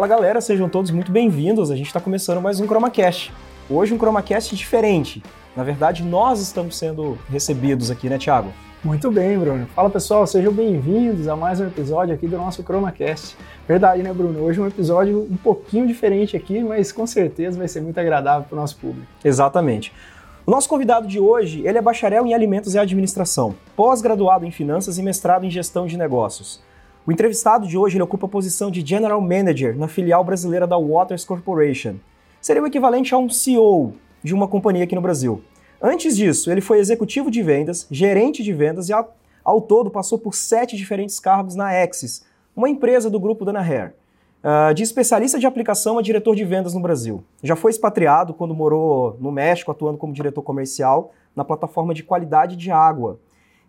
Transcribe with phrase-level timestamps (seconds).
[0.00, 1.70] Fala galera, sejam todos muito bem-vindos.
[1.70, 3.30] A gente está começando mais um ChromaCast.
[3.68, 5.22] Hoje um ChromaCast diferente.
[5.54, 8.50] Na verdade, nós estamos sendo recebidos aqui, né, Thiago?
[8.82, 9.66] Muito bem, Bruno.
[9.74, 13.36] Fala pessoal, sejam bem-vindos a mais um episódio aqui do nosso ChromaCast.
[13.68, 14.40] Verdade, né, Bruno?
[14.40, 18.56] Hoje um episódio um pouquinho diferente aqui, mas com certeza vai ser muito agradável para
[18.56, 19.06] o nosso público.
[19.22, 19.92] Exatamente.
[20.46, 24.96] O nosso convidado de hoje, ele é bacharel em alimentos e administração, pós-graduado em finanças
[24.96, 26.69] e mestrado em gestão de negócios.
[27.10, 31.24] O entrevistado de hoje ocupa a posição de General Manager na filial brasileira da Waters
[31.24, 31.96] Corporation.
[32.40, 35.42] Seria o equivalente a um CEO de uma companhia aqui no Brasil.
[35.82, 40.20] Antes disso, ele foi executivo de vendas, gerente de vendas e, ao, ao todo, passou
[40.20, 43.92] por sete diferentes cargos na Axis, uma empresa do grupo Danaher.
[44.38, 47.24] Uh, de especialista de aplicação a diretor de vendas no Brasil.
[47.42, 52.54] Já foi expatriado quando morou no México, atuando como diretor comercial na plataforma de qualidade
[52.54, 53.18] de água.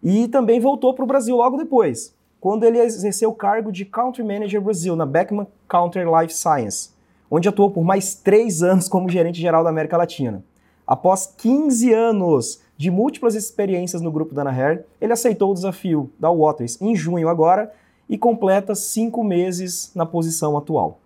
[0.03, 4.23] E também voltou para o Brasil logo depois, quando ele exerceu o cargo de Country
[4.23, 6.89] Manager Brasil na Beckman Counter Life Science,
[7.30, 10.44] onde atuou por mais três anos como gerente geral da América Latina.
[10.86, 16.81] Após 15 anos de múltiplas experiências no grupo Danaher, ele aceitou o desafio da Waters
[16.81, 17.72] em junho agora
[18.09, 20.97] e completa cinco meses na posição atual.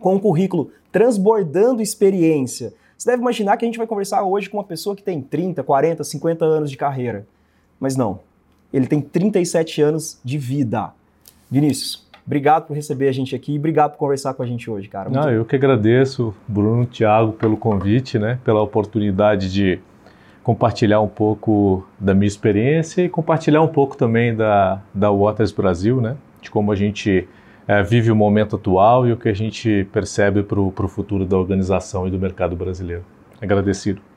[0.00, 4.56] Com um currículo transbordando experiência, você deve imaginar que a gente vai conversar hoje com
[4.56, 7.26] uma pessoa que tem 30, 40, 50 anos de carreira.
[7.78, 8.20] Mas não,
[8.72, 10.90] ele tem 37 anos de vida.
[11.50, 14.88] Vinícius, obrigado por receber a gente aqui e obrigado por conversar com a gente hoje,
[14.88, 15.10] cara.
[15.10, 19.80] Não, eu que agradeço, Bruno, Thiago, pelo convite, né, pela oportunidade de
[20.42, 26.00] compartilhar um pouco da minha experiência e compartilhar um pouco também da, da Waters Brasil,
[26.00, 27.28] né, de como a gente
[27.66, 31.36] é, vive o momento atual e o que a gente percebe para o futuro da
[31.36, 33.04] organização e do mercado brasileiro.
[33.40, 34.09] Agradecido.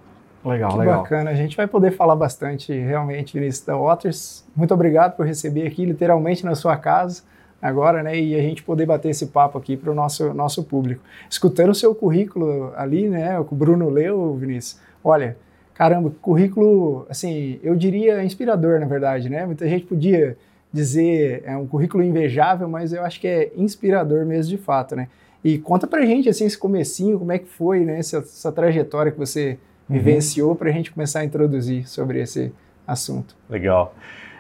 [0.46, 1.02] Legal, que legal.
[1.02, 1.30] bacana.
[1.30, 4.44] A gente vai poder falar bastante realmente, Vinícius da Waters.
[4.56, 7.24] Muito obrigado por receber aqui, literalmente na sua casa
[7.62, 8.20] agora, né?
[8.20, 11.02] E a gente poder bater esse papo aqui para o nosso, nosso público.
[11.30, 13.40] Escutando o seu currículo ali, né?
[13.40, 14.82] O que o Bruno leu, Vinícius.
[15.02, 15.38] Olha,
[15.74, 19.46] caramba, currículo, assim, eu diria inspirador, na verdade, né?
[19.46, 20.38] Muita gente podia
[20.74, 25.08] dizer é um currículo invejável, mas eu acho que é inspirador mesmo de fato, né?
[25.44, 28.00] E conta pra gente, assim, esse comecinho, como é que foi, né?
[28.00, 29.58] Essa, essa trajetória que você.
[29.94, 32.52] Vivenciou para a gente começar a introduzir sobre esse
[32.86, 33.36] assunto.
[33.50, 33.96] Legal.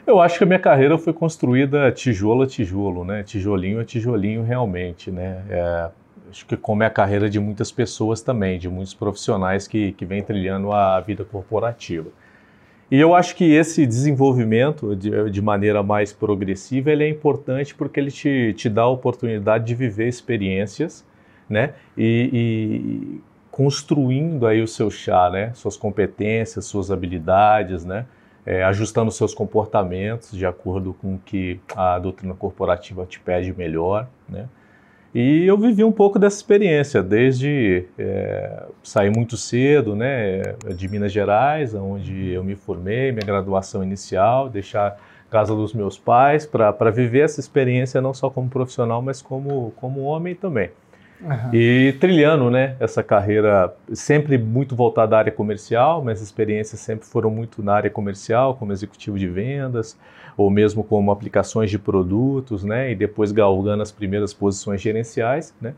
[0.06, 3.24] Eu acho que a minha carreira foi construída tijolo a tijolo, né?
[3.24, 5.44] Tijolinho a tijolinho, realmente, né?
[5.50, 5.90] É,
[6.30, 10.04] acho que como é a carreira de muitas pessoas também, de muitos profissionais que, que
[10.04, 12.10] vêm trilhando a vida corporativa.
[12.92, 18.00] E eu acho que esse desenvolvimento de, de, maneira mais progressiva ele é importante porque
[18.00, 21.06] ele te, te dá a oportunidade de viver experiências,
[21.50, 21.74] né?
[21.98, 23.22] E, e
[23.54, 25.52] construindo aí o seu chá, né?
[25.54, 28.08] Suas competências, suas habilidades, né?
[28.44, 34.08] É, ajustando seus comportamentos de acordo com o que a doutrina corporativa te pede melhor,
[34.28, 34.50] né?
[35.14, 40.42] E eu vivi um pouco dessa experiência, desde é, sair muito cedo, né,
[40.76, 44.98] de Minas Gerais, onde eu me formei, minha graduação inicial, deixar
[45.30, 50.02] casa dos meus pais para viver essa experiência não só como profissional, mas como, como
[50.02, 50.72] homem também.
[51.24, 51.54] Uhum.
[51.54, 57.30] E trilhando, né, essa carreira sempre muito voltada à área comercial, minhas experiências sempre foram
[57.30, 59.98] muito na área comercial, como executivo de vendas,
[60.36, 65.74] ou mesmo como aplicações de produtos, né, e depois galgando as primeiras posições gerenciais, né.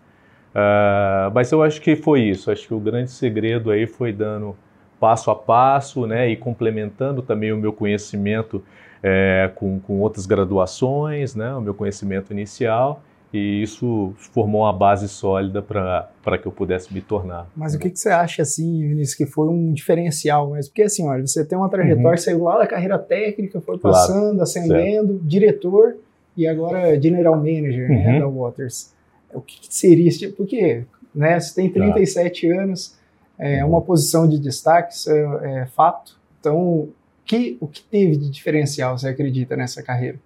[0.56, 4.56] Uh, mas eu acho que foi isso, acho que o grande segredo aí foi dando
[5.00, 8.64] passo a passo, né, e complementando também o meu conhecimento
[9.04, 13.04] é, com, com outras graduações, né, o meu conhecimento inicial,
[13.36, 17.50] e isso formou uma base sólida para que eu pudesse me tornar.
[17.54, 20.72] Mas o que, que você acha, assim, Vinícius, que foi um diferencial mesmo?
[20.72, 22.18] Porque, assim, olha, você tem uma trajetória, uhum.
[22.18, 24.42] saiu lá da carreira técnica, foi passando, claro.
[24.42, 25.28] ascendendo, certo.
[25.28, 25.98] diretor
[26.38, 28.14] e agora general manager né, uhum.
[28.14, 28.94] né, da Waters.
[29.34, 30.32] O que, que seria isso?
[30.32, 32.62] Porque né, você tem 37 claro.
[32.62, 32.96] anos,
[33.38, 33.72] é uhum.
[33.72, 36.18] uma posição de destaque, isso é, é fato.
[36.40, 36.88] Então,
[37.26, 40.18] que, o que teve de diferencial, você acredita, nessa carreira?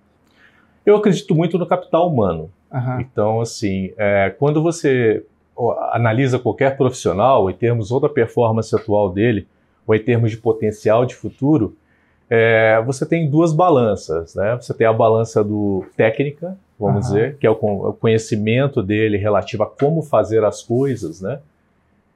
[0.85, 2.51] Eu acredito muito no capital humano.
[2.71, 3.01] Uhum.
[3.01, 5.25] Então, assim, é, quando você
[5.91, 9.47] analisa qualquer profissional em termos ou da performance atual dele,
[9.85, 11.75] ou em termos de potencial de futuro,
[12.29, 14.55] é, você tem duas balanças, né?
[14.55, 17.13] Você tem a balança do técnica, vamos uhum.
[17.15, 21.39] dizer, que é o, o, conhecimento dele relativo a como fazer as coisas, né?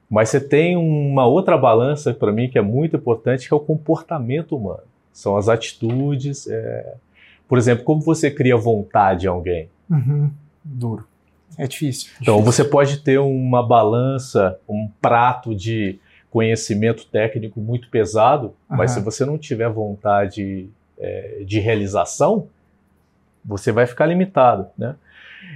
[0.08, 3.60] Mas você tem uma outra balança para mim que é muito importante, que é o
[3.60, 4.84] comportamento humano.
[5.12, 6.46] São as atitudes.
[6.46, 6.94] É...
[7.48, 9.68] Por exemplo, como você cria vontade em alguém?
[9.90, 10.30] Uhum
[10.64, 11.06] duro.
[11.56, 12.10] É difícil.
[12.20, 15.98] Então, você pode ter uma balança, um prato de
[16.30, 18.76] conhecimento técnico muito pesado, uhum.
[18.76, 20.68] mas se você não tiver vontade
[20.98, 22.48] é, de realização,
[23.44, 24.96] você vai ficar limitado, né?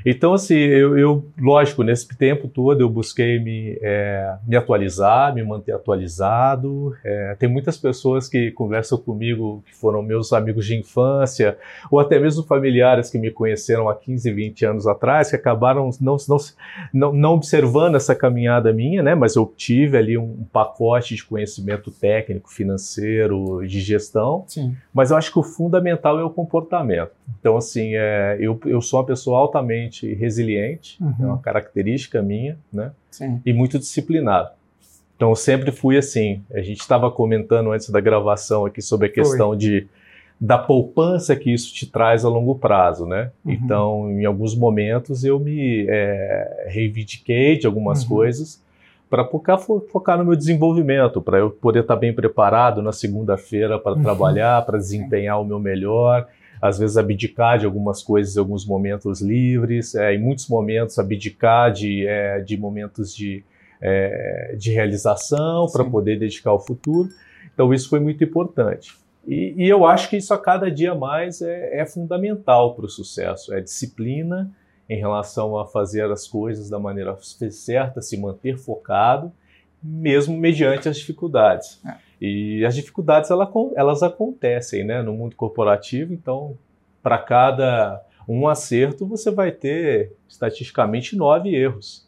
[0.04, 5.42] Então, assim, eu, eu, lógico, nesse tempo todo eu busquei me, é, me atualizar, me
[5.42, 6.94] manter atualizado.
[7.04, 11.58] É, tem muitas pessoas que conversam comigo, que foram meus amigos de infância,
[11.90, 16.16] ou até mesmo familiares que me conheceram há 15, 20 anos atrás, que acabaram não,
[16.28, 16.36] não,
[16.92, 19.14] não, não observando essa caminhada minha, né?
[19.14, 24.44] Mas eu tive ali um, um pacote de conhecimento técnico, financeiro, de gestão.
[24.46, 24.76] Sim.
[24.92, 27.10] Mas eu acho que o fundamental é o comportamento.
[27.38, 29.77] Então, assim, é, eu, eu sou uma pessoa altamente
[30.18, 31.14] resiliente, uhum.
[31.18, 32.92] é uma característica minha, né?
[33.10, 33.40] Sim.
[33.44, 34.50] E muito disciplinado.
[35.16, 36.42] Então, eu sempre fui assim.
[36.52, 39.86] A gente estava comentando antes da gravação aqui sobre a questão de
[40.40, 43.32] da poupança que isso te traz a longo prazo, né?
[43.44, 43.52] Uhum.
[43.52, 48.08] Então, em alguns momentos eu me é, reivindiquei de algumas uhum.
[48.08, 48.62] coisas
[49.10, 53.78] para focar, focar no meu desenvolvimento, para eu poder estar tá bem preparado na segunda-feira
[53.78, 54.02] para uhum.
[54.02, 56.28] trabalhar, para desempenhar o meu melhor
[56.60, 61.72] às vezes abdicar de algumas coisas em alguns momentos livres, é, em muitos momentos abdicar
[61.72, 63.44] de, é, de momentos de,
[63.80, 67.08] é, de realização para poder dedicar ao futuro.
[67.52, 68.94] Então isso foi muito importante.
[69.26, 72.88] E, e eu acho que isso a cada dia mais é, é fundamental para o
[72.88, 74.50] sucesso, é disciplina
[74.88, 77.16] em relação a fazer as coisas da maneira
[77.50, 79.30] certa, se manter focado,
[79.82, 81.78] mesmo mediante as dificuldades.
[81.86, 82.07] É.
[82.20, 86.56] E as dificuldades elas, elas acontecem né, no mundo corporativo, então,
[87.02, 92.06] para cada um acerto, você vai ter estatisticamente nove erros.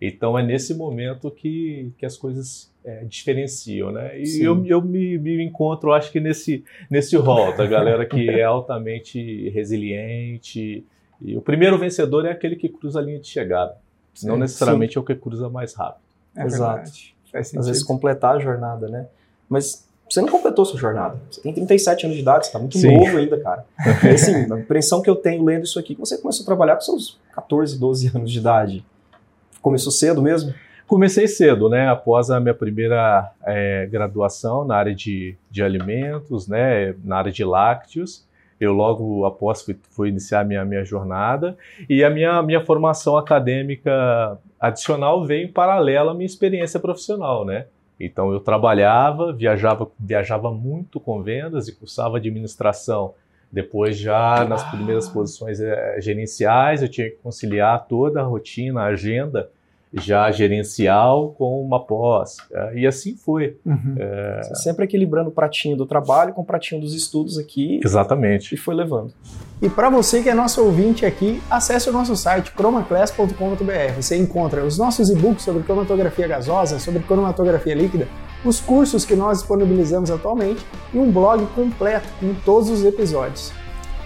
[0.00, 3.90] Então, é nesse momento que, que as coisas é, diferenciam.
[3.90, 4.20] Né?
[4.20, 8.44] E eu, eu me, me, encontro, acho que nesse, nesse rol da galera que é
[8.44, 10.86] altamente resiliente.
[11.20, 13.76] E o primeiro vencedor é aquele que cruza a linha de chegada,
[14.22, 14.98] não necessariamente Sim.
[15.00, 16.04] é o que cruza mais rápido.
[16.36, 16.90] É Exato.
[17.34, 19.08] Às vezes completar a jornada, né?
[19.48, 21.20] Mas você não completou sua jornada.
[21.30, 22.96] Você tem 37 anos de idade, você tá muito Sim.
[22.96, 23.64] novo ainda, cara.
[24.04, 26.76] E assim, a impressão que eu tenho lendo isso aqui, que você começou a trabalhar
[26.76, 28.84] com seus 14, 12 anos de idade.
[29.60, 30.54] Começou cedo mesmo?
[30.86, 31.88] Comecei cedo, né?
[31.88, 36.94] Após a minha primeira é, graduação na área de, de alimentos, né?
[37.04, 38.26] Na área de lácteos.
[38.58, 41.56] Eu logo após fui, fui iniciar a minha, minha jornada.
[41.88, 47.66] E a minha, minha formação acadêmica adicional veio em paralelo à minha experiência profissional, né?
[47.98, 53.14] Então eu trabalhava, viajava, viajava muito com vendas e cursava administração.
[53.50, 58.86] Depois já nas primeiras posições é, gerenciais eu tinha que conciliar toda a rotina, a
[58.86, 59.50] agenda
[59.92, 62.36] já gerencial com uma pós.
[62.52, 63.56] É, e assim foi.
[63.64, 63.94] Uhum.
[63.98, 64.40] É...
[64.54, 67.80] Sempre equilibrando o pratinho do trabalho com o pratinho dos estudos aqui.
[67.84, 68.54] Exatamente.
[68.54, 69.12] E foi levando.
[69.60, 73.92] E para você que é nosso ouvinte aqui, acesse o nosso site chromaclass.com.br.
[73.96, 78.06] Você encontra os nossos e-books sobre cromatografia gasosa, sobre cromatografia líquida,
[78.44, 80.64] os cursos que nós disponibilizamos atualmente
[80.94, 83.52] e um blog completo com todos os episódios.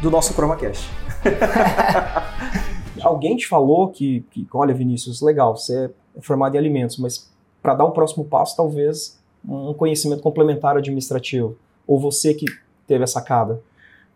[0.01, 0.91] Do nosso ChromaCast.
[3.03, 7.31] alguém te falou que, que, olha, Vinícius, legal, você é formado em alimentos, mas
[7.63, 11.57] para dar o próximo passo, talvez um conhecimento complementar administrativo.
[11.87, 12.47] Ou você que
[12.87, 13.61] teve a sacada?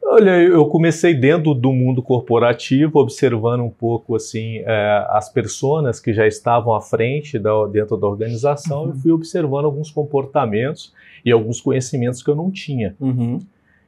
[0.09, 6.13] Olha, eu comecei dentro do mundo corporativo, observando um pouco assim é, as pessoas que
[6.13, 8.91] já estavam à frente da, dentro da organização uhum.
[8.91, 10.93] e fui observando alguns comportamentos
[11.25, 12.95] e alguns conhecimentos que eu não tinha.
[13.01, 13.41] Uhum.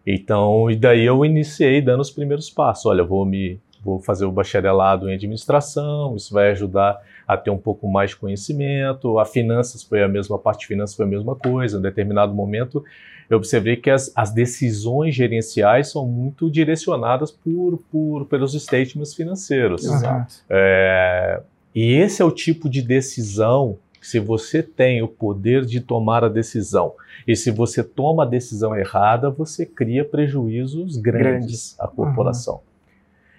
[0.04, 2.86] Então, e daí eu iniciei dando os primeiros passos.
[2.86, 7.58] Olha, vou me vou fazer o bacharelado em administração, isso vai ajudar a ter um
[7.58, 9.18] pouco mais de conhecimento.
[9.18, 11.78] A finanças foi a mesma, a parte de finanças foi a mesma coisa.
[11.78, 12.82] Em determinado momento,
[13.28, 19.84] eu observei que as, as decisões gerenciais são muito direcionadas por, por pelos statements financeiros.
[19.84, 20.34] Exato.
[20.48, 21.40] É,
[21.74, 26.28] e esse é o tipo de decisão se você tem o poder de tomar a
[26.28, 26.94] decisão
[27.26, 31.80] e se você toma a decisão errada, você cria prejuízos grandes, grandes.
[31.80, 32.54] à corporação.
[32.54, 32.67] Uhum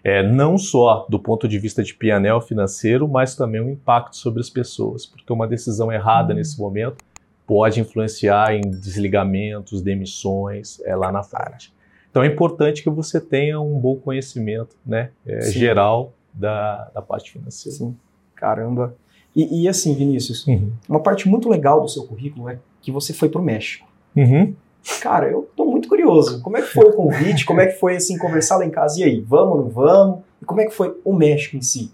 [0.03, 4.39] é, não só do ponto de vista de pianel financeiro, mas também o impacto sobre
[4.39, 6.39] as pessoas, porque uma decisão errada uhum.
[6.39, 7.03] nesse momento
[7.45, 11.73] pode influenciar em desligamentos, demissões é, lá na frente.
[12.09, 17.31] Então é importante que você tenha um bom conhecimento né, é, geral da, da parte
[17.31, 17.77] financeira.
[17.77, 17.97] Sim,
[18.35, 18.95] caramba.
[19.35, 20.71] E, e assim, Vinícius, uhum.
[20.87, 23.87] uma parte muito legal do seu currículo é que você foi para o México.
[24.15, 24.53] Uhum.
[25.01, 26.41] Cara, eu tô muito curioso.
[26.41, 27.45] Como é que foi o convite?
[27.45, 28.99] Como é que foi, assim, conversar lá em casa?
[28.99, 30.19] E aí, vamos ou não vamos?
[30.41, 31.91] E como é que foi o México em si?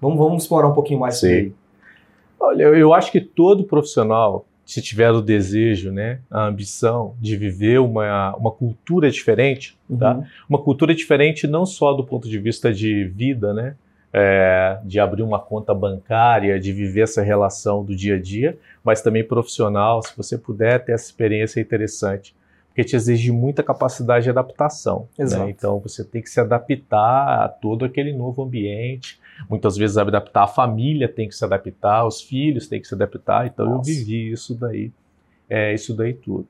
[0.00, 1.54] Vamos, vamos explorar um pouquinho mais sobre ele.
[2.38, 7.78] Olha, eu acho que todo profissional, se tiver o desejo, né, a ambição de viver
[7.80, 10.14] uma, uma cultura diferente, tá?
[10.14, 10.22] uhum.
[10.22, 10.28] tá?
[10.48, 13.74] Uma cultura diferente não só do ponto de vista de vida, né?
[14.12, 19.00] É, de abrir uma conta bancária, de viver essa relação do dia a dia, mas
[19.00, 22.34] também profissional, se você puder ter essa experiência interessante
[22.80, 25.08] porque te exige muita capacidade de adaptação.
[25.18, 25.50] Né?
[25.50, 29.18] Então você tem que se adaptar a todo aquele novo ambiente.
[29.48, 33.46] Muitas vezes adaptar a família tem que se adaptar, os filhos têm que se adaptar.
[33.46, 33.90] Então Nossa.
[33.90, 34.90] eu vivi isso daí,
[35.48, 36.46] é, isso daí tudo.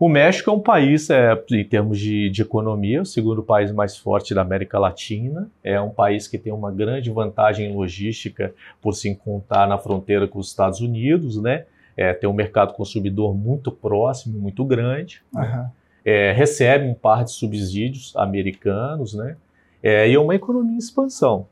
[0.00, 3.96] O México é um país, é, em termos de, de, economia, o segundo país mais
[3.96, 5.50] forte da América Latina.
[5.62, 10.38] É um país que tem uma grande vantagem logística por se encontrar na fronteira com
[10.38, 11.66] os Estados Unidos, né?
[11.98, 15.20] É, tem um mercado consumidor muito próximo, muito grande.
[15.34, 15.42] Uhum.
[15.42, 15.70] Né?
[16.04, 19.36] É, recebe um par de subsídios americanos, né?
[19.82, 21.46] É, e é uma economia em expansão.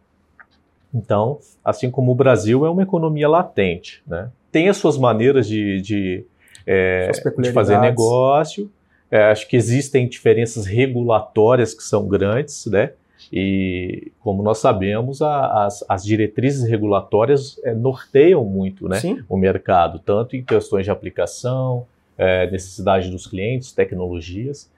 [0.95, 4.31] Então, assim como o Brasil é uma economia latente, né?
[4.53, 6.25] Tem as suas maneiras de, de
[6.65, 8.71] é, de fazer negócio.
[9.11, 12.93] É, acho que existem diferenças regulatórias que são grandes, né?
[13.33, 19.99] E como nós sabemos, a, as, as, diretrizes regulatórias é, norteiam muito né, o mercado,
[19.99, 24.71] tanto em questões de aplicação, é, necessidade dos clientes, tecnologias.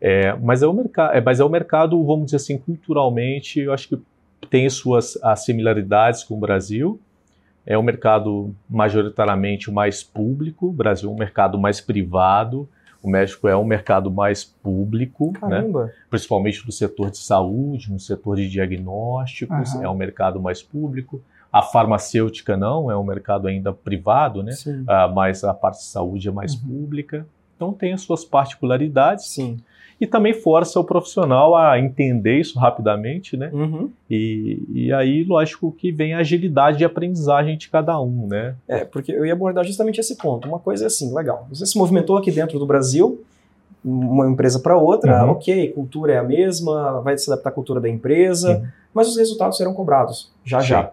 [0.00, 3.72] É, mas, é o mercado, é, mas é o mercado, vamos dizer assim, culturalmente, eu
[3.72, 3.98] acho que
[4.50, 7.00] tem suas as similaridades com o Brasil,
[7.64, 12.68] é um mercado majoritariamente mais público, o Brasil é um mercado mais privado,
[13.02, 15.62] o México é um mercado mais público, né?
[16.10, 19.84] principalmente no setor de saúde, no setor de diagnósticos, uhum.
[19.84, 21.22] é um mercado mais público.
[21.52, 24.52] A farmacêutica não, é um mercado ainda privado, né?
[24.66, 26.68] Uh, mas a parte de saúde é mais uhum.
[26.68, 27.26] pública.
[27.54, 29.28] Então tem as suas particularidades.
[29.28, 29.58] Sim
[30.00, 33.50] e também força o profissional a entender isso rapidamente, né?
[33.52, 33.90] Uhum.
[34.10, 38.54] E, e aí, lógico que vem a agilidade de aprendizagem de cada um, né?
[38.68, 40.46] É, porque eu ia abordar justamente esse ponto.
[40.46, 43.22] Uma coisa é assim, legal, você se movimentou aqui dentro do Brasil,
[43.82, 45.30] uma empresa para outra, uhum.
[45.30, 48.66] ok, cultura é a mesma, vai se adaptar à cultura da empresa, uhum.
[48.92, 50.66] mas os resultados serão cobrados, já Sim.
[50.66, 50.92] já.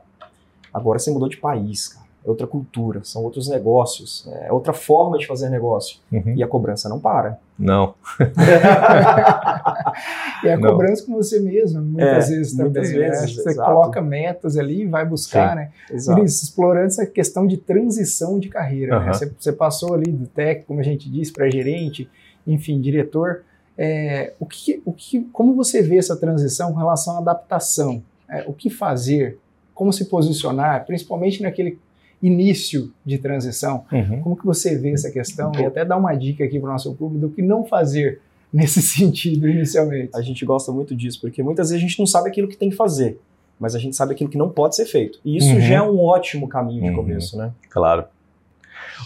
[0.73, 5.17] Agora você mudou de país, cara é outra cultura, são outros negócios, é outra forma
[5.17, 5.97] de fazer negócio.
[6.11, 6.33] Uhum.
[6.35, 7.37] E a cobrança não para.
[7.63, 7.95] Não.
[10.43, 10.69] e a não.
[10.69, 12.99] cobrança com você mesmo, muitas é, vezes muitas também.
[12.99, 13.09] Né?
[13.09, 13.43] Vezes, né?
[13.43, 13.71] Você exato.
[13.71, 15.71] coloca metas ali e vai buscar, Sim, né?
[15.91, 16.23] Exato.
[16.23, 18.97] Isso, explorando essa questão de transição de carreira.
[18.97, 19.05] Uhum.
[19.05, 19.13] Né?
[19.13, 22.09] Você, você, passou ali do técnico, como a gente diz, para gerente,
[22.45, 23.43] enfim, diretor.
[23.77, 28.03] É, o que, o que, como você vê essa transição com relação à adaptação?
[28.29, 29.37] É, o que fazer?
[29.73, 31.79] Como se posicionar, principalmente naquele
[32.23, 33.83] início de transição.
[33.91, 34.21] Uhum.
[34.21, 35.51] Como que você vê essa questão?
[35.59, 38.81] E até dar uma dica aqui para o nosso público do que não fazer nesse
[38.81, 40.11] sentido inicialmente.
[40.15, 42.69] A gente gosta muito disso, porque muitas vezes a gente não sabe aquilo que tem
[42.69, 43.19] que fazer,
[43.59, 45.19] mas a gente sabe aquilo que não pode ser feito.
[45.25, 45.59] E isso uhum.
[45.59, 46.95] já é um ótimo caminho de uhum.
[46.95, 47.51] começo, né?
[47.69, 48.05] Claro.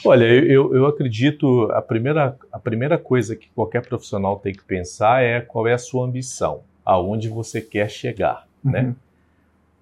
[0.05, 5.23] Olha, eu, eu acredito, a primeira, a primeira coisa que qualquer profissional tem que pensar
[5.23, 8.81] é qual é a sua ambição, aonde você quer chegar, né?
[8.81, 8.87] uhum.
[8.89, 8.95] né?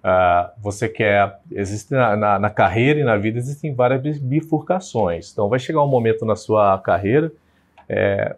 [0.06, 1.40] Uh, você quer.
[1.50, 5.32] Existe na, na, na, carreira e na vida existem várias bifurcações.
[5.32, 7.32] Então, vai chegar um momento na sua carreira,
[7.88, 8.36] é,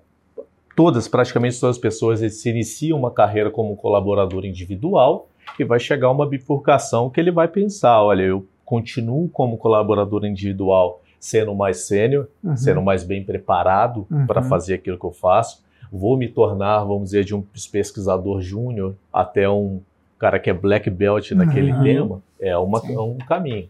[0.74, 6.10] todas, praticamente todas as pessoas se iniciam uma carreira como colaborador individual e vai chegar
[6.10, 12.28] uma bifurcação que ele vai pensar: olha, eu continuo como colaborador individual sendo mais sênior,
[12.42, 12.56] uhum.
[12.56, 14.26] sendo mais bem preparado uhum.
[14.26, 15.62] para fazer aquilo que eu faço.
[15.92, 19.82] Vou me tornar, vamos dizer, de um pesquisador júnior até um
[20.18, 21.82] cara que é black belt naquele uhum.
[21.82, 23.68] tema, é, uma, é um caminho.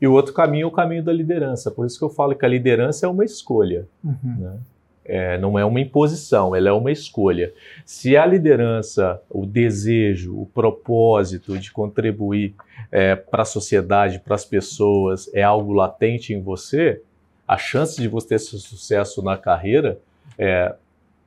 [0.00, 1.70] E o outro caminho é o caminho da liderança.
[1.70, 3.86] Por isso que eu falo que a liderança é uma escolha.
[4.04, 4.36] Uhum.
[4.38, 4.56] Né?
[5.04, 7.52] É, não é uma imposição, ela é uma escolha.
[7.84, 12.54] Se a liderança, o desejo, o propósito de contribuir
[12.92, 17.00] é, para a sociedade, para as pessoas, é algo latente em você,
[17.46, 19.98] a chance de você ter sucesso na carreira
[20.38, 20.74] é,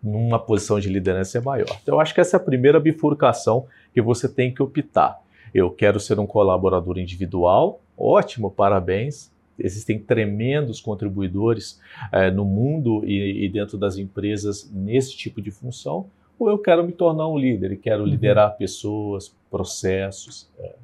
[0.03, 1.77] numa posição de liderança é maior.
[1.81, 5.21] Então, eu acho que essa é a primeira bifurcação que você tem que optar.
[5.53, 9.31] Eu quero ser um colaborador individual, ótimo, parabéns.
[9.59, 11.79] Existem tremendos contribuidores
[12.11, 16.07] é, no mundo e, e, dentro das empresas nesse tipo de função,
[16.39, 18.09] ou eu quero me tornar um líder e quero uhum.
[18.09, 20.49] liderar pessoas, processos.
[20.57, 20.75] É.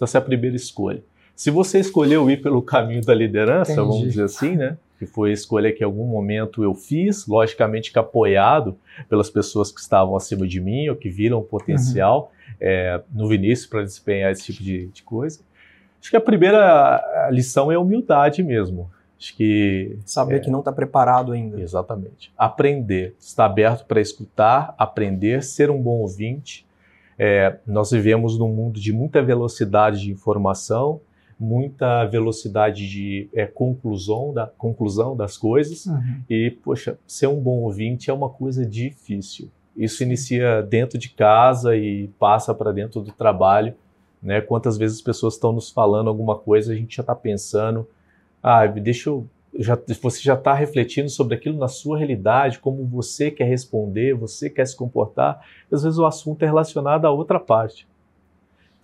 [0.00, 1.02] Essa é a primeira escolha.
[1.34, 3.88] Se você escolheu ir pelo caminho da liderança, Entendi.
[3.88, 4.76] vamos dizer assim, né?
[5.04, 8.76] Que foi a escolha que em algum momento eu fiz, logicamente que apoiado
[9.08, 12.54] pelas pessoas que estavam acima de mim ou que viram o potencial uhum.
[12.60, 15.40] é, no Vinícius para desempenhar esse tipo de, de, coisa.
[16.00, 18.90] Acho que a primeira lição é a humildade mesmo.
[19.18, 21.60] Acho que saber é, que não está preparado ainda.
[21.60, 22.32] Exatamente.
[22.36, 26.66] Aprender, estar aberto para escutar, aprender, ser um bom ouvinte.
[27.18, 31.00] É, nós vivemos num mundo de muita velocidade de informação
[31.44, 35.86] muita velocidade de é, conclusão, da, conclusão das coisas.
[35.86, 36.22] Uhum.
[36.28, 39.50] E, poxa, ser um bom ouvinte é uma coisa difícil.
[39.76, 43.74] Isso inicia dentro de casa e passa para dentro do trabalho.
[44.22, 44.40] Né?
[44.40, 47.86] Quantas vezes as pessoas estão nos falando alguma coisa, a gente já está pensando,
[48.42, 53.30] ah, deixa eu já, você já está refletindo sobre aquilo na sua realidade, como você
[53.30, 55.40] quer responder, você quer se comportar.
[55.70, 57.86] Às vezes o assunto é relacionado a outra parte.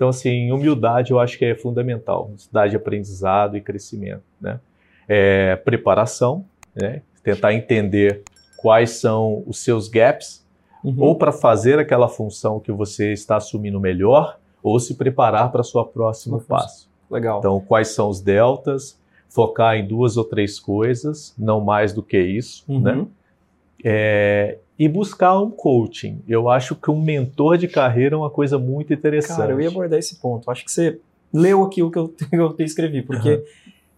[0.01, 4.59] Então, assim, humildade eu acho que é fundamental, humildade de aprendizado e crescimento, né?
[5.07, 6.43] É, preparação,
[6.75, 7.03] né?
[7.23, 8.23] Tentar entender
[8.57, 10.43] quais são os seus gaps,
[10.83, 10.95] uhum.
[10.97, 15.87] ou para fazer aquela função que você está assumindo melhor, ou se preparar para sua
[15.87, 16.89] próximo passo.
[17.11, 17.41] Legal.
[17.41, 22.19] Então, quais são os deltas, focar em duas ou três coisas, não mais do que
[22.19, 22.81] isso, uhum.
[22.81, 23.07] né?
[23.85, 26.23] É, e buscar um coaching.
[26.27, 29.37] Eu acho que um mentor de carreira é uma coisa muito interessante.
[29.37, 30.51] Cara, eu ia abordar esse ponto.
[30.51, 30.99] Acho que você
[31.31, 33.43] leu aqui o que eu, eu escrevi, porque uhum.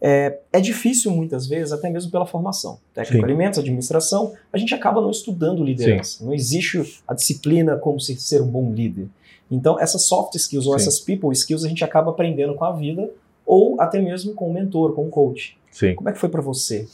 [0.01, 2.81] é, é, difícil muitas vezes, até mesmo pela formação.
[2.93, 6.19] Técnico de alimentos, administração, a gente acaba não estudando liderança.
[6.19, 6.25] Sim.
[6.27, 9.07] Não existe a disciplina como se ser um bom líder.
[9.49, 10.83] Então, essas soft skills ou Sim.
[10.83, 13.09] essas people skills a gente acaba aprendendo com a vida
[13.47, 15.57] ou até mesmo com o mentor, com o coach.
[15.71, 15.95] Sim.
[15.95, 16.89] Como é que foi para você?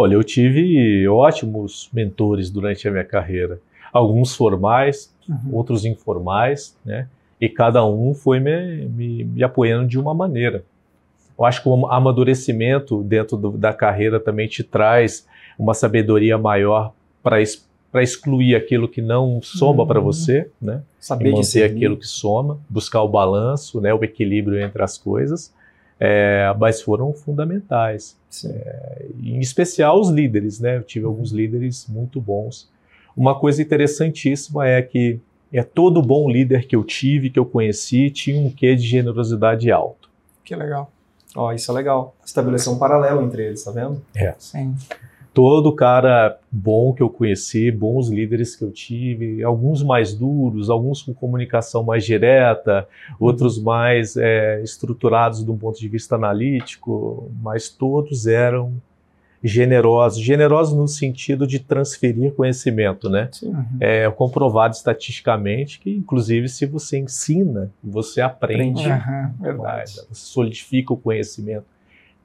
[0.00, 3.60] Olha, eu tive ótimos mentores durante a minha carreira.
[3.92, 5.56] Alguns formais, uhum.
[5.56, 7.08] outros informais, né?
[7.40, 10.62] E cada um foi me, me, me, apoiando de uma maneira.
[11.36, 15.26] Eu acho que o amadurecimento dentro do, da carreira também te traz
[15.58, 17.42] uma sabedoria maior para
[17.90, 19.88] para excluir aquilo que não soma uhum.
[19.88, 20.82] para você, né?
[21.00, 23.92] Saber e manter aquilo que soma, buscar o balanço, né?
[23.92, 25.52] O equilíbrio entre as coisas,
[25.98, 28.17] é, mas foram fundamentais.
[28.44, 30.76] É, em especial os líderes, né?
[30.76, 32.70] Eu tive alguns líderes muito bons.
[33.16, 35.18] Uma coisa interessantíssima é que
[35.52, 39.70] é todo bom líder que eu tive, que eu conheci, tinha um quê de generosidade
[39.70, 40.10] alto.
[40.44, 40.92] Que legal.
[41.34, 42.14] Ó, oh, isso é legal.
[42.24, 44.02] Estabelecer um paralelo entre eles, tá vendo?
[44.14, 44.34] É.
[44.38, 44.74] Sim
[45.38, 51.00] todo cara bom que eu conheci, bons líderes que eu tive, alguns mais duros, alguns
[51.00, 52.88] com comunicação mais direta,
[53.20, 58.72] outros mais é, estruturados de um ponto de vista analítico, mas todos eram
[59.40, 63.30] generosos, generosos no sentido de transferir conhecimento, né?
[63.40, 63.64] Uhum.
[63.78, 69.92] É comprovado estatisticamente que, inclusive, se você ensina, você aprende, uhum, verdade.
[69.92, 71.77] você solidifica o conhecimento.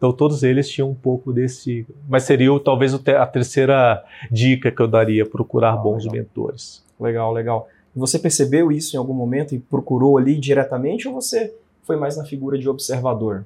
[0.03, 4.87] Então todos eles tinham um pouco desse, mas seria talvez a terceira dica que eu
[4.87, 6.17] daria, procurar bons legal.
[6.17, 6.83] mentores.
[6.99, 7.69] Legal, legal.
[7.95, 12.25] Você percebeu isso em algum momento e procurou ali diretamente ou você foi mais na
[12.25, 13.45] figura de observador?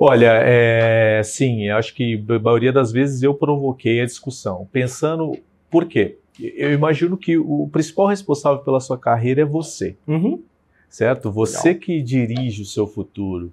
[0.00, 5.36] Olha, é, sim, acho que a maioria das vezes eu provoquei a discussão, pensando
[5.70, 6.16] por quê?
[6.40, 10.42] Eu imagino que o principal responsável pela sua carreira é você, uhum.
[10.88, 11.30] certo?
[11.30, 11.82] Você Legal.
[11.82, 13.52] que dirige o seu futuro.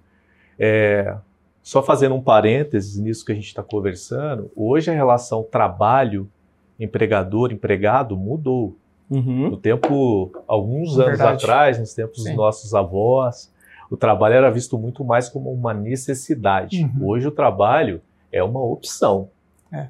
[0.58, 1.18] É,
[1.64, 8.76] só fazendo um parênteses nisso que a gente está conversando, hoje a relação trabalho-empregador-empregado mudou.
[9.10, 9.52] Uhum.
[9.52, 12.32] No tempo, alguns é anos atrás, nos tempos Sim.
[12.32, 13.50] dos nossos avós,
[13.90, 16.84] o trabalho era visto muito mais como uma necessidade.
[16.84, 17.08] Uhum.
[17.08, 19.30] Hoje o trabalho é uma opção.
[19.72, 19.88] É.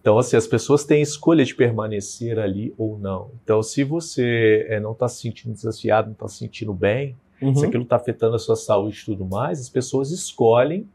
[0.00, 3.32] Então, assim, as pessoas têm escolha de permanecer ali ou não.
[3.42, 7.56] Então, se você é, não está se sentindo desafiado, não está se sentindo bem, uhum.
[7.56, 10.86] se aquilo está afetando a sua saúde e tudo mais, as pessoas escolhem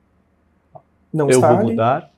[1.14, 1.72] não eu vou ali.
[1.72, 2.12] mudar,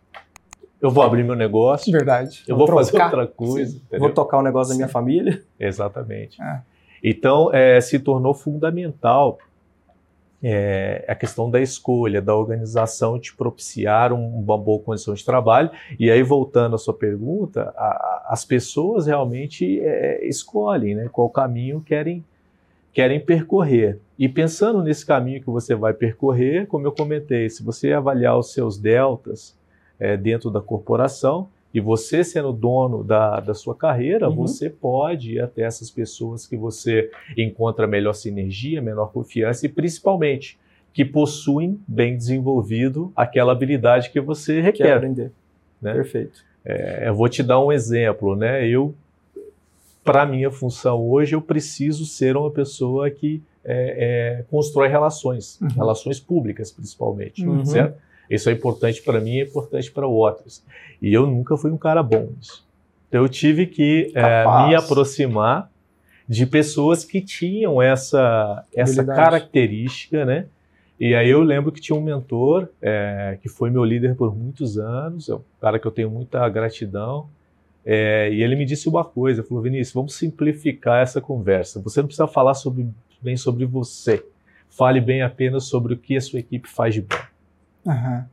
[0.81, 1.91] eu vou abrir meu negócio.
[1.91, 2.43] Verdade.
[2.47, 3.81] Eu vou, vou fazer outra coisa.
[3.97, 4.79] Vou tocar o negócio Sim.
[4.79, 5.41] da minha família.
[5.59, 6.41] Exatamente.
[6.41, 6.61] É.
[7.03, 9.37] Então, é, se tornou fundamental
[10.43, 15.71] é, a questão da escolha, da organização te propiciar um, uma boa condição de trabalho.
[15.99, 21.81] E aí, voltando à sua pergunta, a, as pessoas realmente é, escolhem né, qual caminho
[21.81, 22.23] querem
[22.95, 23.99] querem percorrer.
[24.17, 28.53] E pensando nesse caminho que você vai percorrer, como eu comentei, se você avaliar os
[28.53, 29.53] seus deltas
[29.99, 34.35] é, dentro da corporação, e você sendo dono da, da sua carreira, uhum.
[34.35, 40.57] você pode ir até essas pessoas que você encontra melhor sinergia, menor confiança e principalmente
[40.93, 44.85] que possuem bem desenvolvido aquela habilidade que você requer.
[44.85, 45.31] Quer aprender.
[45.81, 45.93] Né?
[45.95, 46.45] Perfeito.
[46.63, 48.65] É, eu vou te dar um exemplo, né?
[48.65, 48.95] Eu
[50.05, 55.59] para a minha função hoje, eu preciso ser uma pessoa que é, é, constrói relações,
[55.59, 55.67] uhum.
[55.69, 57.65] relações públicas principalmente, uhum.
[57.65, 57.97] certo?
[58.29, 60.63] Isso é importante para mim é importante para outros.
[61.01, 62.63] E eu nunca fui um cara bom nisso.
[63.09, 65.71] Então eu tive que é, me aproximar
[66.27, 70.45] de pessoas que tinham essa, essa característica, né?
[70.99, 74.77] E aí eu lembro que tinha um mentor é, que foi meu líder por muitos
[74.77, 77.27] anos, é um cara que eu tenho muita gratidão,
[77.85, 81.79] é, e ele me disse uma coisa, falou, Vinícius, vamos simplificar essa conversa.
[81.81, 82.87] Você não precisa falar sobre,
[83.21, 84.25] bem sobre você.
[84.69, 87.15] Fale bem apenas sobre o que a sua equipe faz de bom.
[87.85, 88.23] Uhum.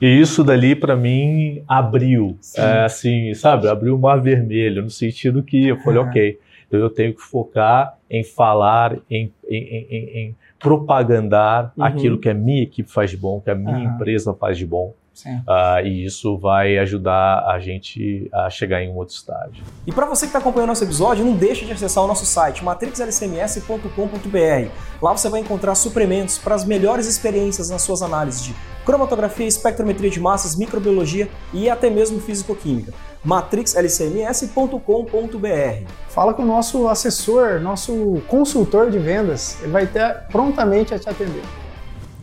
[0.00, 5.42] E isso dali para mim abriu, é, assim, sabe, abriu o mar vermelho, no sentido
[5.42, 6.06] que eu falei, uhum.
[6.06, 6.38] ok,
[6.70, 11.82] eu tenho que focar em falar, em, em, em, em propagandar uhum.
[11.82, 13.94] aquilo que a minha equipe faz de bom, que a minha uhum.
[13.94, 14.94] empresa faz de bom.
[15.26, 19.64] Uh, e isso vai ajudar a gente a chegar em um outro estágio.
[19.86, 22.64] E para você que está acompanhando nosso episódio, não deixe de acessar o nosso site
[22.64, 24.70] matrixlcms.com.br.
[25.02, 28.54] Lá você vai encontrar suprimentos para as melhores experiências nas suas análises de
[28.84, 32.92] cromatografia, espectrometria de massas, microbiologia e até mesmo físico-química
[33.24, 35.90] matrixlcms.com.br.
[36.08, 41.08] Fala com o nosso assessor, nosso consultor de vendas, ele vai ter prontamente a te
[41.08, 41.42] atender.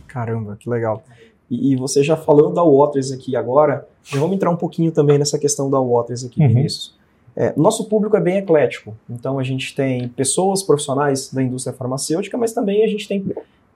[0.06, 1.02] Caramba, que legal.
[1.50, 5.18] E, e, você já falou da Waters aqui agora, já vamos entrar um pouquinho também
[5.18, 6.48] nessa questão da Waters aqui, uhum.
[6.48, 6.94] Vinícius.
[7.36, 12.36] É, nosso público é bem eclético, então a gente tem pessoas profissionais da indústria farmacêutica,
[12.38, 13.24] mas também a gente tem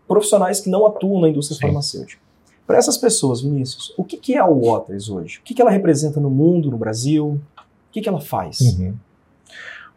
[0.09, 1.67] profissionais que não atuam na indústria Sim.
[1.67, 2.21] farmacêutica.
[2.67, 5.39] Para essas pessoas, Vinícius, o que, que é a Waters hoje?
[5.39, 7.41] O que, que ela representa no mundo, no Brasil?
[7.59, 8.61] O que, que ela faz?
[8.61, 8.95] Uhum.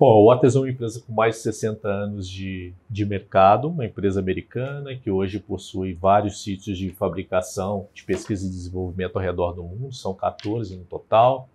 [0.05, 3.85] Bom, a Waters é uma empresa com mais de 60 anos de, de mercado, uma
[3.85, 9.53] empresa americana que hoje possui vários sítios de fabricação, de pesquisa e desenvolvimento ao redor
[9.53, 11.47] do mundo, são 14 no total,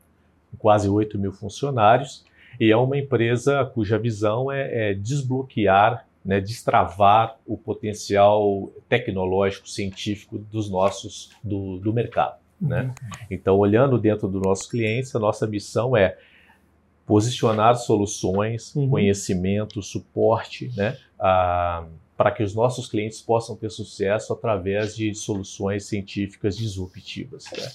[0.58, 2.24] quase 8 mil funcionários,
[2.58, 10.38] e é uma empresa cuja visão é, é desbloquear, né, destravar o potencial tecnológico, científico
[10.38, 12.38] dos nossos, do, do mercado.
[12.58, 12.84] Né?
[12.84, 13.08] Uhum.
[13.30, 16.16] Então, olhando dentro dos nossos clientes, a nossa missão é
[17.08, 18.90] posicionar soluções, uhum.
[18.90, 26.54] conhecimento, suporte, né, para que os nossos clientes possam ter sucesso através de soluções científicas
[26.54, 27.46] disruptivas.
[27.56, 27.66] Né?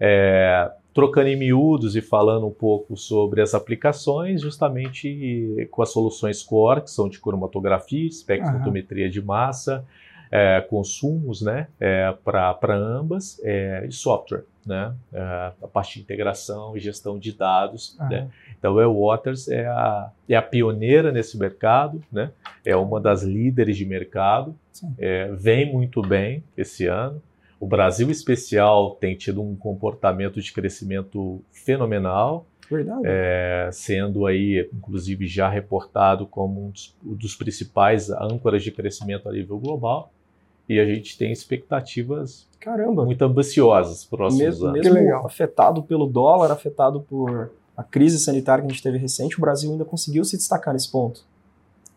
[0.00, 6.42] É, trocando em miúdos e falando um pouco sobre as aplicações, justamente com as soluções
[6.42, 9.10] core, que são de cromatografia, espectrometria uhum.
[9.10, 9.86] de massa,
[10.30, 16.76] é, consumos né, é, para ambas é, e software, né, é, a parte de integração
[16.76, 17.96] e gestão de dados.
[17.98, 18.08] Uhum.
[18.08, 18.28] Né.
[18.58, 22.32] Então, a Waters é a, é a pioneira nesse mercado, né,
[22.64, 24.54] é uma das líderes de mercado,
[24.98, 27.22] é, vem muito bem esse ano.
[27.60, 32.46] O Brasil, em especial, tem tido um comportamento de crescimento fenomenal.
[32.70, 33.02] Verdade.
[33.04, 39.28] É, sendo aí, inclusive, já reportado como um dos, um dos, principais âncoras de crescimento
[39.28, 40.12] a nível global
[40.68, 43.04] e a gente tem expectativas Caramba.
[43.04, 44.80] muito ambiciosas próximos mesmo, anos.
[44.82, 49.40] Mesmo afetado pelo dólar, afetado por a crise sanitária que a gente teve recente, o
[49.40, 51.22] Brasil ainda conseguiu se destacar nesse ponto.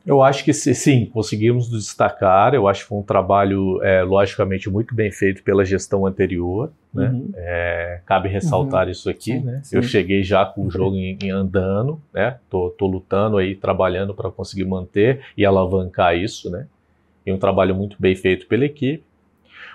[0.06, 2.54] Eu acho que sim, conseguimos nos destacar.
[2.54, 6.72] Eu acho que foi um trabalho, é, logicamente, muito bem feito pela gestão anterior.
[6.94, 7.10] Né?
[7.10, 7.30] Uhum.
[7.36, 8.92] É, cabe ressaltar uhum.
[8.92, 9.34] isso aqui.
[9.34, 9.62] Sim, né?
[9.64, 9.76] Sim.
[9.76, 12.38] Eu cheguei já com o jogo em, em andando, né?
[12.50, 16.66] Tô, tô lutando aí, trabalhando para conseguir manter e alavancar isso, né?
[17.26, 19.04] e um trabalho muito bem feito pela equipe.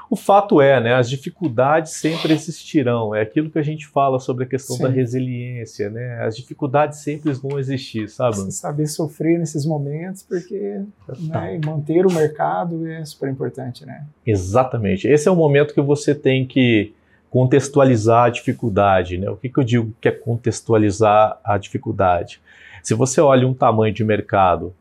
[0.09, 3.15] O fato é, né, as dificuldades sempre existirão.
[3.15, 4.85] É aquilo que a gente fala sobre a questão Sim.
[4.85, 6.25] da resiliência, né?
[6.25, 8.37] As dificuldades sempre vão existir, sabe?
[8.37, 10.81] Você saber sofrer nesses momentos, porque
[11.19, 14.07] né, manter o mercado é super importante, né?
[14.25, 15.09] Exatamente.
[15.09, 16.95] Esse é o momento que você tem que
[17.29, 19.29] contextualizar a dificuldade, né?
[19.29, 22.41] O que, que eu digo que é contextualizar a dificuldade?
[22.81, 24.73] Se você olha um tamanho de mercado,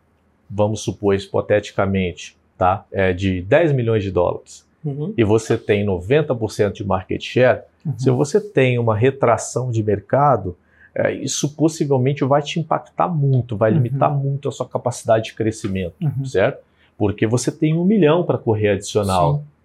[0.48, 2.86] vamos supor hipoteticamente, tá?
[2.92, 5.14] É de 10 milhões de dólares uhum.
[5.18, 7.98] e você tem 90% de market share, uhum.
[7.98, 10.56] se você tem uma retração de mercado,
[10.94, 14.20] é, isso possivelmente vai te impactar muito, vai limitar uhum.
[14.20, 16.24] muito a sua capacidade de crescimento, uhum.
[16.24, 16.64] certo?
[16.98, 19.40] Porque você tem um milhão para correr adicional.
[19.40, 19.56] Sim.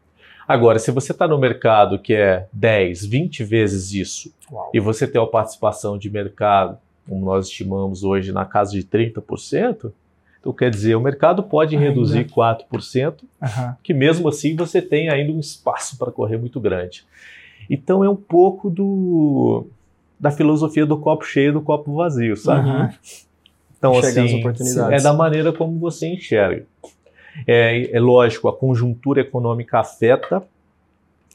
[0.49, 4.71] Agora, se você está no mercado que é 10, 20 vezes isso, Uau.
[4.75, 6.77] e você tem uma participação de mercado,
[7.09, 9.93] como nós estimamos hoje, na casa de 30%,
[10.41, 11.89] então, quer dizer, o mercado pode ainda.
[11.89, 13.75] reduzir 4%, uhum.
[13.83, 17.05] que mesmo assim você tem ainda um espaço para correr muito grande.
[17.69, 19.67] Então, é um pouco do,
[20.19, 22.69] da filosofia do copo cheio do copo vazio, sabe?
[22.69, 22.89] Uhum.
[23.79, 24.43] Então, assim,
[24.91, 26.65] é da maneira como você enxerga.
[27.47, 30.43] É, é lógico, a conjuntura econômica afeta,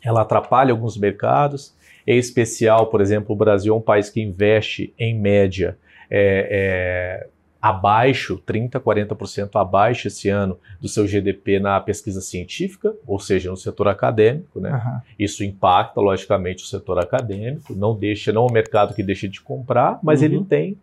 [0.03, 1.73] ela atrapalha alguns mercados,
[2.05, 5.77] em especial, por exemplo, o Brasil é um país que investe, em média,
[6.09, 7.27] é, é,
[7.65, 13.57] abaixo, 30%, 40% abaixo esse ano do seu GDP na pesquisa científica, ou seja, no
[13.57, 14.59] setor acadêmico.
[14.59, 14.71] Né?
[14.71, 15.01] Uhum.
[15.17, 19.41] Isso impacta, logicamente, o setor acadêmico, não deixa, não é o mercado que deixa de
[19.41, 20.25] comprar, mas uhum.
[20.25, 20.77] ele tem,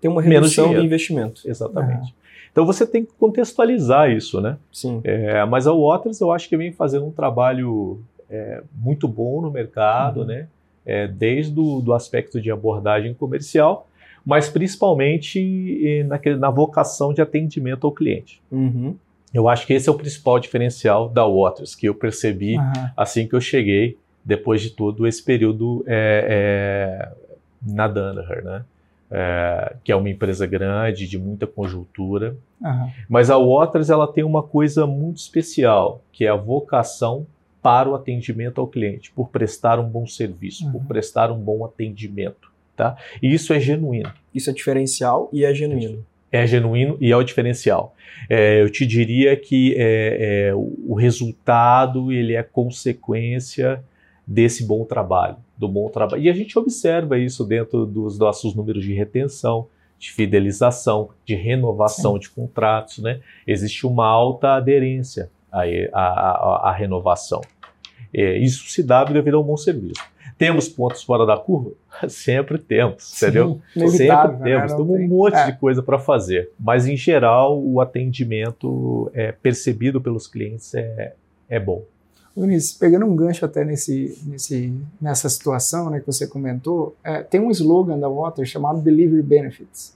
[0.00, 1.42] tem uma redução do investimento.
[1.44, 2.08] Exatamente.
[2.08, 2.24] Uhum.
[2.50, 4.56] Então você tem que contextualizar isso, né?
[4.72, 5.00] Sim.
[5.04, 9.52] É, mas a Waters eu acho que vem fazendo um trabalho é, muito bom no
[9.52, 10.26] mercado, uhum.
[10.26, 10.48] né?
[10.84, 13.88] É, desde o do aspecto de abordagem comercial,
[14.24, 18.40] mas principalmente na, na vocação de atendimento ao cliente.
[18.50, 18.96] Uhum.
[19.32, 22.72] Eu acho que esse é o principal diferencial da Waters, que eu percebi uhum.
[22.96, 28.64] assim que eu cheguei, depois de todo esse período é, é, na Danaher, né?
[29.10, 32.36] é, que é uma empresa grande, de muita conjuntura.
[32.60, 32.90] Uhum.
[33.08, 37.26] Mas a Waters ela tem uma coisa muito especial, que é a vocação
[37.62, 40.72] para o atendimento ao cliente, por prestar um bom serviço, uhum.
[40.72, 42.52] por prestar um bom atendimento.
[42.76, 42.96] Tá?
[43.22, 44.12] E isso é genuíno.
[44.34, 46.04] Isso é diferencial e é genuíno.
[46.32, 47.94] É genuíno e é o diferencial.
[48.28, 53.82] É, eu te diria que é, é, o resultado ele é consequência
[54.26, 56.22] desse bom trabalho, do bom trabalho.
[56.22, 62.14] E a gente observa isso dentro dos nossos números de retenção, de fidelização, de renovação
[62.14, 62.18] Sim.
[62.18, 63.20] de contratos, né?
[63.46, 67.40] Existe uma alta aderência à, à, à renovação.
[68.12, 70.02] É, isso se dá devido a um bom serviço.
[70.36, 71.72] Temos pontos fora da curva?
[72.08, 73.60] Sempre temos, Sim, entendeu?
[73.72, 74.40] Sempre né?
[74.42, 75.46] temos, temos um monte é.
[75.46, 76.50] de coisa para fazer.
[76.58, 81.14] Mas, em geral, o atendimento é, percebido pelos clientes é,
[81.48, 81.84] é bom.
[82.36, 87.40] Vinícius, pegando um gancho até nesse, nesse, nessa situação né, que você comentou, é, tem
[87.40, 89.94] um slogan da Water chamado Delivery Benefits.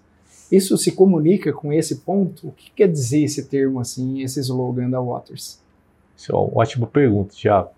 [0.51, 2.49] Isso se comunica com esse ponto?
[2.49, 5.61] O que quer dizer esse termo assim, esse slogan da Waters?
[6.17, 7.71] Isso é uma ótima pergunta, Tiago.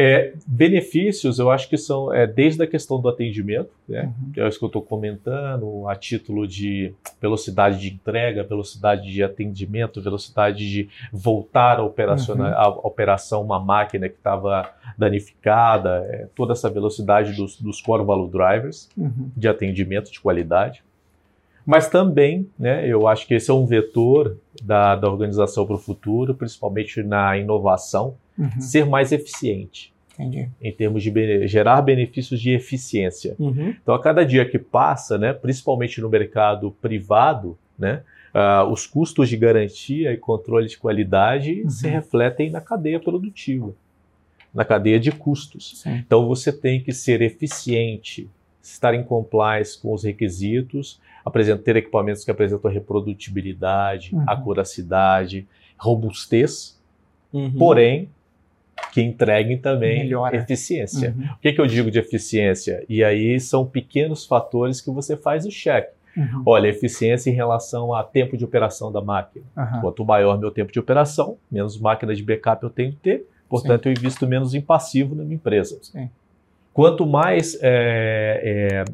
[0.00, 4.32] É, benefícios, eu acho que são é, desde a questão do atendimento, né, uhum.
[4.32, 9.24] que é isso que eu estou comentando, a título de velocidade de entrega, velocidade de
[9.24, 12.44] atendimento, velocidade de voltar a, uhum.
[12.44, 18.30] a operação uma máquina que estava danificada, é, toda essa velocidade dos, dos core value
[18.30, 19.32] drivers uhum.
[19.36, 20.84] de atendimento de qualidade.
[21.66, 25.78] Mas também, né, eu acho que esse é um vetor da, da organização para o
[25.78, 28.60] futuro, principalmente na inovação, uhum.
[28.60, 29.92] ser mais eficiente.
[30.18, 30.50] Entendi.
[30.60, 33.36] Em termos de gerar benefícios de eficiência.
[33.38, 33.74] Uhum.
[33.80, 38.02] Então, a cada dia que passa, né, principalmente no mercado privado, né,
[38.34, 41.70] uh, os custos de garantia e controle de qualidade uhum.
[41.70, 43.72] se refletem na cadeia produtiva,
[44.52, 45.80] na cadeia de custos.
[45.82, 46.02] Sim.
[46.04, 48.28] Então, você tem que ser eficiente,
[48.60, 54.24] estar em compliance com os requisitos, apresentar, ter equipamentos que apresentam reprodutibilidade, uhum.
[54.26, 55.46] acuracidade,
[55.78, 56.76] robustez,
[57.32, 57.52] uhum.
[57.52, 58.10] porém
[58.92, 60.36] que entreguem também Melhora.
[60.36, 61.14] eficiência.
[61.16, 61.24] Uhum.
[61.34, 62.84] O que, que eu digo de eficiência?
[62.88, 65.88] E aí são pequenos fatores que você faz o check.
[66.16, 66.42] Uhum.
[66.46, 69.44] Olha, eficiência em relação a tempo de operação da máquina.
[69.56, 69.80] Uhum.
[69.80, 73.84] Quanto maior meu tempo de operação, menos máquina de backup eu tenho que ter, portanto
[73.84, 73.90] Sim.
[73.90, 75.78] eu invisto menos em passivo na minha empresa.
[75.82, 76.10] Sim.
[76.72, 78.84] Quanto mais é,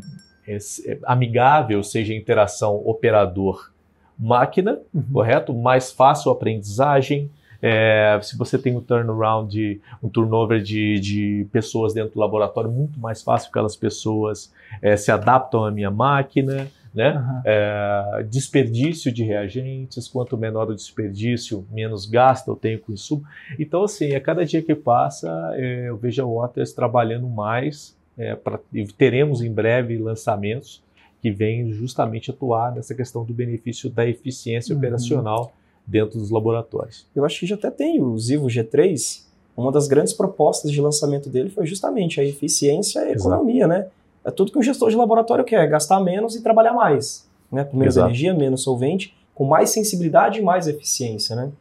[0.46, 5.04] é, é, é amigável seja a interação operador-máquina, uhum.
[5.12, 5.54] correto?
[5.54, 7.30] Mais fácil a aprendizagem,
[7.66, 12.70] é, se você tem um turnaround, de, um turnover de, de pessoas dentro do laboratório,
[12.70, 17.16] muito mais fácil, porque aquelas pessoas é, se adaptam à minha máquina, né?
[17.16, 17.42] Uhum.
[17.42, 23.22] É, desperdício de reagentes, quanto menor o desperdício, menos gasto eu tenho com isso.
[23.58, 28.34] Então, assim, a cada dia que passa, é, eu vejo a Waters trabalhando mais, é,
[28.34, 30.84] pra, e teremos em breve lançamentos
[31.22, 34.78] que vêm justamente atuar nessa questão do benefício da eficiência uhum.
[34.78, 35.54] operacional
[35.86, 37.06] dentro dos laboratórios.
[37.14, 39.22] Eu acho que já até tem o Zivo G3,
[39.56, 43.80] uma das grandes propostas de lançamento dele foi justamente a eficiência e a economia, Exato.
[43.80, 43.86] né?
[44.24, 47.64] É tudo que um gestor de laboratório quer, gastar menos e trabalhar mais, né?
[47.64, 48.08] Com menos Exato.
[48.08, 51.52] energia, menos solvente, com mais sensibilidade e mais eficiência, né?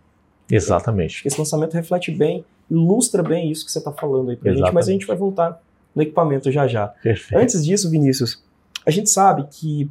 [0.49, 1.27] Exatamente.
[1.27, 4.71] Esse lançamento reflete bem, ilustra bem isso que você está falando aí para a gente,
[4.71, 5.61] mas a gente vai voltar
[5.93, 6.87] no equipamento já já.
[6.87, 7.41] Perfeito.
[7.41, 8.41] Antes disso, Vinícius,
[8.85, 9.89] a gente sabe que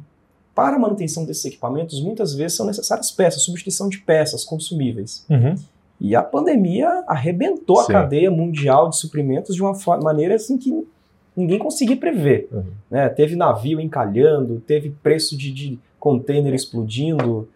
[0.55, 5.25] para a manutenção desses equipamentos, muitas vezes são necessárias peças, substituição de peças consumíveis.
[5.29, 5.55] Uhum.
[5.99, 7.91] E a pandemia arrebentou Sim.
[7.91, 10.85] a cadeia mundial de suprimentos de uma maneira assim que
[11.35, 12.47] ninguém conseguia prever.
[12.51, 12.63] Uhum.
[12.89, 13.09] Né?
[13.09, 17.47] Teve navio encalhando, teve preço de, de container explodindo.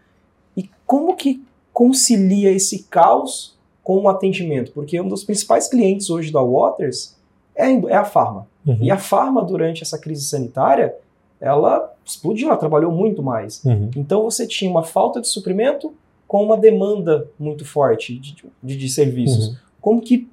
[0.56, 4.72] E como que concilia esse caos com o atendimento?
[4.72, 7.16] Porque um dos principais clientes hoje da Waters
[7.56, 8.48] é, é a Pharma.
[8.66, 8.78] Uhum.
[8.82, 10.96] E a Pharma, durante essa crise sanitária,
[11.40, 13.64] ela explodiu, ela trabalhou muito mais.
[13.64, 13.90] Uhum.
[13.96, 15.94] Então você tinha uma falta de suprimento
[16.28, 19.50] com uma demanda muito forte de, de, de serviços.
[19.50, 19.56] Uhum.
[19.80, 20.28] Como que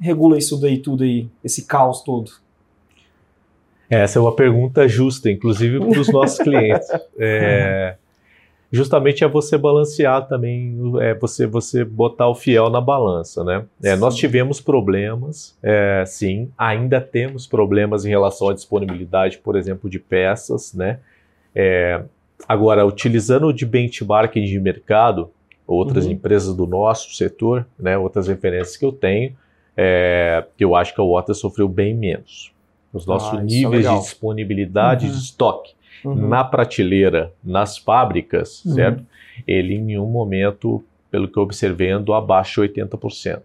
[0.00, 2.32] regula isso daí tudo aí, esse caos todo?
[3.90, 6.88] Essa é uma pergunta justa, inclusive para os nossos clientes.
[7.18, 7.96] É,
[8.72, 13.66] justamente é você balancear também, é você, você botar o fiel na balança, né?
[13.82, 19.90] É, nós tivemos problemas, é, sim, ainda temos problemas em relação à disponibilidade, por exemplo,
[19.90, 21.00] de peças, né?
[21.54, 22.02] É,
[22.48, 25.30] agora, utilizando de benchmarking de mercado,
[25.66, 26.12] outras uhum.
[26.12, 29.36] empresas do nosso setor, né, outras referências que eu tenho,
[29.76, 32.52] é, eu acho que a Water sofreu bem menos.
[32.92, 35.12] Os nossos ah, é níveis de disponibilidade uhum.
[35.12, 36.28] de estoque uhum.
[36.28, 38.74] na prateleira, nas fábricas, uhum.
[38.74, 39.06] certo?
[39.46, 43.40] Ele em nenhum momento, pelo que eu observei, andou abaixo de 80%.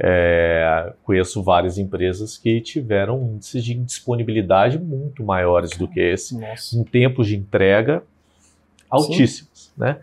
[0.00, 6.76] É, conheço várias empresas que tiveram índices de disponibilidade muito maiores do que esse, Nossa.
[6.76, 8.02] em tempos de entrega
[8.88, 9.98] altíssimos, né?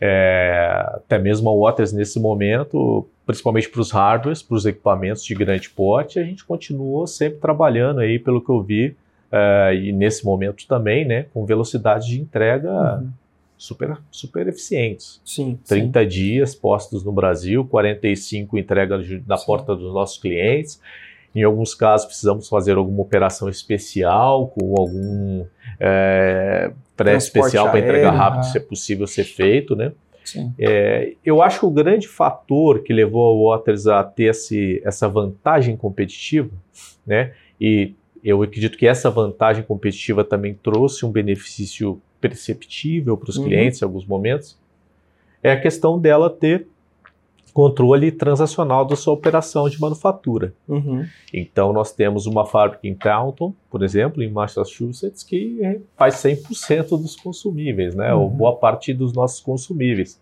[0.00, 5.34] É, até mesmo a Waters nesse momento, principalmente para os hardwares, para os equipamentos de
[5.34, 8.94] grande porte, a gente continuou sempre trabalhando aí, pelo que eu vi,
[9.32, 13.10] é, e nesse momento também, né, com velocidade de entrega uhum
[13.60, 15.20] super, super eficientes.
[15.22, 15.58] Sim.
[15.68, 16.08] 30 sim.
[16.08, 19.46] dias postos no Brasil, 45 entrega na sim.
[19.46, 20.80] porta dos nossos clientes.
[21.34, 25.44] Em alguns casos, precisamos fazer alguma operação especial, com algum
[25.78, 29.92] é, pré especial para entregar rápido, se é possível ser feito, né?
[30.58, 35.08] É, eu acho que o grande fator que levou a Waters a ter esse, essa
[35.08, 36.50] vantagem competitiva,
[37.06, 37.32] né?
[37.60, 43.44] E eu acredito que essa vantagem competitiva também trouxe um benefício perceptível para os uhum.
[43.44, 44.58] clientes em alguns momentos,
[45.42, 46.66] é a questão dela ter
[47.52, 50.54] controle transacional da sua operação de manufatura.
[50.68, 51.04] Uhum.
[51.32, 57.16] Então, nós temos uma fábrica em Taunton, por exemplo, em Massachusetts, que faz 100% dos
[57.16, 58.14] consumíveis, né?
[58.14, 58.22] Uhum.
[58.22, 60.20] ou boa parte dos nossos consumíveis.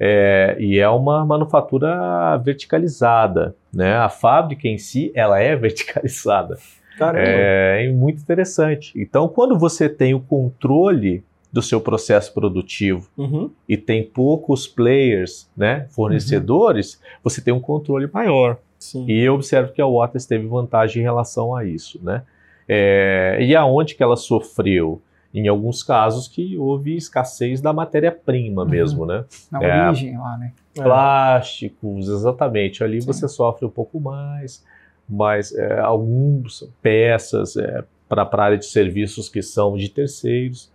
[0.00, 3.96] É, e é uma manufatura verticalizada, né?
[3.96, 6.58] A fábrica em si, ela é verticalizada.
[6.98, 7.24] Caramba.
[7.24, 8.92] É, é muito interessante.
[9.00, 13.50] Então, quando você tem o controle do seu processo produtivo uhum.
[13.68, 17.00] e tem poucos players, né, fornecedores, uhum.
[17.24, 18.58] você tem um controle maior.
[18.78, 19.06] Sim.
[19.08, 22.22] E eu observo que a Waters teve vantagem em relação a isso, né?
[22.68, 25.00] É, e aonde que ela sofreu?
[25.32, 28.68] Em alguns casos que houve escassez da matéria-prima uhum.
[28.68, 29.24] mesmo, né?
[29.50, 30.52] Na é, origem lá, né?
[30.74, 32.82] Plásticos, exatamente.
[32.82, 33.06] Ali Sim.
[33.06, 34.64] você sofre um pouco mais,
[35.08, 40.70] mas é, algumas peças é, para a área de serviços que são de terceiros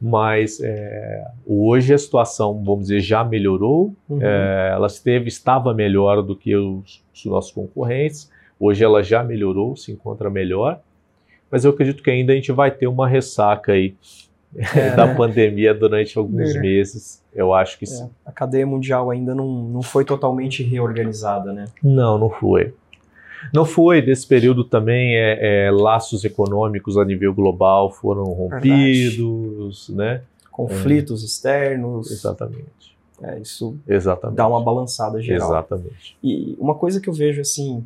[0.00, 3.94] mas é, hoje a situação, vamos dizer, já melhorou.
[4.06, 4.20] Uhum.
[4.20, 8.30] É, ela esteve, estava melhor do que os, os, nossos concorrentes.
[8.60, 10.78] Hoje ela já melhorou, se encontra melhor.
[11.50, 13.94] Mas eu acredito que ainda a gente vai ter uma ressaca aí
[14.54, 15.14] é, da né?
[15.14, 17.22] pandemia durante alguns meses.
[17.34, 18.10] Eu acho que é, sim.
[18.26, 21.64] A cadeia mundial ainda não, não foi totalmente reorganizada, né?
[21.82, 22.74] Não, não foi.
[23.52, 30.18] Não foi, nesse período também, é, é, laços econômicos a nível global foram rompidos, Verdade.
[30.18, 30.22] né?
[30.50, 31.26] Conflitos é.
[31.26, 32.10] externos.
[32.10, 32.94] Exatamente.
[33.22, 34.36] É, isso Exatamente.
[34.36, 35.48] dá uma balançada geral.
[35.48, 36.16] Exatamente.
[36.22, 37.84] E uma coisa que eu vejo assim,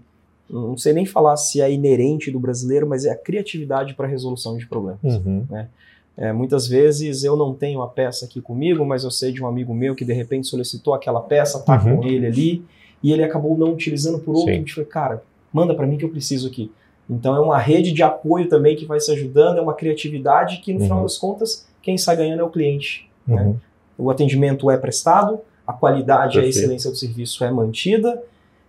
[0.48, 4.56] não sei nem falar se é inerente do brasileiro, mas é a criatividade para resolução
[4.56, 5.00] de problemas.
[5.02, 5.44] Uhum.
[5.48, 5.68] Né?
[6.16, 9.46] É, muitas vezes eu não tenho a peça aqui comigo, mas eu sei de um
[9.46, 11.98] amigo meu que de repente solicitou aquela peça, tá uhum.
[11.98, 12.64] com ele ali,
[13.02, 14.52] e ele acabou não utilizando por outro.
[14.52, 14.64] Sim.
[14.66, 16.70] E falei, cara, manda para mim que eu preciso aqui.
[17.08, 20.72] Então é uma rede de apoio também que vai se ajudando, é uma criatividade que
[20.72, 20.84] no uhum.
[20.84, 23.08] final das contas quem sai ganhando é o cliente.
[23.26, 23.42] Né?
[23.42, 23.48] Uhum.
[23.50, 23.56] Né?
[23.96, 28.22] O atendimento é prestado, a qualidade e a excelência do serviço é mantida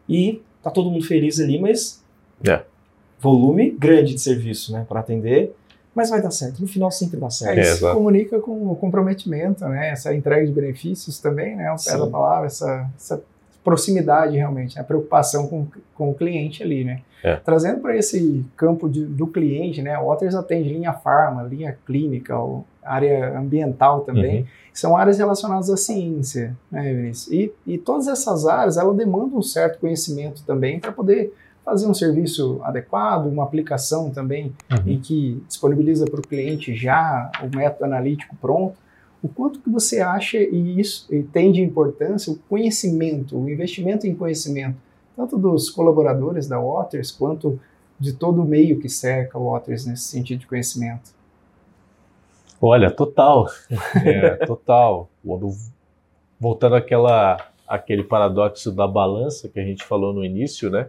[0.07, 2.03] e tá todo mundo feliz ali, mas
[2.45, 2.61] é.
[3.19, 5.55] volume grande de serviço, né, para atender.
[5.93, 7.57] Mas vai dar certo, no final sempre dá certo.
[7.57, 9.89] É, isso é, comunica com o comprometimento, né?
[9.89, 11.71] Essa entrega de benefícios também, né?
[11.73, 13.21] O pé da palavra, essa, essa
[13.63, 17.01] proximidade realmente, a preocupação com, com o cliente ali, né?
[17.23, 17.35] É.
[17.35, 19.97] Trazendo para esse campo de, do cliente, né?
[19.99, 22.35] O Waters atende linha farma, linha clínica,
[22.83, 24.47] área ambiental também, uhum.
[24.73, 27.31] são áreas relacionadas à ciência, né, Vinícius?
[27.31, 31.93] E, e todas essas áreas, ela demandam um certo conhecimento também para poder fazer um
[31.93, 34.93] serviço adequado, uma aplicação também uhum.
[34.93, 38.75] em que disponibiliza para o cliente já o método analítico pronto
[39.21, 44.07] o quanto que você acha e isso e tem de importância o conhecimento, o investimento
[44.07, 44.77] em conhecimento,
[45.15, 47.59] tanto dos colaboradores da Waters quanto
[47.99, 51.11] de todo o meio que cerca o Waters nesse sentido de conhecimento?
[52.61, 53.47] Olha, total,
[54.05, 55.09] é, total.
[56.39, 60.87] Voltando àquela, àquele paradoxo da balança que a gente falou no início, né?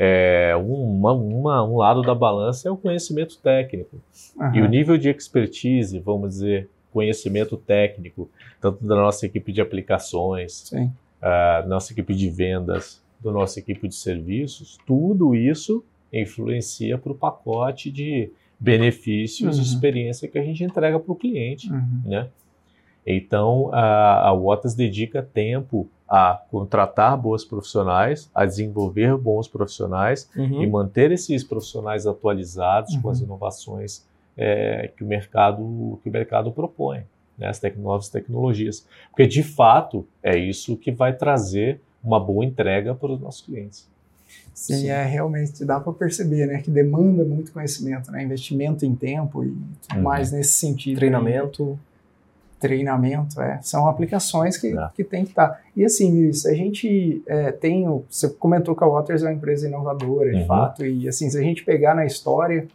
[0.00, 4.00] É, uma, uma, um lado da balança é o conhecimento técnico
[4.36, 4.54] uhum.
[4.54, 8.28] e o nível de expertise, vamos dizer, conhecimento técnico,
[8.60, 10.68] tanto da nossa equipe de aplicações,
[11.20, 17.14] da nossa equipe de vendas, da nossa equipe de serviços, tudo isso influencia para o
[17.14, 19.64] pacote de benefícios e uhum.
[19.64, 22.02] experiência que a gente entrega para o cliente, uhum.
[22.04, 22.28] né?
[23.06, 30.62] Então, a, a Waters dedica tempo a contratar boas profissionais, a desenvolver bons profissionais uhum.
[30.62, 33.26] e manter esses profissionais atualizados com as uhum.
[33.26, 34.04] inovações
[34.38, 37.02] é, que, o mercado, que o mercado propõe,
[37.36, 38.86] né, as novas tecnologias.
[39.10, 43.88] Porque, de fato, é isso que vai trazer uma boa entrega para os nossos clientes.
[44.54, 44.88] Sim, Sim.
[44.88, 49.48] é realmente dá para perceber, né, que demanda muito conhecimento, né, investimento em tempo e
[49.48, 50.02] tudo uhum.
[50.02, 50.96] mais nesse sentido.
[50.96, 51.78] Treinamento.
[52.60, 53.60] Treinamento, é.
[53.62, 54.88] São aplicações que, é.
[54.96, 55.48] que tem que estar.
[55.48, 55.60] Tá.
[55.76, 57.86] E assim, Luiz, a gente é, tem.
[58.10, 60.46] Você comentou que a Waters é uma empresa inovadora, de uhum.
[60.46, 62.66] fato, e assim, se a gente pegar na história,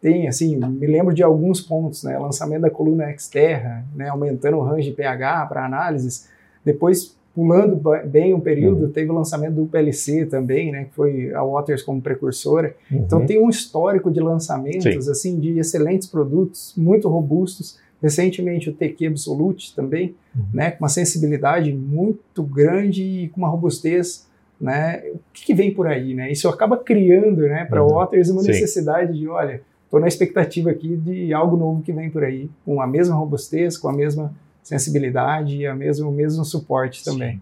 [0.00, 2.18] tem, assim, me lembro de alguns pontos, né?
[2.18, 4.08] Lançamento da coluna Xterra, né?
[4.08, 6.28] Aumentando o range de pH para análises.
[6.64, 8.92] Depois, pulando bem um período, uhum.
[8.92, 10.84] teve o lançamento do PLC também, né?
[10.84, 12.74] Que foi a Waters como precursora.
[12.90, 12.98] Uhum.
[12.98, 15.10] Então, tem um histórico de lançamentos, Sim.
[15.10, 20.44] assim, de excelentes produtos, muito robustos Recentemente o TQ Absolute também, uhum.
[20.54, 24.26] né, com uma sensibilidade muito grande e com uma robustez,
[24.60, 26.30] né, o que, que vem por aí, né?
[26.30, 27.94] Isso acaba criando, né, para uhum.
[27.94, 28.48] Waters uma Sim.
[28.48, 32.80] necessidade de, olha, estou na expectativa aqui de algo novo que vem por aí, com
[32.80, 37.36] a mesma robustez, com a mesma sensibilidade e a mesmo, o mesmo suporte também.
[37.36, 37.40] Sim.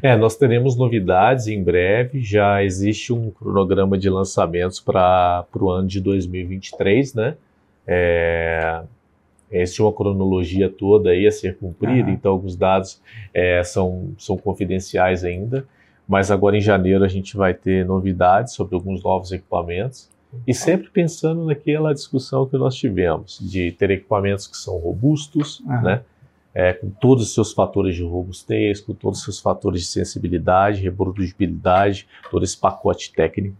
[0.00, 2.20] É, nós teremos novidades em breve.
[2.20, 7.34] Já existe um cronograma de lançamentos para o ano de 2023, né?
[7.84, 8.82] É,
[9.50, 13.00] existe uma cronologia toda aí a ser cumprida, então alguns dados
[13.34, 15.66] é, são, são confidenciais ainda,
[16.06, 20.08] mas agora em janeiro a gente vai ter novidades sobre alguns novos equipamentos
[20.46, 25.82] e sempre pensando naquela discussão que nós tivemos de ter equipamentos que são robustos, uhum.
[25.82, 26.02] né?
[26.54, 30.82] É, com todos os seus fatores de robustez, com todos os seus fatores de sensibilidade,
[30.82, 33.56] reprodutibilidade, todo esse pacote técnico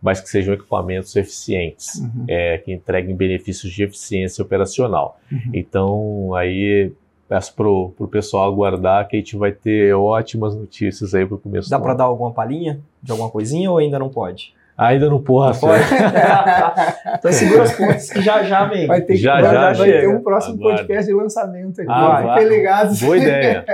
[0.00, 2.26] mas que sejam equipamentos eficientes, uhum.
[2.28, 5.18] é, que entreguem benefícios de eficiência operacional.
[5.32, 5.50] Uhum.
[5.52, 6.92] Então, aí
[7.28, 11.38] peço para o pessoal aguardar que a gente vai ter ótimas notícias aí para o
[11.38, 14.54] começo Dá para dar alguma palhinha de alguma coisinha ou ainda não pode?
[14.76, 15.16] Ainda não.
[15.16, 15.58] Não pode?
[17.18, 18.86] então segura as pontas que já já vem.
[18.86, 20.78] Vai ter, já, que, já, já vai ter um próximo Aguarda.
[20.78, 21.90] podcast de lançamento aqui.
[21.90, 22.44] Ah, vai.
[22.44, 23.00] ligados.
[23.00, 23.64] Boa ideia.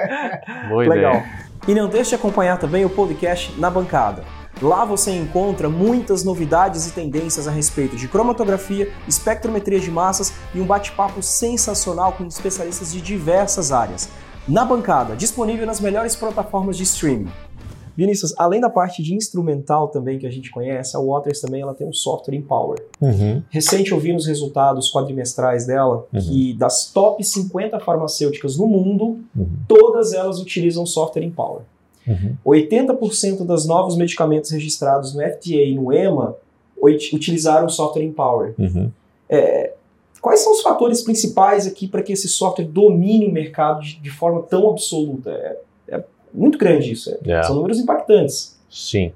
[0.69, 1.15] Boa Legal.
[1.15, 1.25] Ideia.
[1.67, 4.23] E não deixe de acompanhar também o podcast Na Bancada
[4.63, 10.61] Lá você encontra muitas novidades e tendências a respeito de cromatografia, espectrometria de massas e
[10.61, 14.09] um bate-papo sensacional com especialistas de diversas áreas.
[14.47, 17.31] Na bancada, disponível nas melhores plataformas de streaming.
[17.97, 21.75] Vinícius, além da parte de instrumental também que a gente conhece, a Waters também ela
[21.75, 22.83] tem um software Empower.
[23.01, 23.43] Uhum.
[23.51, 26.21] Recente eu vi nos resultados quadrimestrais dela uhum.
[26.21, 29.49] que das top 50 farmacêuticas no mundo, uhum.
[29.69, 31.63] todas elas utilizam software Empower.
[32.07, 32.37] Uhum.
[32.45, 36.35] 80% dos novos medicamentos registrados no FDA e no EMA
[36.83, 38.55] utilizaram software Empower.
[38.59, 38.91] Uhum.
[39.29, 39.73] É,
[40.21, 44.11] quais são os fatores principais aqui para que esse software domine o mercado de, de
[44.11, 45.31] forma tão absoluta?
[45.31, 45.59] É
[46.33, 47.43] muito grande isso, é, é.
[47.43, 48.59] são números impactantes.
[48.71, 49.13] Sim.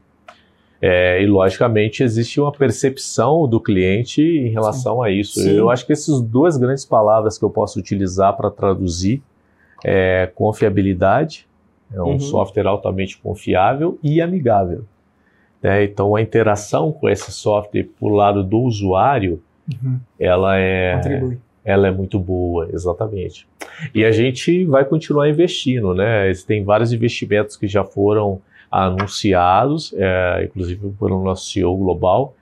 [0.81, 5.05] É, e logicamente existe uma percepção do cliente em relação Sim.
[5.05, 5.41] a isso.
[5.41, 5.51] Sim.
[5.53, 9.23] Eu acho que essas duas grandes palavras que eu posso utilizar para traduzir
[9.85, 11.47] é confiabilidade
[11.93, 12.21] é um uhum.
[12.21, 14.85] software altamente confiável e amigável.
[15.63, 15.85] Né?
[15.85, 19.43] Então, a interação com esse software por lado do usuário,
[19.73, 19.99] uhum.
[20.19, 21.39] ela é Contribui.
[21.67, 23.47] Ela é muito boa, exatamente.
[23.93, 26.33] E a gente vai continuar investindo, né?
[26.47, 28.41] Tem vários investimentos que já foram
[28.71, 32.37] anunciados, é, inclusive pelo nosso CEO global,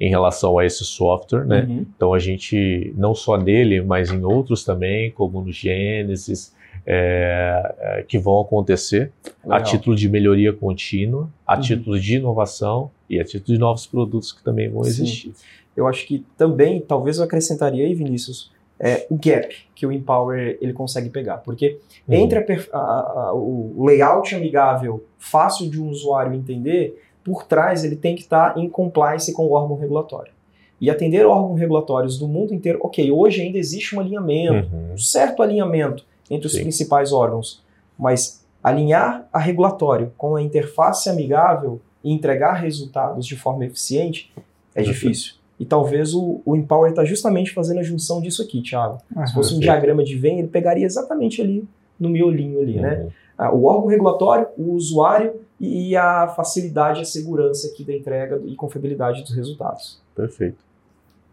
[0.00, 1.66] em relação a esse software, né?
[1.68, 1.86] Uhum.
[1.94, 6.54] Então a gente não só nele, mas em outros também, como no Genesis,
[6.86, 9.12] é, é, que vão acontecer
[9.44, 9.58] Legal.
[9.58, 11.60] a título de melhoria contínua, a uhum.
[11.60, 14.88] título de inovação e a título de novos produtos que também vão Sim.
[14.88, 15.32] existir.
[15.76, 18.50] Eu acho que também, talvez eu acrescentaria aí, Vinícius,
[18.80, 21.38] é, o gap que o Empower ele consegue pegar.
[21.38, 21.78] Porque
[22.08, 22.14] uhum.
[22.14, 27.94] entre a, a, a, o layout amigável, fácil de um usuário entender, por trás ele
[27.94, 30.32] tem que estar em compliance com o órgão regulatório.
[30.80, 34.94] E atender órgãos regulatórios do mundo inteiro, ok, hoje ainda existe um alinhamento, uhum.
[34.94, 36.62] um certo alinhamento, entre os Sim.
[36.62, 37.62] principais órgãos.
[37.98, 44.32] Mas alinhar a regulatório com a interface amigável e entregar resultados de forma eficiente
[44.74, 45.34] é difícil.
[45.60, 48.96] E talvez o, o Empower está justamente fazendo a junção disso aqui, Thiago.
[49.14, 49.60] Uhum, Se fosse um sim.
[49.60, 52.94] diagrama de Venn, ele pegaria exatamente ali no miolinho ali, né?
[52.94, 53.04] uhum.
[53.04, 53.10] né?
[53.36, 58.40] Ah, o órgão regulatório, o usuário e a facilidade e a segurança aqui da entrega
[58.46, 60.00] e confiabilidade dos resultados.
[60.14, 60.58] Perfeito.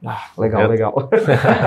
[0.06, 0.68] Ah, legal, é.
[0.68, 1.10] legal.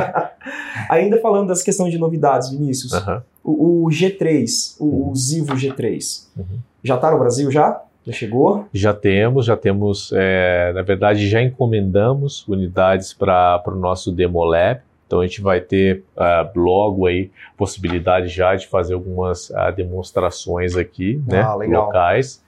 [0.90, 3.20] Ainda falando das questões de novidades, Vinícius, uhum.
[3.42, 5.11] o, o, G3, o, uhum.
[5.11, 6.58] o Zivo G3, uhum.
[6.84, 7.82] já está no Brasil já?
[8.07, 8.66] Já chegou?
[8.72, 14.80] Já temos, já temos, é, na verdade já encomendamos unidades para o nosso Demo Lab,
[15.07, 20.76] então a gente vai ter uh, logo aí possibilidade já de fazer algumas uh, demonstrações
[20.76, 22.44] aqui, né, ah, locais.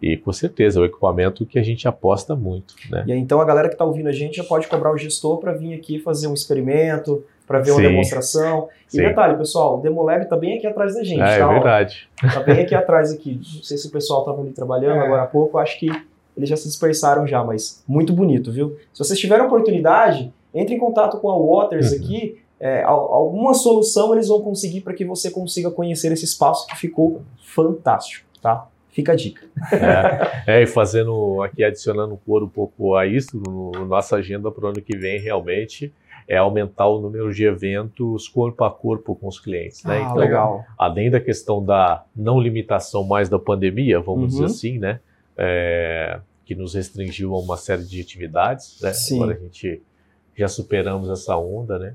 [0.00, 2.74] E com certeza, é o equipamento que a gente aposta muito.
[2.90, 3.04] Né?
[3.06, 5.38] E aí, então a galera que está ouvindo a gente já pode cobrar o gestor
[5.38, 7.88] para vir aqui fazer um experimento, para ver uma Sim.
[7.88, 8.68] demonstração.
[8.88, 9.02] E Sim.
[9.02, 11.20] detalhe, pessoal, o Demolab está bem aqui atrás da gente.
[11.20, 11.44] É, tá?
[11.44, 12.08] é verdade.
[12.24, 13.34] Está bem aqui atrás aqui.
[13.34, 15.04] Não sei se o pessoal estava ali trabalhando é.
[15.04, 15.90] agora há pouco, acho que
[16.34, 18.78] eles já se dispersaram já, mas muito bonito, viu?
[18.90, 21.98] Se vocês tiverem oportunidade, entre em contato com a Waters uhum.
[21.98, 26.76] aqui, é, alguma solução eles vão conseguir para que você consiga conhecer esse espaço que
[26.78, 28.66] ficou fantástico, tá?
[28.88, 29.42] Fica a dica.
[30.46, 34.50] É, é, e fazendo aqui, adicionando um cor um pouco a isso, no, nossa agenda
[34.50, 35.92] para o ano que vem, realmente,
[36.28, 39.84] é aumentar o número de eventos corpo a corpo com os clientes.
[39.84, 39.98] Né?
[39.98, 40.64] Ah, então, legal.
[40.78, 44.28] além da questão da não limitação mais da pandemia, vamos uhum.
[44.28, 45.00] dizer assim, né?
[45.36, 48.92] É, que nos restringiu a uma série de atividades, né?
[48.92, 49.16] Sim.
[49.16, 49.82] Agora a gente
[50.36, 51.94] já superamos essa onda, né?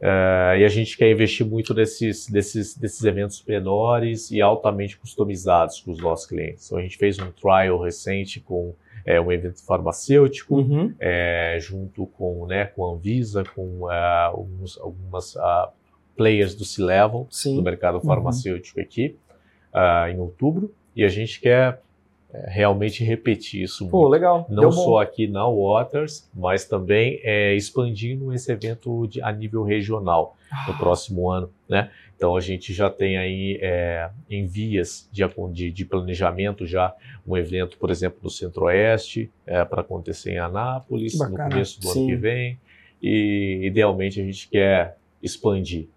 [0.00, 5.80] Uh, e a gente quer investir muito nesses, desses, desses eventos menores e altamente customizados
[5.80, 6.66] com os nossos clientes.
[6.66, 8.74] Então, a gente fez um trial recente com
[9.06, 10.92] é, um evento farmacêutico, uhum.
[10.98, 15.68] é, junto com, né, com a Anvisa, com uh, alguns, algumas uh,
[16.16, 18.00] players do C-Level, do mercado uhum.
[18.00, 18.84] farmacêutico uhum.
[18.84, 19.16] aqui,
[20.12, 20.74] em outubro.
[20.94, 21.80] E a gente quer
[22.32, 23.88] é, realmente repetir isso.
[23.88, 24.46] Pô, legal.
[24.48, 24.98] Não Deu só bom.
[24.98, 30.36] aqui na Waters, mas também é, expandindo esse evento de, a nível regional
[30.66, 30.76] no ah.
[30.76, 31.90] próximo ano, né?
[32.16, 36.94] Então a gente já tem aí é, em vias de, de, de, planejamento já
[37.26, 42.00] um evento, por exemplo, no Centro-Oeste é, para acontecer em Anápolis no começo do Sim.
[42.00, 42.58] ano que vem
[43.02, 45.88] e idealmente a gente quer expandir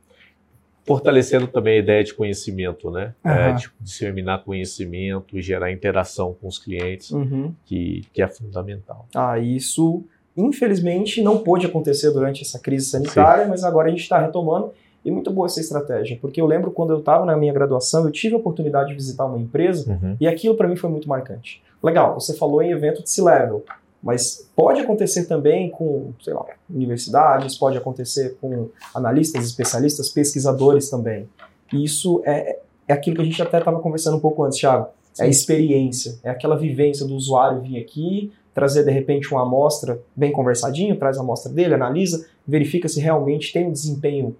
[0.89, 3.13] fortalecendo também a ideia de conhecimento, né?
[3.24, 3.32] Uhum.
[3.32, 7.53] É, de disseminar conhecimento e gerar interação com os clientes, uhum.
[7.63, 9.07] que, que é fundamental.
[9.13, 10.03] Ah, isso
[10.36, 13.51] infelizmente não pôde acontecer durante essa crise sanitária, Sim.
[13.51, 14.72] mas agora a gente está retomando
[15.03, 18.11] e muito boa essa estratégia, porque eu lembro quando eu estava na minha graduação, eu
[18.11, 20.17] tive a oportunidade de visitar uma empresa uhum.
[20.19, 21.63] e aquilo para mim foi muito marcante.
[21.81, 23.63] Legal, você falou em evento de C-Level.
[24.01, 31.27] Mas pode acontecer também com, sei lá, universidades, pode acontecer com analistas, especialistas, pesquisadores também.
[31.73, 34.87] E isso é, é aquilo que a gente até estava conversando um pouco antes, Thiago.
[35.19, 39.99] É a experiência, é aquela vivência do usuário vir aqui, trazer de repente uma amostra
[40.15, 44.35] bem conversadinho, traz a amostra dele, analisa, verifica se realmente tem um desempenho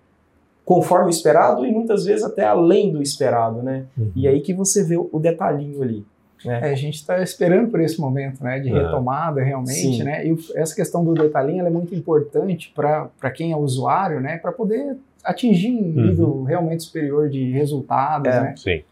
[0.66, 3.86] conforme o esperado e muitas vezes até além do esperado, né?
[3.98, 4.12] Uhum.
[4.16, 6.06] E aí que você vê o detalhinho ali.
[6.46, 6.70] É.
[6.70, 8.74] É, a gente está esperando por esse momento né, de é.
[8.74, 10.04] retomada realmente, Sim.
[10.04, 10.26] né?
[10.26, 14.38] E essa questão do detalhinho é muito importante para quem é usuário, né?
[14.38, 16.06] Para poder atingir um uhum.
[16.06, 18.42] nível realmente superior de resultados, é.
[18.42, 18.54] né?
[18.56, 18.84] Sim.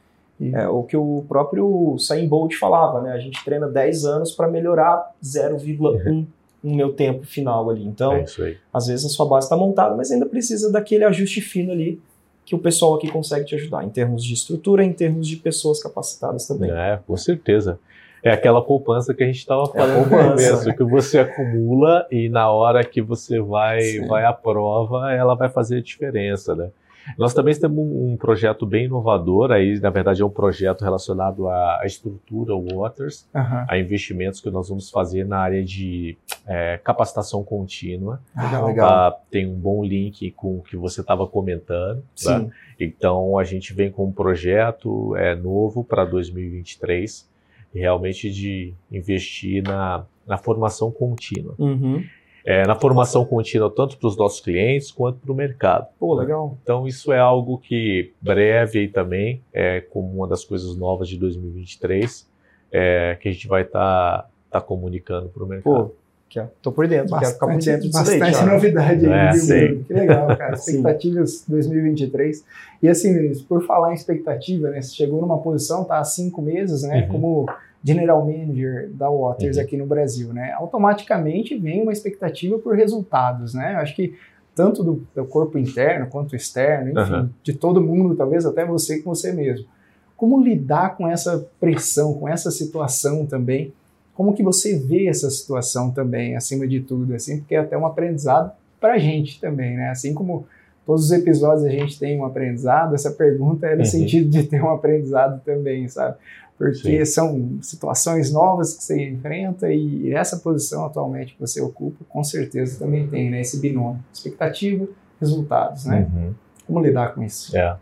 [0.54, 3.12] É o que o próprio Sain Bolt falava, né?
[3.12, 6.28] A gente treina 10 anos para melhorar 0,1 uhum.
[6.64, 7.84] No meu tempo final ali.
[7.86, 8.26] Então, é
[8.74, 12.00] às vezes a sua base está montada, mas ainda precisa daquele ajuste fino ali
[12.46, 15.84] que o pessoal aqui consegue te ajudar, em termos de estrutura, em termos de pessoas
[15.84, 16.72] capacitadas também.
[16.72, 17.78] É, com certeza.
[18.24, 22.50] É aquela poupança que a gente estava falando é mesmo, que você acumula e na
[22.50, 26.70] hora que você vai, vai à prova, ela vai fazer a diferença, né?
[27.18, 31.82] Nós também temos um projeto bem inovador, aí na verdade é um projeto relacionado à
[31.86, 33.66] estrutura Waters, uhum.
[33.68, 38.20] a investimentos que nós vamos fazer na área de é, capacitação contínua.
[38.36, 38.88] Ah, legal.
[38.88, 39.18] Tá?
[39.30, 42.02] Tem um bom link com o que você estava comentando.
[42.02, 42.40] Tá?
[42.40, 42.48] Sim.
[42.48, 42.56] Tá?
[42.80, 47.30] Então a gente vem com um projeto é, novo para 2023,
[47.74, 51.54] realmente de investir na, na formação contínua.
[51.58, 52.04] Uhum
[52.48, 55.88] é, na formação contínua, tanto para os nossos clientes quanto para o mercado.
[56.00, 56.58] Pô, legal.
[56.64, 61.18] Então, isso é algo que breve aí também, é como uma das coisas novas de
[61.18, 62.26] 2023,
[62.72, 65.88] é, que a gente vai estar tá, tá comunicando para o mercado.
[65.88, 65.92] Pô,
[66.30, 69.84] que tô por dentro, bastante, quero ficar por dentro disso Bastante novidade aí, é, viu,
[69.84, 70.54] Que legal, cara.
[70.54, 72.46] Expectativas 2023.
[72.82, 74.82] E assim, por falar em expectativa, né?
[74.82, 77.02] Você chegou numa posição, tá há cinco meses, né?
[77.02, 77.08] Uhum.
[77.08, 77.46] Como
[77.84, 79.64] General Manager da Waters uhum.
[79.64, 80.52] aqui no Brasil, né?
[80.54, 83.74] Automaticamente vem uma expectativa por resultados, né?
[83.74, 84.16] Eu acho que
[84.56, 87.30] tanto do, do, corpo interno quanto externo, enfim, uhum.
[87.44, 89.68] de todo mundo, talvez até você com você mesmo.
[90.16, 93.72] Como lidar com essa pressão, com essa situação também?
[94.16, 97.86] Como que você vê essa situação também, acima de tudo, assim, porque é até um
[97.86, 98.52] aprendizado
[98.82, 99.90] para a gente também, né?
[99.90, 100.48] Assim como
[100.88, 103.86] todos os episódios a gente tem um aprendizado, essa pergunta é no uhum.
[103.86, 106.18] sentido de ter um aprendizado também, sabe?
[106.58, 107.06] Porque Sim.
[107.06, 112.80] são situações novas que você enfrenta e essa posição atualmente que você ocupa, com certeza
[112.80, 114.88] também tem né, esse binômio, expectativa,
[115.20, 116.10] resultados, né?
[116.12, 116.34] Uhum.
[116.66, 117.56] Como lidar com isso?
[117.56, 117.78] É.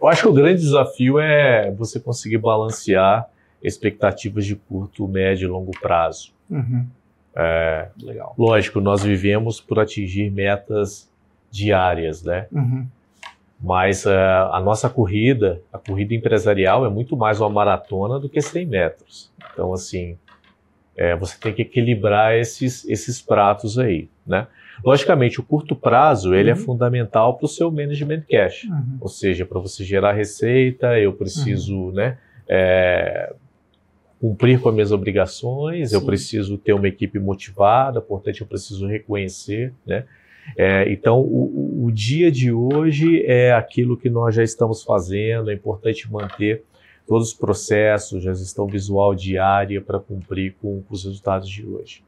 [0.00, 3.28] Eu acho que o grande desafio é você conseguir balancear
[3.62, 6.32] expectativas de curto, médio e longo prazo.
[6.50, 6.86] Uhum.
[7.34, 8.34] É, Legal.
[8.38, 11.10] Lógico, nós vivemos por atingir metas
[11.50, 12.46] diárias, né?
[12.52, 12.86] Uhum.
[13.62, 14.10] Mas uh,
[14.50, 19.30] a nossa corrida, a corrida empresarial, é muito mais uma maratona do que 100 metros.
[19.52, 20.18] Então, assim,
[20.96, 24.48] é, você tem que equilibrar esses, esses pratos aí, né?
[24.84, 26.60] Logicamente, o curto prazo ele é uhum.
[26.60, 28.98] é fundamental para o seu management cash, uhum.
[29.00, 31.92] ou seja, para você gerar receita, eu preciso, uhum.
[31.92, 33.32] né, é,
[34.20, 35.96] cumprir com as minhas obrigações, Sim.
[35.96, 40.04] eu preciso ter uma equipe motivada, portanto, eu preciso reconhecer, né,
[40.56, 45.54] É, então, o, o, dia de hoje é aquilo que nós já estamos fazendo, é
[45.54, 46.62] importante manter
[47.06, 52.02] todos os processos, a gestão visual diária para cumprir com, com, os resultados de hoje.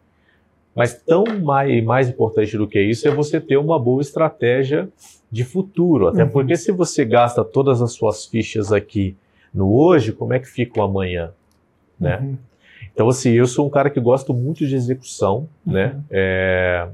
[0.74, 4.88] Mas tão mais, mais importante do que isso é você ter uma boa estratégia
[5.30, 6.30] de futuro, até uhum.
[6.30, 9.16] porque se você gasta todas as suas fichas aqui
[9.52, 11.32] no hoje, como é que fica o amanhã,
[11.98, 12.18] né?
[12.18, 12.36] Uhum.
[12.92, 15.86] Então, assim, eu sou um cara que gosto muito de execução, né?
[15.86, 15.92] uhum.
[15.92, 16.04] né?
[16.10, 16.88] É,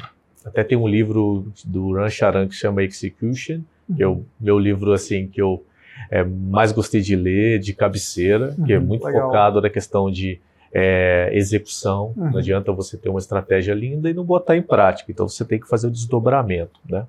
[0.44, 3.60] até tem um livro do Ran Charan que chama Execution,
[3.94, 5.64] que é o meu livro, assim, que eu
[6.10, 9.26] é, mais gostei de ler, de cabeceira, uhum, que é uhum, muito legal.
[9.26, 10.40] focado na questão de
[10.72, 12.12] é, execução.
[12.16, 12.30] Uhum.
[12.30, 15.10] Não adianta você ter uma estratégia linda e não botar em prática.
[15.10, 17.06] Então você tem que fazer o desdobramento, né?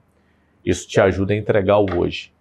[0.66, 2.32] Isso te ajuda a entregar o hoje.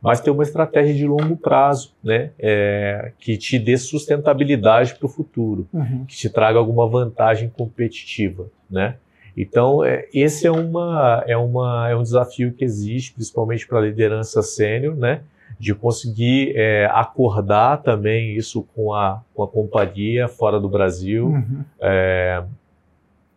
[0.00, 2.30] Mas ter uma estratégia de longo prazo, né?
[2.38, 6.04] É, que te dê sustentabilidade para o futuro, uhum.
[6.06, 8.96] que te traga alguma vantagem competitiva, né?
[9.36, 13.82] Então, é, esse é, uma, é, uma, é um desafio que existe, principalmente para a
[13.82, 15.20] liderança sênior, né?
[15.58, 21.28] de conseguir é, acordar também isso com a, com a companhia fora do Brasil.
[21.28, 21.64] Uhum.
[21.80, 22.44] É,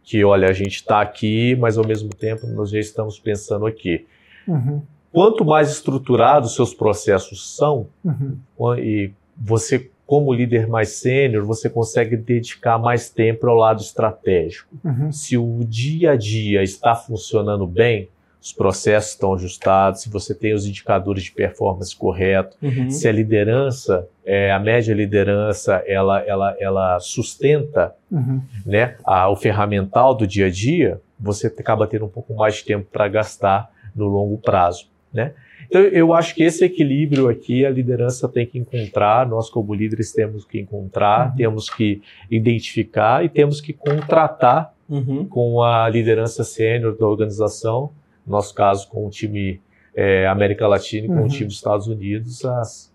[0.03, 4.05] que, olha, a gente está aqui, mas ao mesmo tempo nós já estamos pensando aqui.
[4.47, 4.81] Uhum.
[5.11, 8.37] Quanto mais estruturados seus processos são, uhum.
[8.77, 14.76] e você, como líder mais sênior, você consegue dedicar mais tempo ao lado estratégico.
[14.84, 15.12] Uhum.
[15.12, 18.10] Se o dia a dia está funcionando bem,
[18.41, 22.89] os processos estão ajustados, se você tem os indicadores de performance correto, uhum.
[22.89, 28.41] se a liderança, é, a média liderança, ela, ela, ela sustenta uhum.
[28.66, 32.66] né, a, o ferramental do dia a dia, você acaba tendo um pouco mais de
[32.66, 34.88] tempo para gastar no longo prazo.
[35.14, 35.34] Né?
[35.70, 40.11] Então, eu acho que esse equilíbrio aqui a liderança tem que encontrar, nós como líderes
[40.11, 41.36] temos que encontrar, uhum.
[41.36, 45.26] temos que identificar e temos que contratar uhum.
[45.26, 47.91] com a liderança sênior da organização
[48.30, 49.59] nosso caso com o time
[49.95, 51.26] é, América Latina e com uhum.
[51.26, 52.93] o time dos Estados Unidos, as,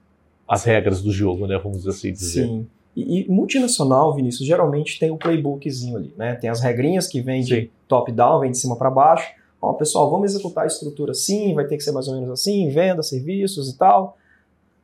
[0.48, 1.58] as regras do jogo, né?
[1.62, 2.46] Vamos assim dizer.
[2.46, 2.66] Sim.
[2.96, 6.36] E, e, multinacional, Vinícius, geralmente tem o playbookzinho ali, né?
[6.36, 9.28] Tem as regrinhas que vêm de top-down, vem de cima para baixo.
[9.64, 12.68] Ó, pessoal, vamos executar a estrutura assim, vai ter que ser mais ou menos assim,
[12.68, 14.18] venda, serviços e tal.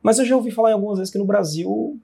[0.01, 1.99] Mas eu já ouvi falar em algumas vezes que no Brasil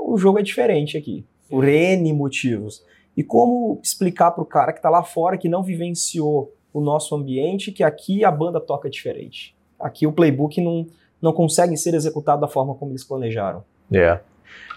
[0.00, 2.84] o jogo é diferente aqui, por N motivos.
[3.16, 7.14] E como explicar para o cara que está lá fora, que não vivenciou o nosso
[7.14, 9.54] ambiente, que aqui a banda toca diferente.
[9.78, 10.86] Aqui o playbook não,
[11.22, 13.62] não consegue ser executado da forma como eles planejaram.
[13.92, 14.18] É.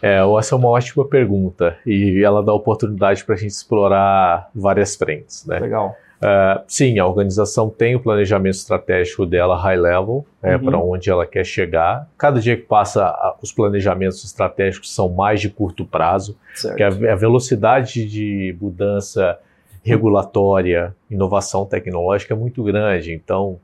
[0.01, 4.95] É, essa é uma ótima pergunta e ela dá oportunidade para a gente explorar várias
[4.95, 5.45] frentes.
[5.45, 5.59] Né?
[5.59, 5.95] Legal.
[6.19, 10.65] Uh, sim, a organização tem o planejamento estratégico dela high level, é, uhum.
[10.65, 12.09] para onde ela quer chegar.
[12.17, 17.15] Cada dia que passa, os planejamentos estratégicos são mais de curto prazo, porque a, a
[17.15, 19.39] velocidade de mudança
[19.81, 23.13] regulatória, inovação tecnológica é muito grande.
[23.13, 23.57] Então,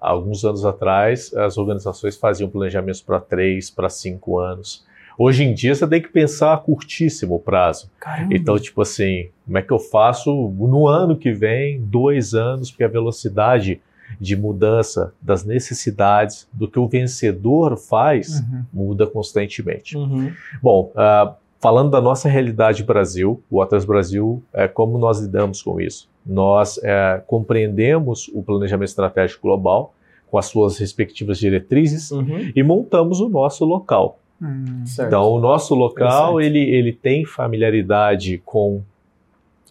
[0.00, 4.86] alguns anos atrás, as organizações faziam planejamentos para três, para cinco anos.
[5.18, 7.90] Hoje em dia, você tem que pensar a curtíssimo prazo.
[7.98, 8.34] Caramba.
[8.34, 12.84] Então, tipo assim, como é que eu faço no ano que vem, dois anos, porque
[12.84, 13.80] a velocidade
[14.20, 18.64] de mudança das necessidades do que o vencedor faz uhum.
[18.72, 19.96] muda constantemente.
[19.96, 20.32] Uhum.
[20.62, 25.80] Bom, uh, Falando da nossa realidade Brasil, o Atlas Brasil, é, como nós lidamos com
[25.80, 26.08] isso?
[26.24, 29.92] Nós é, compreendemos o planejamento estratégico global
[30.30, 32.52] com as suas respectivas diretrizes uhum.
[32.54, 34.20] e montamos o nosso local.
[34.40, 38.82] Hum, então, o nosso local ele, ele tem familiaridade com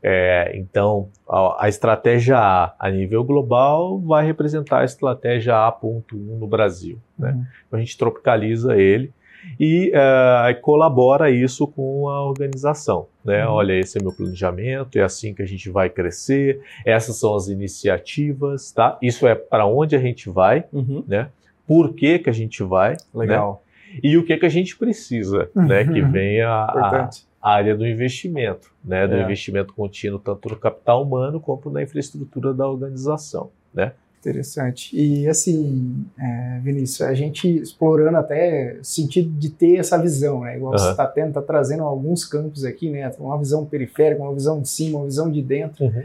[0.02, 6.48] É, então, a, a, estratégia A a nível global vai representar a estratégia A.1 no
[6.48, 7.00] Brasil.
[7.18, 7.32] Né?
[7.32, 7.46] Uhum.
[7.68, 9.14] Então, a gente tropicaliza ele
[9.60, 13.08] e uh, colabora isso com a organização.
[13.24, 13.46] Né?
[13.46, 13.54] Uhum.
[13.54, 17.48] Olha, esse é meu planejamento, é assim que a gente vai crescer, essas são as
[17.48, 18.98] iniciativas, tá?
[19.02, 21.04] Isso é para onde a gente vai, uhum.
[21.08, 21.30] né?
[21.68, 23.64] Por que, que a gente vai, Legal.
[23.94, 24.00] Né?
[24.04, 25.68] E o que, que a gente precisa, uhum.
[25.68, 25.84] né?
[25.84, 27.10] Que vem a,
[27.42, 29.08] a, área do investimento, né?
[29.08, 29.24] Do é.
[29.24, 33.94] investimento contínuo, tanto no capital humano quanto na infraestrutura da organização, né?
[34.20, 34.94] Interessante.
[34.94, 40.58] E assim, é, Vinícius, a gente explorando até o sentido de ter essa visão, né?
[40.58, 40.78] Igual uhum.
[40.78, 43.10] você está tendo, está trazendo alguns campos aqui, né?
[43.18, 45.86] Uma visão periférica, uma visão de cima, uma visão de dentro.
[45.86, 46.04] Uhum.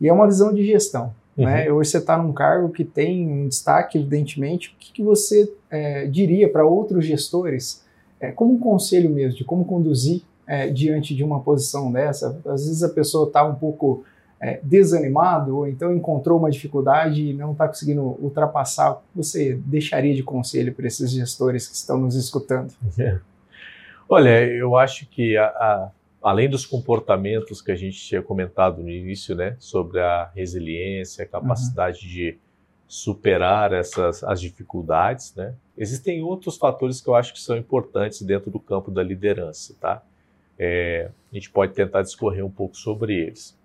[0.00, 1.14] E é uma visão de gestão.
[1.36, 1.44] Uhum.
[1.44, 1.70] Né?
[1.70, 4.70] Hoje você está num cargo que tem um destaque, evidentemente.
[4.70, 7.84] O que, que você é, diria para outros gestores,
[8.18, 12.40] é, como um conselho mesmo, de como conduzir é, diante de uma posição dessa?
[12.46, 14.04] Às vezes a pessoa está um pouco
[14.40, 18.92] é, desanimado ou então encontrou uma dificuldade e não está conseguindo ultrapassar.
[18.92, 22.72] O que você deixaria de conselho para esses gestores que estão nos escutando?
[22.98, 23.18] É.
[24.08, 25.90] Olha, eu acho que a, a,
[26.22, 31.26] além dos comportamentos que a gente tinha comentado no início, né, sobre a resiliência, a
[31.26, 32.12] capacidade uhum.
[32.12, 32.38] de
[32.86, 35.54] superar essas as dificuldades, né?
[35.76, 40.02] Existem outros fatores que eu acho que são importantes dentro do campo da liderança, tá?
[40.58, 43.58] É, a gente pode tentar discorrer um pouco sobre eles.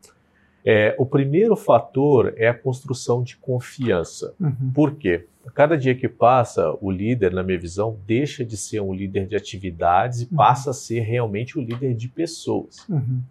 [0.65, 4.33] É, o primeiro fator é a construção de confiança.
[4.39, 4.71] Uhum.
[4.73, 5.25] Por quê?
[5.53, 9.35] Cada dia que passa, o líder, na minha visão, deixa de ser um líder de
[9.35, 10.37] atividades e uhum.
[10.37, 12.87] passa a ser realmente o um líder de pessoas.
[12.89, 13.21] Uhum.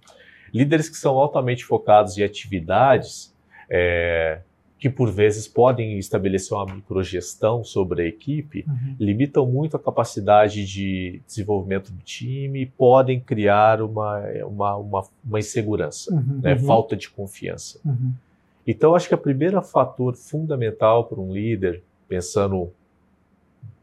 [0.53, 3.35] Líderes que são altamente focados em atividades,
[3.71, 4.41] é,
[4.79, 8.97] que por vezes podem estabelecer uma microgestão sobre a equipe, uhum.
[8.99, 16.15] limitam muito a capacidade de desenvolvimento do time, podem criar uma, uma, uma, uma insegurança,
[16.15, 16.41] uhum.
[16.43, 16.55] Né?
[16.55, 16.61] Uhum.
[16.61, 17.81] falta de confiança.
[17.85, 18.13] Uhum.
[18.65, 22.71] Então, acho que o primeiro fator fundamental para um líder, pensando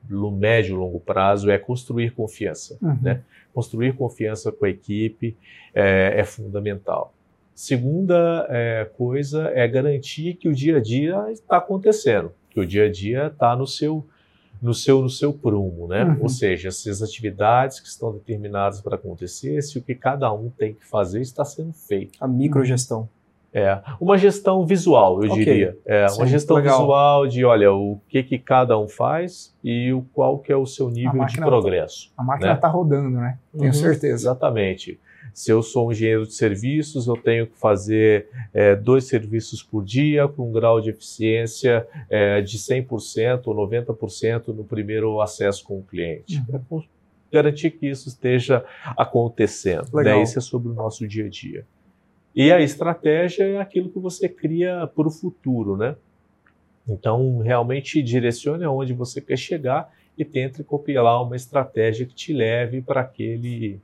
[0.09, 2.77] no médio e longo prazo, é construir confiança.
[2.81, 2.97] Uhum.
[3.01, 3.21] Né?
[3.53, 5.35] Construir confiança com a equipe
[5.73, 7.13] é, é fundamental.
[7.55, 12.83] Segunda é, coisa é garantir que o dia a dia está acontecendo, que o dia
[12.83, 14.05] a dia está no seu
[14.61, 16.03] no seu no seu prumo, né?
[16.03, 16.23] Uhum.
[16.23, 20.49] Ou seja, se as atividades que estão determinadas para acontecer, se o que cada um
[20.49, 22.17] tem que fazer está sendo feito.
[22.19, 23.07] A microgestão.
[23.55, 25.45] É, uma gestão visual, eu okay.
[25.45, 25.77] diria.
[25.85, 26.77] É, Sim, uma gestão legal.
[26.77, 30.65] visual de, olha, o que, que cada um faz e o qual que é o
[30.65, 32.09] seu nível de progresso.
[32.09, 32.73] Tá, a máquina está né?
[32.73, 33.39] rodando, né?
[33.53, 34.13] Tenho uhum, certeza.
[34.13, 34.99] Exatamente.
[35.33, 39.85] Se eu sou um engenheiro de serviços, eu tenho que fazer é, dois serviços por
[39.85, 45.79] dia com um grau de eficiência é, de 100% ou 90% no primeiro acesso com
[45.79, 46.43] o cliente.
[46.49, 46.81] Uhum.
[46.81, 46.95] É
[47.31, 48.63] garantir que isso esteja
[48.97, 49.87] acontecendo.
[49.93, 50.17] Legal.
[50.17, 50.23] Né?
[50.23, 51.65] Isso é sobre o nosso dia a dia.
[52.35, 55.95] E a estratégia é aquilo que você cria para o futuro, né?
[56.87, 62.81] Então, realmente direcione aonde você quer chegar e tente compilar uma estratégia que te leve
[62.81, 63.79] para aquele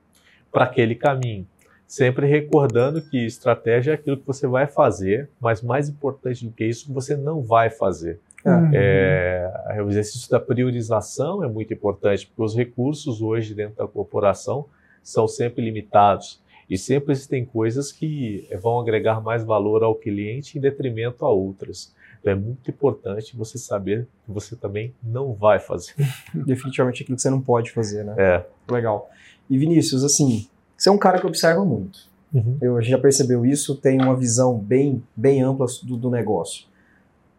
[0.52, 1.47] para aquele caminho.
[1.88, 6.66] Sempre recordando que estratégia é aquilo que você vai fazer, mas mais importante do que
[6.66, 8.20] isso, você não vai fazer.
[8.45, 8.72] Uhum.
[8.74, 14.66] É, o exercício da priorização é muito importante, porque os recursos hoje dentro da corporação
[15.04, 16.41] são sempre limitados.
[16.72, 21.94] E sempre existem coisas que vão agregar mais valor ao cliente em detrimento a outras.
[22.22, 25.94] Então é muito importante você saber que você também não vai fazer.
[26.34, 28.16] Definitivamente aquilo que você não pode fazer, né?
[28.18, 28.46] É.
[28.72, 29.10] Legal.
[29.50, 30.48] E Vinícius, assim,
[30.78, 32.10] você é um cara que observa muito.
[32.34, 32.58] Uhum.
[32.62, 36.68] Eu, a gente já percebeu isso, tem uma visão bem, bem ampla do, do negócio.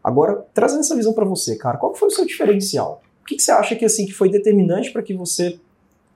[0.03, 3.01] Agora, trazendo essa visão para você, cara, qual foi o seu diferencial?
[3.23, 5.59] O que, que você acha que assim que foi determinante para que você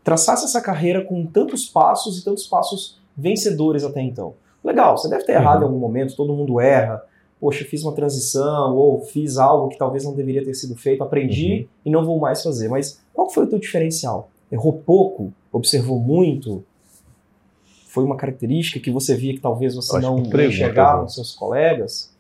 [0.03, 4.35] traçasse essa carreira com tantos passos e tantos passos vencedores até então?
[4.63, 5.61] Legal, você deve ter errado uhum.
[5.61, 7.01] em algum momento, todo mundo erra.
[7.39, 11.61] Poxa, fiz uma transição ou fiz algo que talvez não deveria ter sido feito, aprendi
[11.61, 11.67] uhum.
[11.85, 12.67] e não vou mais fazer.
[12.67, 14.29] Mas qual foi o teu diferencial?
[14.51, 15.33] Errou pouco?
[15.57, 16.63] observou muito?
[17.87, 22.15] Foi uma característica que você via que talvez você não enxergava nos seus colegas?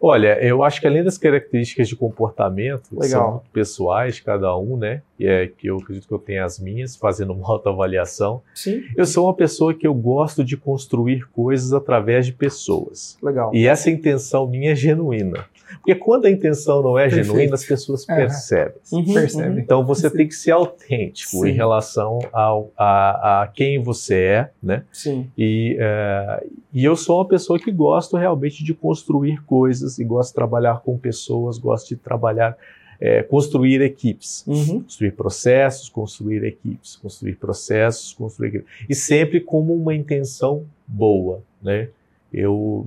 [0.00, 4.76] Olha, eu acho que além das características de comportamento, que são muito pessoais, cada um,
[4.76, 5.02] né?
[5.18, 8.42] E é que eu acredito que eu tenho as minhas, fazendo uma autoavaliação.
[8.54, 8.82] Sim.
[8.96, 13.16] Eu sou uma pessoa que eu gosto de construir coisas através de pessoas.
[13.22, 13.50] Legal.
[13.54, 15.46] E essa intenção minha é genuína.
[15.76, 17.26] Porque quando a intenção não é Perfeito.
[17.26, 18.16] genuína, as pessoas uhum.
[18.16, 18.74] percebem.
[18.92, 19.58] Uhum, percebem.
[19.58, 20.16] Então você Sim.
[20.16, 21.48] tem que ser autêntico Sim.
[21.48, 24.84] em relação ao, a, a, quem você é, né?
[24.92, 25.30] Sim.
[25.36, 30.30] E, uh, e eu sou uma pessoa que gosto realmente de construir coisas e gosto
[30.30, 32.56] de trabalhar com pessoas, gosto de trabalhar
[33.00, 34.82] é, construir equipes, uhum.
[34.82, 38.66] construir processos, construir equipes, construir processos, construir equipes.
[38.88, 41.88] E sempre como uma intenção boa, né?
[42.32, 42.86] Eu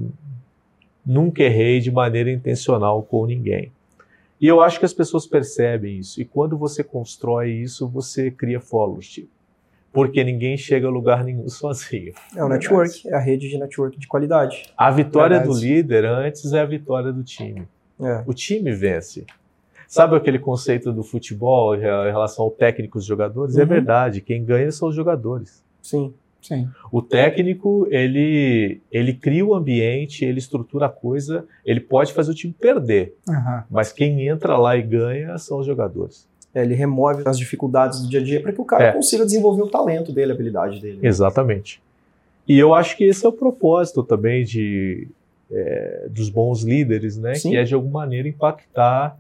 [1.06, 3.72] nunca errei de maneira intencional com ninguém.
[4.40, 6.22] E eu acho que as pessoas percebem isso.
[6.22, 9.22] E quando você constrói isso, você cria followers.
[9.92, 12.14] Porque ninguém chega a lugar nenhum sozinho.
[12.36, 14.72] É o network, é a rede de network de qualidade.
[14.78, 15.60] A vitória Verdade.
[15.60, 17.68] do líder antes é a vitória do time.
[18.00, 18.24] É.
[18.26, 19.26] O time vence.
[19.88, 23.56] Sabe aquele conceito do futebol em relação ao técnico e os jogadores?
[23.56, 23.64] É uhum.
[23.64, 25.64] É verdade, quem ganha são os jogadores.
[25.82, 26.14] Sim.
[26.42, 26.68] Sim.
[26.92, 32.36] O técnico, ele, ele cria o ambiente, ele estrutura a coisa, ele pode fazer o
[32.36, 33.62] time perder, uhum.
[33.70, 36.28] mas quem entra lá e ganha são os jogadores.
[36.54, 38.92] É, ele remove as dificuldades do dia a dia para que o cara é.
[38.92, 41.00] consiga desenvolver o talento dele, a habilidade dele.
[41.04, 41.82] Exatamente.
[42.48, 45.08] E eu acho que esse é o propósito também de,
[45.52, 47.36] é, dos bons líderes, né?
[47.36, 47.52] Sim.
[47.52, 49.16] Que é de alguma maneira impactar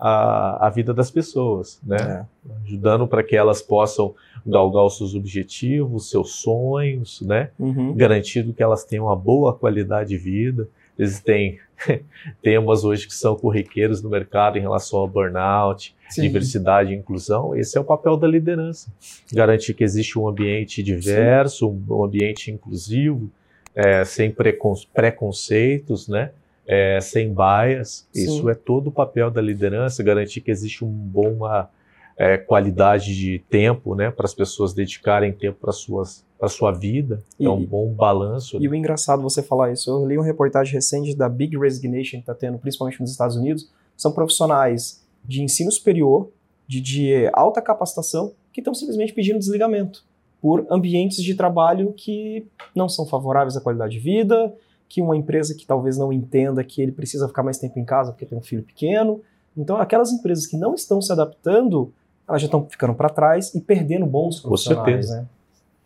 [0.00, 2.26] a, a vida das pessoas, né?
[2.46, 2.52] É.
[2.64, 4.14] Ajudando para que elas possam
[4.46, 7.50] galgar os seus objetivos, seus sonhos, né?
[7.58, 7.94] Uhum.
[7.94, 10.66] Garantindo que elas tenham uma boa qualidade de vida.
[10.98, 11.58] Existem
[12.42, 16.22] temas hoje que são corriqueiros no mercado em relação ao burnout, Sim.
[16.22, 17.54] diversidade e inclusão.
[17.54, 18.90] Esse é o papel da liderança.
[19.32, 21.84] Garantir que existe um ambiente diverso, Sim.
[21.90, 23.30] um ambiente inclusivo,
[23.74, 24.34] é, sem
[24.94, 26.30] preconceitos, né?
[26.72, 28.06] É, sem baias.
[28.14, 31.70] Isso é todo o papel da liderança, garantir que existe uma boa
[32.16, 37.22] é, qualidade de tempo, né, para as pessoas dedicarem tempo para suas para sua vida.
[37.38, 38.56] E, é um bom balanço.
[38.58, 42.22] E o engraçado você falar isso, eu li uma reportagem recente da Big Resignation que
[42.22, 46.30] está tendo, principalmente nos Estados Unidos, são profissionais de ensino superior,
[46.66, 50.02] de, de alta capacitação, que estão simplesmente pedindo desligamento
[50.40, 54.54] por ambientes de trabalho que não são favoráveis à qualidade de vida,
[54.90, 58.10] que uma empresa que talvez não entenda que ele precisa ficar mais tempo em casa
[58.10, 59.20] porque tem um filho pequeno.
[59.56, 61.92] Então, aquelas empresas que não estão se adaptando,
[62.28, 64.80] elas já estão ficando para trás e perdendo bons profissionais.
[64.80, 65.20] Com certeza.
[65.20, 65.26] Né?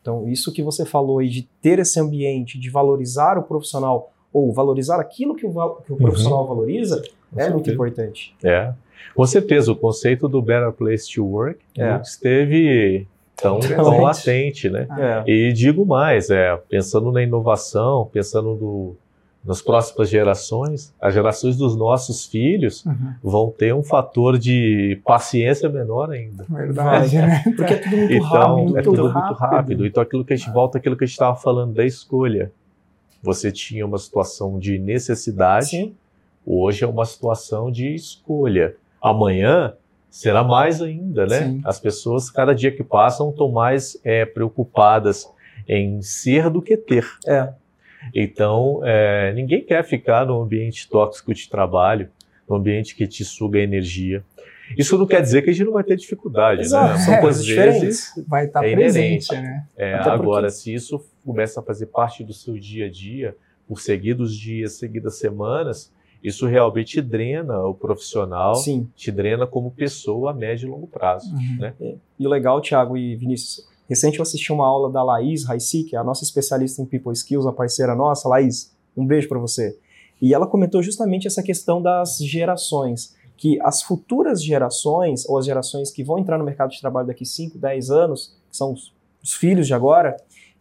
[0.01, 4.51] Então, isso que você falou aí de ter esse ambiente, de valorizar o profissional ou
[4.53, 6.01] valorizar aquilo que o, que o uhum.
[6.01, 6.49] profissional uhum.
[6.49, 7.03] valoriza, Com
[7.41, 7.53] é certeza.
[7.53, 8.35] muito importante.
[8.43, 8.73] É.
[9.15, 12.01] Com certeza, o conceito do Better Place to Work é.
[12.01, 14.87] esteve tão, tão latente, né?
[15.27, 15.31] É.
[15.31, 18.97] E digo mais, é, pensando na inovação, pensando no,
[19.45, 23.15] nas próximas gerações, as gerações dos nossos filhos uhum.
[23.23, 26.47] vão ter um fator de paciência menor ainda.
[26.49, 27.43] Verdade, né?
[27.55, 28.79] Porque é tudo muito então, rápido.
[28.79, 29.27] É tudo rápido.
[29.27, 29.87] muito rápido.
[29.87, 32.51] Então aquilo que a gente volta aquilo que a gente estava falando da escolha.
[33.23, 35.95] Você tinha uma situação de necessidade, Sim.
[36.47, 38.77] hoje é uma situação de escolha.
[39.01, 39.75] Amanhã
[40.15, 41.41] será mais ainda, né?
[41.41, 41.61] Sim.
[41.65, 45.29] As pessoas, cada dia que passam, estão mais é, preocupadas
[45.69, 47.05] em ser do que ter.
[47.27, 47.53] É.
[48.15, 52.09] Então, é, ninguém quer ficar num ambiente tóxico de trabalho,
[52.49, 54.23] num ambiente que te suga energia.
[54.79, 56.67] Isso não quer dizer que a gente não vai ter dificuldade, né?
[56.67, 56.93] Exato.
[56.93, 56.99] né?
[57.01, 58.13] São é, coisas diferentes.
[58.29, 59.67] Vai estar é presente, né?
[59.77, 63.37] É, agora, se isso começa a fazer parte do seu dia a dia,
[63.67, 65.93] por seguidos dias, seguidas semanas,
[66.25, 68.89] isso realmente drena o profissional, Sim.
[68.97, 71.31] te drena como pessoa a médio e longo prazo.
[71.31, 71.59] Uhum.
[71.59, 71.75] Né?
[71.79, 71.95] É.
[72.19, 75.95] E o legal, Thiago e Vinícius, recente eu assisti uma aula da Laís Raici, que
[75.95, 78.27] é a nossa especialista em People Skills, a parceira nossa.
[78.27, 79.79] Laís, um beijo para você.
[80.23, 85.91] E ela comentou justamente essa questão das gerações, que as futuras gerações, ou as gerações
[85.91, 89.35] que vão entrar no mercado de trabalho daqui 5, 10 anos, que são os, os
[89.35, 90.17] filhos de agora,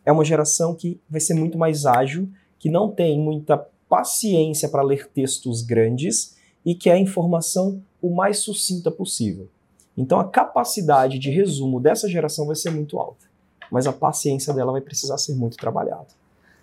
[0.06, 2.28] é uma geração que vai ser muito mais ágil,
[2.60, 6.36] que não tem muita paciência para ler textos grandes
[6.66, 9.48] e quer a informação o mais sucinta possível.
[9.96, 13.28] Então a capacidade de resumo dessa geração vai ser muito alta,
[13.72, 16.08] mas a paciência dela vai precisar ser muito trabalhada.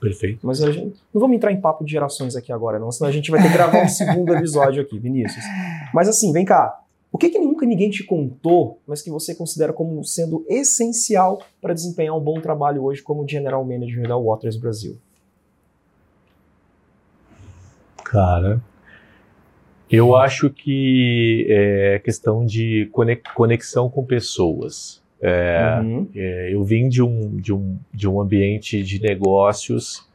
[0.01, 0.45] Perfeito.
[0.45, 3.13] Mas a gente não vamos entrar em papo de gerações aqui agora, não, senão a
[3.13, 5.45] gente vai ter que gravar um segundo episódio aqui, Vinícius.
[5.95, 6.83] Mas assim, vem cá.
[7.13, 11.75] O que, que nunca ninguém te contou, mas que você considera como sendo essencial para
[11.75, 14.99] desempenhar um bom trabalho hoje como General Manager da Waters Brasil?
[18.11, 18.61] Cara,
[19.89, 22.91] eu acho que é questão de
[23.35, 25.01] conexão com pessoas.
[25.23, 26.09] É, uhum.
[26.13, 30.09] é, eu vim de um, de, um, de um ambiente de negócios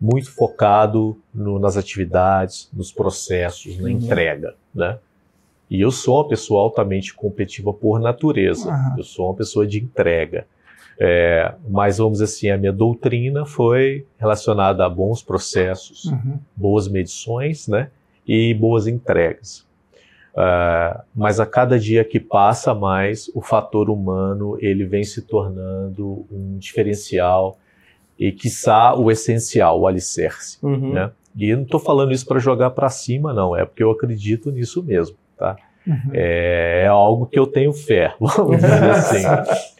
[0.00, 3.88] muito focado no, nas atividades, nos processos, na uhum.
[3.88, 5.00] entrega, né?
[5.68, 8.70] E eu sou uma pessoa altamente competitiva por natureza.
[8.70, 8.98] Uhum.
[8.98, 10.46] Eu sou uma pessoa de entrega.
[11.02, 16.38] É, mas vamos dizer assim, a minha doutrina foi relacionada a bons processos, uhum.
[16.54, 17.88] boas medições, né,
[18.28, 19.66] e boas entregas.
[20.32, 26.26] Uh, mas a cada dia que passa mais, o fator humano ele vem se tornando
[26.30, 27.58] um diferencial
[28.18, 30.58] e, quiçá, o essencial, o alicerce.
[30.62, 30.92] Uhum.
[30.92, 31.10] Né?
[31.34, 34.52] E eu não estou falando isso para jogar para cima, não, é porque eu acredito
[34.52, 35.16] nisso mesmo.
[35.36, 35.56] Tá?
[35.86, 36.10] Uhum.
[36.12, 39.24] É, é, algo que eu tenho fé, vamos dizer assim.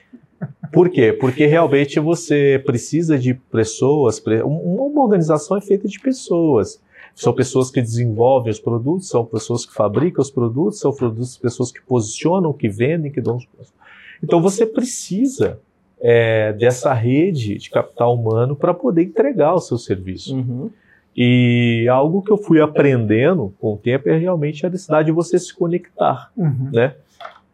[0.73, 1.13] Por quê?
[1.13, 4.23] Porque realmente você precisa de pessoas.
[4.45, 6.81] Uma organização é feita de pessoas.
[7.15, 11.73] São pessoas que desenvolvem os produtos, são pessoas que fabricam os produtos, são produtos, pessoas
[11.73, 13.75] que posicionam, que vendem, que dão os produtos.
[14.23, 15.59] Então você precisa
[16.01, 20.37] é, dessa rede de capital humano para poder entregar o seu serviço.
[20.37, 20.71] Uhum.
[21.17, 25.39] E algo que eu fui aprendendo com o tempo é realmente a necessidade de você
[25.39, 26.71] se conectar, uhum.
[26.73, 26.95] né?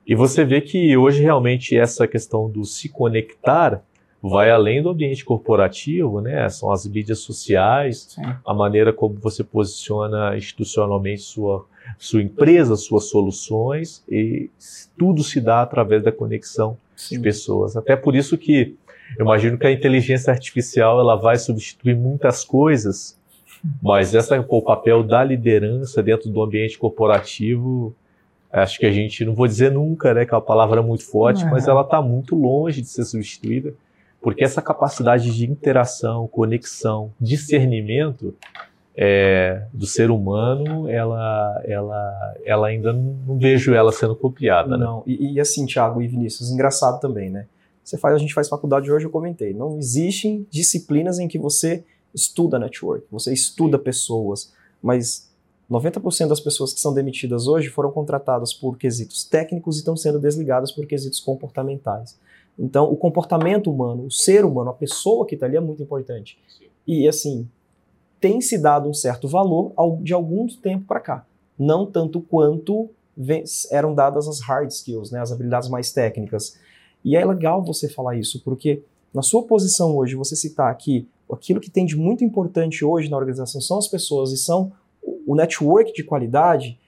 [0.06, 3.82] E você vê que hoje realmente essa questão do se conectar
[4.22, 6.48] vai além do ambiente corporativo, né?
[6.48, 8.22] São as mídias sociais, Sim.
[8.46, 11.66] a maneira como você posiciona institucionalmente sua,
[11.98, 14.50] sua empresa, suas soluções, e
[14.96, 17.16] tudo se dá através da conexão Sim.
[17.16, 17.76] de pessoas.
[17.76, 18.76] Até por isso que
[19.18, 23.18] eu imagino que a inteligência artificial ela vai substituir muitas coisas,
[23.82, 27.94] mas essa, o papel da liderança dentro do ambiente corporativo
[28.60, 31.44] acho que a gente, não vou dizer nunca, né, que é uma palavra muito forte,
[31.44, 33.74] mas ela está muito longe de ser substituída,
[34.20, 38.34] porque essa capacidade de interação, conexão, discernimento
[38.96, 44.76] é, do ser humano, ela, ela, ela ainda não, não vejo ela sendo copiada.
[44.76, 44.84] Né?
[44.84, 47.46] Não, e, e, assim, Thiago e Vinícius, engraçado também, né?
[47.84, 51.84] Você faz, a gente faz faculdade hoje, eu comentei, não existem disciplinas em que você
[52.12, 54.52] estuda network, você estuda pessoas,
[54.82, 55.25] mas
[55.70, 60.18] 90% das pessoas que são demitidas hoje foram contratadas por quesitos técnicos e estão sendo
[60.18, 62.18] desligadas por quesitos comportamentais.
[62.58, 66.38] Então, o comportamento humano, o ser humano, a pessoa que está ali é muito importante.
[66.86, 67.48] E, assim,
[68.20, 71.26] tem se dado um certo valor de algum tempo para cá.
[71.58, 72.88] Não tanto quanto
[73.70, 76.58] eram dadas as hard skills, né, as habilidades mais técnicas.
[77.04, 81.60] E é legal você falar isso, porque na sua posição hoje, você citar aqui aquilo
[81.60, 84.72] que tem de muito importante hoje na organização são as pessoas e são
[85.26, 86.78] o network de qualidade,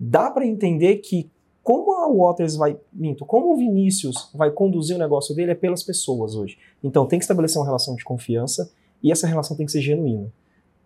[0.00, 1.30] dá para entender que
[1.62, 5.82] como a Waters vai, minto, como o Vinícius vai conduzir o negócio dele é pelas
[5.82, 6.56] pessoas hoje.
[6.82, 8.70] Então tem que estabelecer uma relação de confiança
[9.02, 10.32] e essa relação tem que ser genuína.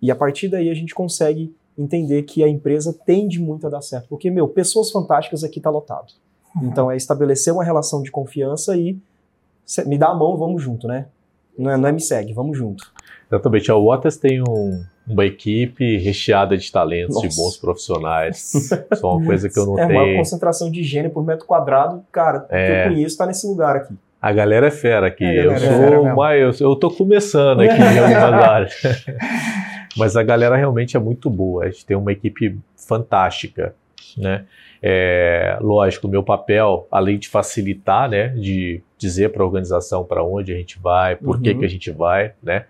[0.01, 3.83] E a partir daí a gente consegue entender que a empresa tende muito a dar
[3.83, 6.15] certo, porque meu, pessoas fantásticas aqui tá lotado.
[6.57, 6.69] Uhum.
[6.69, 8.99] Então é estabelecer uma relação de confiança e
[9.87, 11.07] me dá a mão, vamos junto, né?
[11.59, 12.91] Não é, não é me segue, vamos junto.
[13.31, 13.71] Exatamente.
[13.71, 17.29] A Waters tem um, uma equipe recheada de talentos, Nossa.
[17.29, 18.55] de bons profissionais.
[18.55, 19.99] Isso é uma coisa que eu não é tenho.
[19.99, 22.67] É uma concentração de gênio por metro quadrado, cara, é.
[22.67, 23.95] que eu conheço está nesse lugar aqui.
[24.23, 25.25] A galera é fera aqui.
[25.25, 28.83] É, eu sou é mais, eu, eu tô começando aqui em algumas áreas.
[29.97, 31.65] Mas a galera realmente é muito boa.
[31.65, 33.75] A gente tem uma equipe fantástica,
[34.17, 34.45] né?
[34.83, 40.23] É, lógico, o meu papel, além de facilitar, né, de dizer para a organização para
[40.25, 41.43] onde a gente vai, por uhum.
[41.43, 42.65] que, que a gente vai, né,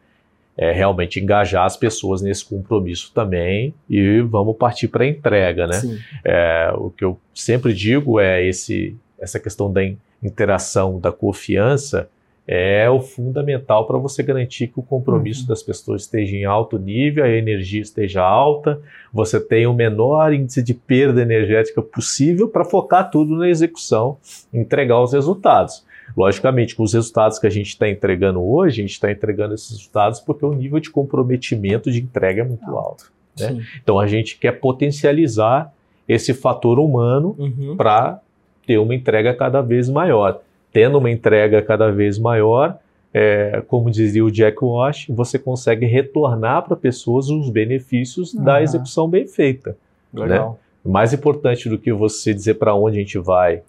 [0.61, 5.81] é realmente engajar as pessoas nesse compromisso também e vamos partir para a entrega, né?
[6.23, 9.81] É, o que eu sempre digo é esse, essa questão da
[10.23, 12.11] interação, da confiança,
[12.47, 15.47] é o fundamental para você garantir que o compromisso uhum.
[15.47, 18.79] das pessoas esteja em alto nível, a energia esteja alta,
[19.11, 24.19] você tenha o menor índice de perda energética possível para focar tudo na execução,
[24.53, 25.89] entregar os resultados.
[26.17, 29.71] Logicamente, com os resultados que a gente está entregando hoje, a gente está entregando esses
[29.71, 33.13] resultados porque o nível de comprometimento de entrega é muito alto.
[33.39, 33.65] Né?
[33.83, 35.73] Então a gente quer potencializar
[36.09, 37.77] esse fator humano uhum.
[37.77, 38.21] para
[38.67, 40.41] ter uma entrega cada vez maior
[40.73, 42.79] tendo uma entrega cada vez maior,
[43.13, 49.09] é, como dizia o Jack Walsh, você consegue retornar para pessoas os benefícios da execução
[49.09, 49.77] bem feita.
[50.13, 50.51] Legal.
[50.85, 50.91] Né?
[50.93, 53.63] Mais importante do que você dizer para onde a gente vai,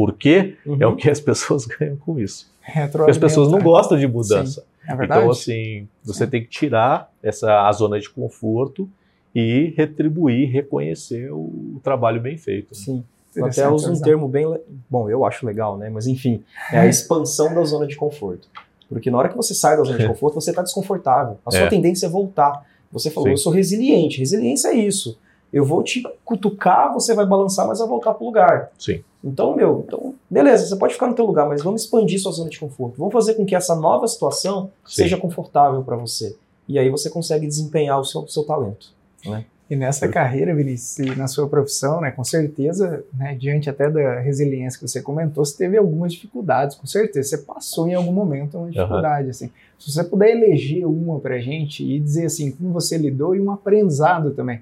[0.00, 0.78] por quê, uhum.
[0.80, 2.50] é o que as pessoas ganham com isso.
[2.90, 4.62] Porque as pessoas não gostam de mudança.
[4.62, 5.20] Sim, é verdade.
[5.20, 6.30] Então, assim, você Sim.
[6.30, 8.88] tem que tirar essa a zona de conforto
[9.34, 12.74] e retribuir, reconhecer o, trabalho bem feito.
[12.74, 13.04] Sim.
[13.36, 14.46] Eu até uso um termo bem.
[14.88, 15.90] Bom, eu acho legal, né?
[15.90, 16.42] Mas enfim,
[16.72, 18.48] é a expansão da zona de conforto.
[18.88, 21.36] Porque na hora que você sai da zona de conforto, você está desconfortável.
[21.44, 21.68] A sua é.
[21.68, 22.64] tendência é voltar.
[22.90, 23.32] Você falou, Sim.
[23.32, 24.18] eu sou resiliente.
[24.18, 25.18] Resiliência é isso.
[25.52, 28.70] Eu vou te cutucar, você vai balançar, mas vai voltar para o lugar.
[28.78, 29.02] Sim.
[29.22, 32.48] Então, meu, então, beleza, você pode ficar no teu lugar, mas vamos expandir sua zona
[32.48, 32.96] de conforto.
[32.96, 35.02] Vamos fazer com que essa nova situação Sim.
[35.02, 36.36] seja confortável para você.
[36.68, 38.92] E aí você consegue desempenhar o seu, seu talento.
[39.26, 39.44] Né?
[39.70, 44.76] E nessa carreira, Vinícius, na sua profissão, né, com certeza, né, diante até da resiliência
[44.76, 47.28] que você comentou, você teve algumas dificuldades, com certeza.
[47.28, 49.30] Você passou em algum momento uma dificuldade, uhum.
[49.30, 49.50] assim.
[49.78, 53.52] Se você puder eleger uma para gente e dizer assim, como você lidou e um
[53.52, 54.60] aprendizado também.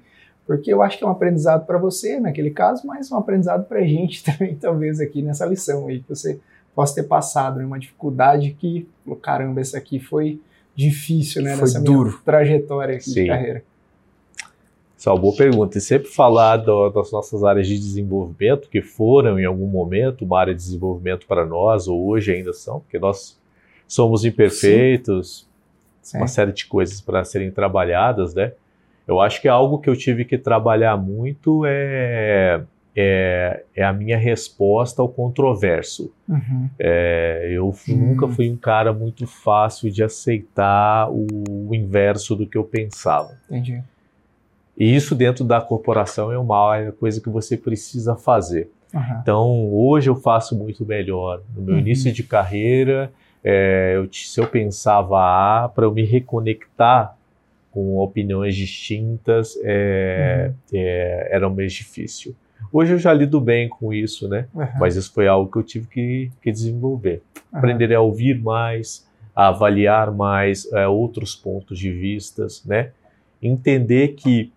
[0.49, 3.81] Porque eu acho que é um aprendizado para você, naquele caso, mas um aprendizado para
[3.81, 6.39] a gente também, talvez, aqui nessa lição aí, que você
[6.73, 8.87] possa ter passado, né, uma dificuldade que,
[9.21, 10.41] caramba, essa aqui foi
[10.75, 12.19] difícil, né, foi nessa duro.
[12.25, 13.21] trajetória aqui Sim.
[13.21, 13.63] de carreira.
[14.97, 15.77] Essa é uma boa pergunta.
[15.77, 20.39] E sempre falar do, das nossas áreas de desenvolvimento, que foram em algum momento uma
[20.39, 23.39] área de desenvolvimento para nós, ou hoje ainda são, porque nós
[23.87, 25.47] somos imperfeitos,
[26.01, 26.17] Sim.
[26.17, 26.33] uma Sim.
[26.33, 28.53] série de coisas para serem trabalhadas, né?
[29.09, 32.61] Eu acho que é algo que eu tive que trabalhar muito é,
[32.95, 36.13] é, é a minha resposta ao controverso.
[36.27, 36.69] Uhum.
[36.77, 37.97] É, eu uhum.
[37.97, 41.25] nunca fui um cara muito fácil de aceitar o,
[41.67, 43.35] o inverso do que eu pensava.
[43.49, 43.81] Entendi.
[44.77, 48.69] E isso dentro da corporação é uma coisa que você precisa fazer.
[48.93, 49.19] Uhum.
[49.23, 51.41] Então, hoje eu faço muito melhor.
[51.55, 51.81] No meu uhum.
[51.81, 53.11] início de carreira,
[53.43, 55.17] é, eu, se eu pensava
[55.63, 57.17] A, para eu me reconectar
[57.71, 60.79] com opiniões distintas, é, uhum.
[60.79, 62.35] é, era mais difícil.
[62.71, 64.47] Hoje eu já lido bem com isso, né?
[64.79, 67.21] Mas isso foi algo que eu tive que, que desenvolver.
[67.51, 72.91] Aprender a ouvir mais, a avaliar mais é, outros pontos de vistas, né?
[73.41, 74.51] Entender que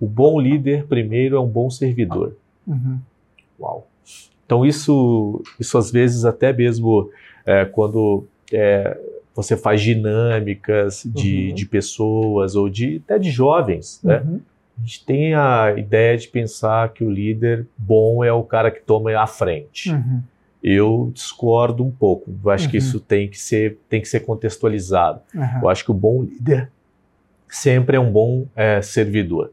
[0.00, 2.34] o bom líder, primeiro, é um bom servidor.
[2.66, 2.98] Uhum.
[3.58, 3.86] Uau.
[4.46, 7.10] Então isso, isso às vezes até mesmo
[7.44, 8.98] é, quando é,
[9.42, 11.54] você faz dinâmicas de, uhum.
[11.54, 14.22] de pessoas ou de até de jovens, né?
[14.24, 14.40] Uhum.
[14.78, 18.80] A gente tem a ideia de pensar que o líder bom é o cara que
[18.80, 19.90] toma a frente.
[19.90, 20.22] Uhum.
[20.62, 22.34] Eu discordo um pouco.
[22.42, 22.82] Eu acho que uhum.
[22.82, 25.20] isso tem que ser, tem que ser contextualizado.
[25.62, 26.70] Eu acho que o bom líder
[27.48, 29.50] sempre é um bom é, servidor.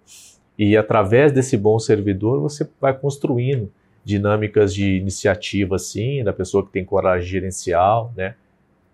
[0.57, 3.71] E através desse bom servidor, você vai construindo
[4.03, 8.35] dinâmicas de iniciativa, assim, da pessoa que tem coragem gerencial, né?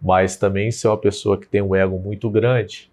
[0.04, 2.92] Mas também se é uma pessoa que tem um ego muito grande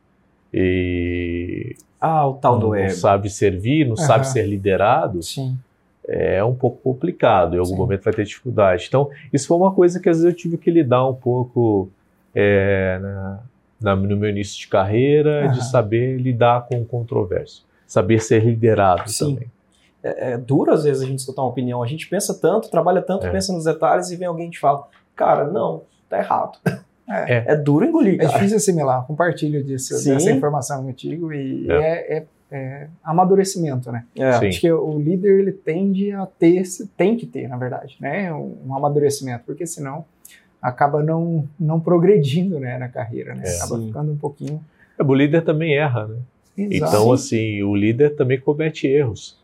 [0.54, 2.88] e ah, o tal não, do ego.
[2.88, 3.96] não sabe servir, não uhum.
[3.96, 5.58] sabe ser liderado, Sim.
[6.06, 7.56] é um pouco complicado.
[7.56, 7.76] Em algum Sim.
[7.76, 8.86] momento vai ter dificuldade.
[8.88, 11.88] Então, isso foi uma coisa que às vezes eu tive que lidar um pouco
[12.34, 13.40] é, na,
[13.80, 15.52] na, no meu início de carreira, uhum.
[15.52, 19.34] de saber lidar com o controverso, saber ser liderado Sim.
[19.34, 19.50] também.
[20.02, 21.82] É, é, duro às vezes a gente escutar uma opinião.
[21.82, 23.30] A gente pensa tanto, trabalha tanto, é.
[23.30, 26.58] pensa nos detalhes e vem alguém e te fala, cara, não, tá errado.
[27.10, 27.44] É, é.
[27.48, 28.14] é duro engolir.
[28.14, 28.30] É cara.
[28.30, 29.04] É difícil assimilar.
[29.06, 30.14] Compartilho disso, Sim.
[30.14, 34.04] dessa informação contigo e é, é, é amadurecimento, né?
[34.18, 36.62] Acho que o líder ele tende a ter,
[36.96, 38.32] tem que ter, na verdade, né?
[38.32, 40.04] Um, um amadurecimento, porque senão
[40.62, 43.44] acaba não, não progredindo né, na carreira, né?
[43.56, 43.86] Acaba Sim.
[43.86, 44.62] ficando um pouquinho.
[44.98, 46.18] o líder também erra, né?
[46.56, 46.92] Exato.
[46.92, 49.38] Então, assim, o líder também comete erros.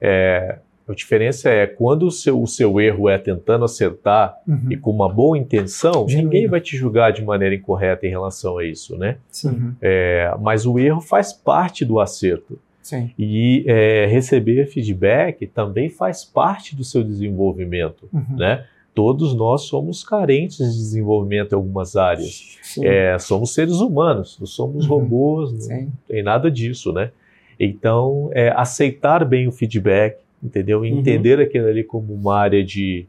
[0.00, 4.70] É, a diferença é quando o seu, o seu erro é tentando acertar uhum.
[4.70, 8.64] e com uma boa intenção, ninguém vai te julgar de maneira incorreta em relação a
[8.64, 9.16] isso, né?
[9.28, 9.74] Sim.
[9.80, 12.58] É, mas o erro faz parte do acerto.
[12.82, 13.10] Sim.
[13.18, 18.36] E é, receber feedback também faz parte do seu desenvolvimento, uhum.
[18.36, 18.66] né?
[18.94, 22.58] Todos nós somos carentes de desenvolvimento em algumas áreas.
[22.80, 24.98] É, somos seres humanos, não somos uhum.
[24.98, 25.92] robôs, não Sim.
[26.06, 27.10] tem nada disso, né?
[27.58, 30.80] Então, é, aceitar bem o feedback, entendeu?
[30.80, 30.84] Uhum.
[30.84, 33.06] Entender aquilo ali como uma área de,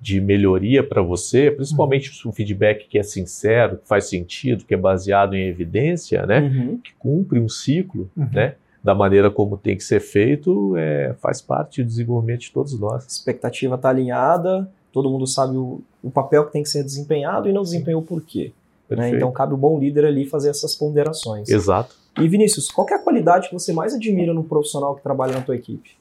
[0.00, 2.30] de melhoria para você, principalmente uhum.
[2.30, 6.40] um feedback que é sincero, que faz sentido, que é baseado em evidência, né?
[6.40, 6.78] Uhum.
[6.78, 8.28] Que cumpre um ciclo, uhum.
[8.32, 8.54] né?
[8.82, 13.04] Da maneira como tem que ser feito, é, faz parte do desenvolvimento de todos nós.
[13.04, 17.48] A expectativa está alinhada, todo mundo sabe o, o, papel que tem que ser desempenhado
[17.48, 18.52] e não desempenhou por quê.
[18.88, 19.10] Né?
[19.10, 21.48] Então cabe o bom líder ali fazer essas ponderações.
[21.50, 21.94] Exato.
[22.18, 25.42] E Vinícius, qual é a qualidade que você mais admira no profissional que trabalha na
[25.42, 25.97] tua equipe?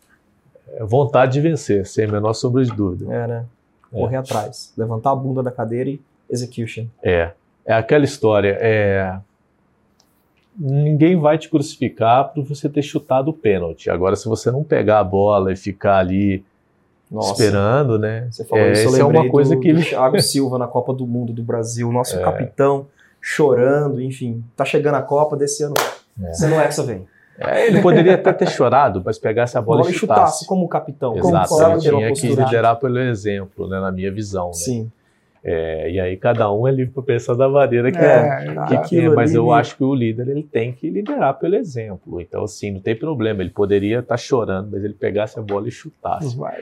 [0.76, 3.14] É vontade de vencer, sem a menor sombra de dúvida.
[3.14, 3.46] É, né?
[3.92, 4.20] Correr é.
[4.20, 6.86] atrás, levantar a bunda da cadeira e execution.
[7.02, 7.32] É.
[7.66, 9.20] É aquela história, é
[10.58, 13.90] ninguém vai te crucificar por você ter chutado o pênalti.
[13.90, 16.44] Agora, se você não pegar a bola e ficar ali
[17.12, 18.28] Nossa, esperando, né?
[18.32, 20.94] Você falou é, isso, eu é uma coisa do, que do Thiago Silva na Copa
[20.94, 22.24] do Mundo do Brasil, nosso é.
[22.24, 22.88] capitão
[23.22, 25.76] chorando, enfim, tá chegando a Copa desse ano.
[26.22, 26.34] É.
[26.34, 27.06] Você não é que você vem.
[27.40, 30.20] É, ele poderia até ter chorado, mas pegasse a bola, bola e chutasse.
[30.22, 31.16] chutasse como capitão.
[31.16, 34.48] Exato, como ele tinha que liderar pelo exemplo, né, na minha visão.
[34.48, 34.54] Né?
[34.54, 34.92] Sim.
[35.44, 38.90] É, e aí cada um é livre para pensar da maneira que é, é que
[38.90, 42.20] quer, mas eu acho que o líder ele tem que liderar pelo exemplo.
[42.20, 45.68] Então assim, não tem problema, ele poderia estar tá chorando, mas ele pegasse a bola
[45.68, 46.36] e chutasse.
[46.36, 46.58] Vai.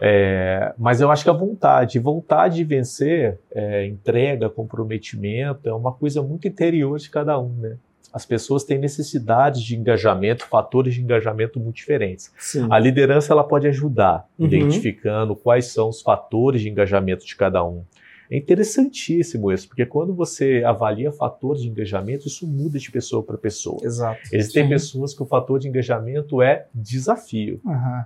[0.00, 5.92] É, mas eu acho que a vontade, vontade de vencer, é, entrega, comprometimento, é uma
[5.92, 7.76] coisa muito interior de cada um, né?
[8.12, 12.32] As pessoas têm necessidades de engajamento, fatores de engajamento muito diferentes.
[12.38, 12.66] Sim.
[12.70, 14.46] A liderança ela pode ajudar, uhum.
[14.46, 17.84] identificando quais são os fatores de engajamento de cada um.
[18.30, 23.38] É interessantíssimo isso, porque quando você avalia fatores de engajamento, isso muda de pessoa para
[23.38, 23.78] pessoa.
[23.82, 24.20] Exato.
[24.32, 24.68] Existem Sim.
[24.68, 27.60] pessoas que o fator de engajamento é desafio.
[27.64, 28.04] Uhum.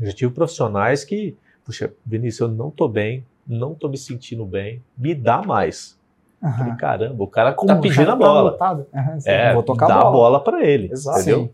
[0.00, 4.46] Eu já tive profissionais que, puxa, Vinícius, eu não estou bem, não estou me sentindo
[4.46, 5.98] bem, me dá mais.
[6.42, 6.52] Uhum.
[6.52, 8.56] Falei, caramba, o cara Como, tá pedindo a bola.
[8.56, 10.90] Tá uhum, é, Vou tocar dá a bola, bola para ele.
[10.90, 11.20] Exato.
[11.20, 11.40] Entendeu?
[11.44, 11.50] Sim.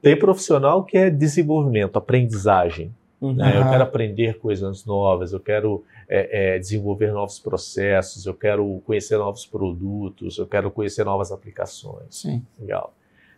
[0.00, 2.94] Tem profissional que é desenvolvimento, aprendizagem.
[3.20, 3.34] Uhum.
[3.34, 3.52] Né?
[3.56, 9.16] Eu quero aprender coisas novas, eu quero é, é, desenvolver novos processos, eu quero conhecer
[9.16, 12.06] novos produtos, eu quero conhecer novas aplicações.
[12.10, 12.42] Sim.
[12.60, 12.92] Legal.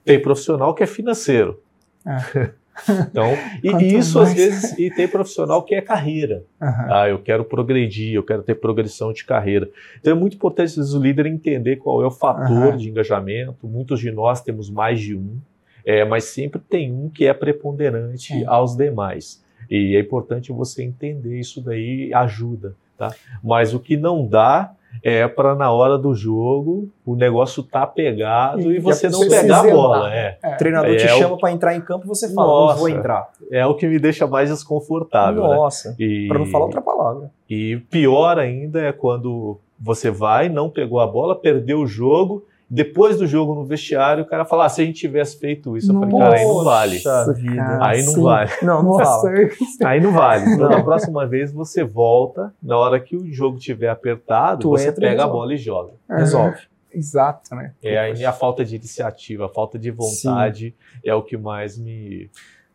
[0.04, 1.60] Tem profissional que é financeiro.
[2.04, 2.50] É.
[2.88, 3.30] Então,
[3.62, 4.30] e isso mais...
[4.30, 6.44] às vezes, e tem profissional que é carreira.
[6.60, 6.92] Uhum.
[6.92, 9.68] Ah, eu quero progredir, eu quero ter progressão de carreira.
[9.98, 12.76] Então é muito importante às vezes, o líder entender qual é o fator uhum.
[12.76, 13.66] de engajamento.
[13.66, 15.38] Muitos de nós temos mais de um,
[15.84, 18.44] é, mas sempre tem um que é preponderante Sim.
[18.46, 19.44] aos demais.
[19.70, 23.12] E é importante você entender isso daí, ajuda, tá?
[23.42, 28.72] Mas o que não dá é para na hora do jogo o negócio tá pegado
[28.72, 30.14] e, e você não pegar a bola.
[30.14, 30.38] É.
[30.42, 30.54] É.
[30.54, 31.38] O treinador é, te chama o...
[31.38, 33.28] para entrar em campo e você fala, Nossa, não vou entrar.
[33.50, 35.42] É o que me deixa mais desconfortável.
[35.42, 35.56] Né?
[35.56, 36.26] Nossa, né?
[36.28, 37.30] para não falar outra palavra.
[37.48, 43.16] E pior ainda é quando você vai, não pegou a bola, perdeu o jogo Depois
[43.16, 46.00] do jogo no vestiário, o cara fala: ah, se a gente tivesse feito isso, eu
[46.00, 46.98] falei, cara, aí não vale.
[47.34, 47.78] Vida.
[47.80, 48.22] Aí não Sim.
[48.22, 48.50] vale.
[48.62, 49.50] Não, não vale.
[49.84, 50.46] Aí não vale.
[50.56, 54.90] Então, na próxima vez, você volta, na hora que o jogo estiver apertado, tu você
[54.90, 55.92] pega a bola e joga.
[56.08, 56.58] Resolve.
[56.92, 57.72] Exato, né?
[57.82, 61.00] É aí a falta de iniciativa, a falta de vontade Sim.
[61.04, 62.30] é o que mais me.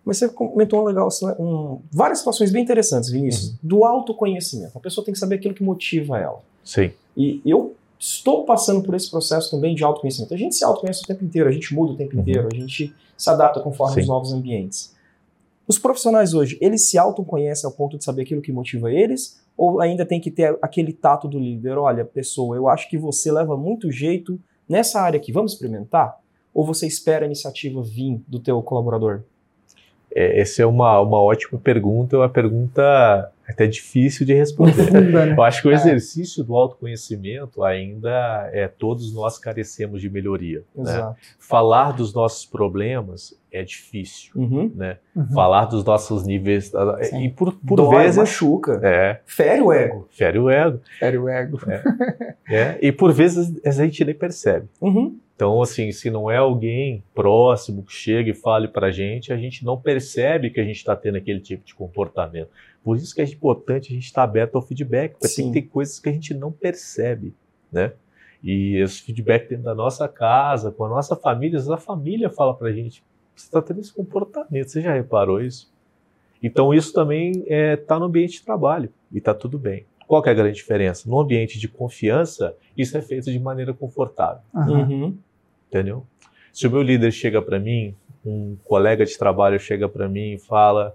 [0.06, 3.58] Mas você comentou um legal, assim, um, várias situações bem interessantes, Vinícius, uhum.
[3.62, 4.78] do autoconhecimento.
[4.78, 6.40] A pessoa tem que saber aquilo que motiva ela.
[6.64, 6.92] Sim.
[7.18, 10.34] E eu estou passando por esse processo também de autoconhecimento.
[10.34, 12.22] A gente se autoconhece o tempo inteiro, a gente muda o tempo uhum.
[12.22, 14.02] inteiro, a gente se adapta conforme Sim.
[14.02, 14.96] os novos ambientes.
[15.68, 19.40] Os profissionais hoje, eles se autoconhecem ao ponto de saber aquilo que motiva eles?
[19.56, 21.78] Ou ainda tem que ter aquele tato do líder?
[21.78, 26.20] Olha, pessoa, eu acho que você leva muito jeito nessa área aqui, vamos experimentar?
[26.52, 29.22] Ou você espera a iniciativa vir do teu colaborador?
[30.14, 34.92] É, essa é uma, uma ótima pergunta, uma pergunta até difícil de responder.
[34.92, 35.34] né?
[35.38, 35.76] Eu acho que o é.
[35.76, 40.64] exercício do autoconhecimento ainda é todos nós carecemos de melhoria.
[40.76, 41.16] Né?
[41.38, 44.72] Falar dos nossos problemas é difícil, uhum.
[44.74, 44.98] né?
[45.14, 45.28] Uhum.
[45.34, 46.72] Falar dos nossos níveis
[47.04, 47.26] Sim.
[47.26, 51.28] e por, por Dói, vezes machuca, é, fere o ego, fere o ego, fere o
[51.28, 54.68] ego, é, é, e por vezes a gente nem percebe.
[54.80, 55.18] Uhum.
[55.42, 59.38] Então, assim, se não é alguém próximo que chega e fale para a gente, a
[59.38, 62.50] gente não percebe que a gente está tendo aquele tipo de comportamento.
[62.84, 65.52] Por isso que é importante a gente estar tá aberto ao feedback, porque Sim.
[65.52, 67.34] tem coisas que a gente não percebe,
[67.72, 67.94] né?
[68.44, 72.68] E esse feedback dentro da nossa casa, com a nossa família, a família fala para
[72.68, 73.04] a gente,
[73.36, 75.74] você está tendo esse comportamento, você já reparou isso?
[76.44, 79.88] Então isso também está é, tá no ambiente de trabalho e está tudo bem.
[80.08, 81.10] Qual é a grande diferença?
[81.10, 84.44] No ambiente de confiança, isso é feito de maneira confortável.
[84.54, 85.18] Uhum.
[85.72, 86.06] Entendeu?
[86.52, 87.96] Se o meu líder chega para mim,
[88.26, 90.94] um colega de trabalho chega para mim e fala: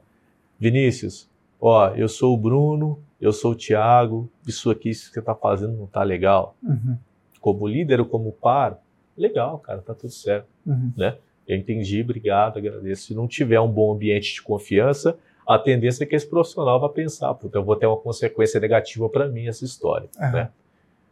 [0.60, 5.20] Vinícius, ó, eu sou o Bruno, eu sou o Tiago, isso aqui isso que você
[5.20, 6.54] está fazendo não está legal.
[6.62, 6.98] Uhum.
[7.40, 8.78] Como líder ou como par,
[9.16, 10.92] legal, cara, tá tudo certo, uhum.
[10.94, 11.16] né?
[11.48, 13.06] Eu entendi, obrigado, agradeço.
[13.06, 15.16] Se não tiver um bom ambiente de confiança,
[15.48, 19.08] a tendência é que esse profissional vai pensar, puta, eu vou ter uma consequência negativa
[19.08, 20.32] para mim essa história, uhum.
[20.32, 20.50] né?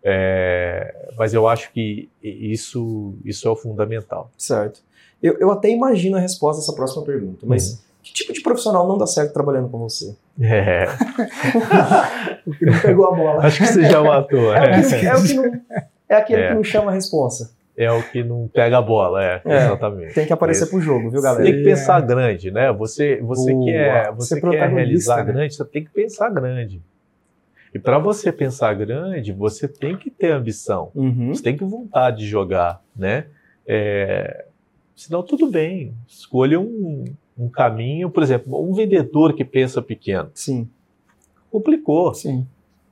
[0.04, 4.30] É, mas eu acho que isso, isso é o fundamental.
[4.36, 4.80] Certo.
[5.22, 7.78] Eu, eu até imagino a resposta dessa próxima pergunta, mas uhum.
[8.02, 10.14] que tipo de profissional não dá certo trabalhando com você?
[10.38, 10.84] É.
[12.46, 13.46] o que não pegou a bola.
[13.46, 14.54] Acho que você já matou.
[14.54, 14.80] É, é.
[14.80, 15.60] O, que, é, o que não,
[16.08, 16.54] é aquele que é.
[16.54, 20.14] não chama a responsa é o que não pega a bola, é, é exatamente.
[20.14, 21.44] Tem que aparecer para o jogo, viu, galera?
[21.44, 22.72] Você tem que pensar grande, né?
[22.72, 25.32] Você, você quer, você quer realizar né?
[25.32, 26.80] grande, você tem que pensar grande.
[27.74, 31.34] E para você pensar grande, você tem que ter ambição, uhum.
[31.34, 33.26] você tem que vontade de jogar, né?
[33.66, 34.46] É,
[34.94, 37.04] senão tudo bem, escolha um,
[37.36, 40.30] um caminho, por exemplo, um vendedor que pensa pequeno.
[40.34, 40.68] Sim.
[41.50, 42.14] Complicou.
[42.14, 42.46] Sim.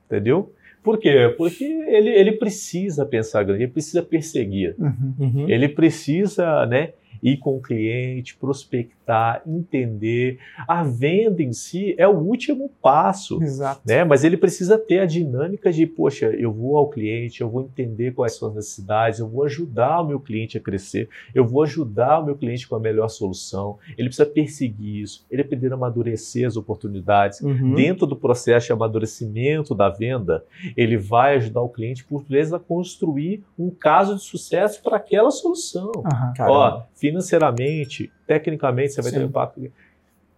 [0.05, 0.51] Entendeu?
[0.83, 1.33] Por quê?
[1.37, 4.75] Porque ele, ele precisa pensar grande, ele precisa perseguir.
[4.77, 5.49] Uhum, uhum.
[5.49, 6.91] Ele precisa, né?
[7.23, 10.39] Ir com o cliente, prospectar, entender.
[10.67, 13.41] A venda em si é o último passo.
[13.41, 13.81] Exato.
[13.85, 14.03] Né?
[14.03, 18.13] Mas ele precisa ter a dinâmica de, poxa, eu vou ao cliente, eu vou entender
[18.13, 22.19] quais são as necessidades, eu vou ajudar o meu cliente a crescer, eu vou ajudar
[22.19, 23.77] o meu cliente com a melhor solução.
[23.97, 27.39] Ele precisa perseguir isso, ele precisa amadurecer as oportunidades.
[27.39, 27.73] Uhum.
[27.73, 30.43] Dentro do processo de amadurecimento da venda,
[30.75, 35.31] ele vai ajudar o cliente, por vezes, a construir um caso de sucesso para aquela
[35.31, 35.91] solução.
[35.95, 36.45] Uhum.
[36.47, 36.81] Ó,
[37.13, 39.17] financeiramente, tecnicamente, você vai Sim.
[39.17, 39.71] ter um impacto.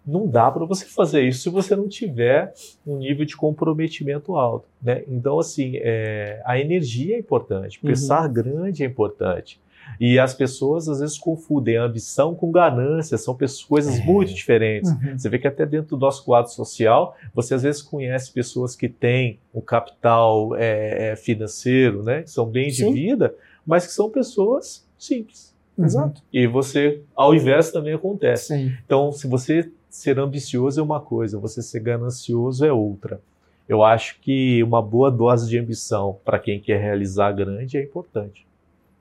[0.06, 2.53] Não dá para você fazer isso se você não tiver
[2.85, 4.68] um nível de comprometimento alto.
[4.81, 5.03] Né?
[5.07, 7.89] Então, assim, é, a energia é importante, uhum.
[7.89, 8.34] pensar uhum.
[8.34, 9.60] grande é importante.
[9.99, 13.38] E as pessoas às vezes confundem ambição com ganância, são
[13.68, 14.03] coisas é.
[14.03, 14.91] muito diferentes.
[14.91, 15.18] Uhum.
[15.18, 18.89] Você vê que até dentro do nosso quadro social, você às vezes conhece pessoas que
[18.89, 22.88] têm um capital é, é financeiro, né, que são bem Sim.
[22.88, 23.34] de vida,
[23.65, 25.55] mas que são pessoas simples.
[25.77, 25.85] Uhum.
[25.85, 26.22] Exato.
[26.31, 28.47] E você, ao inverso também acontece.
[28.47, 28.72] Sim.
[28.85, 33.19] Então, se você ser ambicioso é uma coisa, você ser ganancioso é outra.
[33.68, 38.45] Eu acho que uma boa dose de ambição para quem quer realizar grande é importante.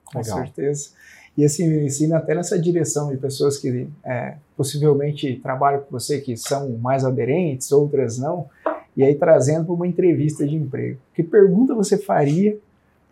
[0.05, 0.37] Com Legal.
[0.39, 0.89] certeza.
[1.37, 6.19] E assim, me ensina até nessa direção de pessoas que é, possivelmente trabalham com você,
[6.21, 8.49] que são mais aderentes, outras não,
[8.95, 10.97] e aí trazendo para uma entrevista de emprego.
[11.13, 12.57] Que pergunta você faria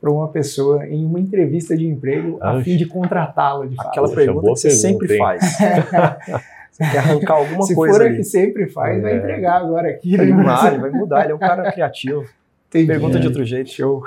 [0.04, 4.18] para uma pessoa em uma entrevista de emprego a fim de contratá-la, de Aquela fato.
[4.18, 5.18] pergunta que você pergunta, sempre hein?
[5.18, 5.58] faz.
[6.70, 8.18] você quer arrancar alguma Se coisa Se for ali.
[8.18, 9.02] que sempre faz, é.
[9.02, 10.18] vai entregar agora aqui.
[10.18, 10.26] Né?
[10.44, 12.26] Vai, vai mudar, ele é um cara criativo.
[12.68, 12.88] Entendi.
[12.88, 14.04] Pergunta de outro jeito, show.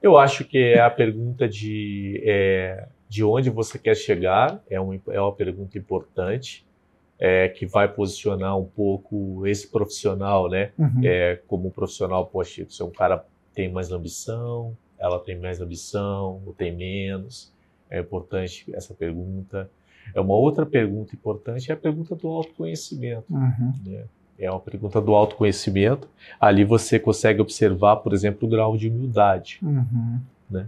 [0.00, 4.98] Eu acho que é a pergunta de, é, de onde você quer chegar, é, um,
[5.10, 6.64] é uma pergunta importante.
[7.16, 10.72] É, que vai posicionar um pouco esse profissional, né?
[10.76, 11.00] Uhum.
[11.04, 13.24] É, como um profissional, poxa, você é um cara
[13.54, 17.52] tem mais ambição, ela tem mais ambição ou tem menos?
[17.90, 19.70] É importante essa pergunta.
[20.14, 23.32] É uma outra pergunta importante é a pergunta do autoconhecimento.
[23.32, 23.72] Uhum.
[23.86, 24.04] Né?
[24.38, 26.08] É uma pergunta do autoconhecimento.
[26.40, 29.58] Ali você consegue observar, por exemplo, o grau de humildade.
[29.62, 30.20] Uhum.
[30.50, 30.66] Né?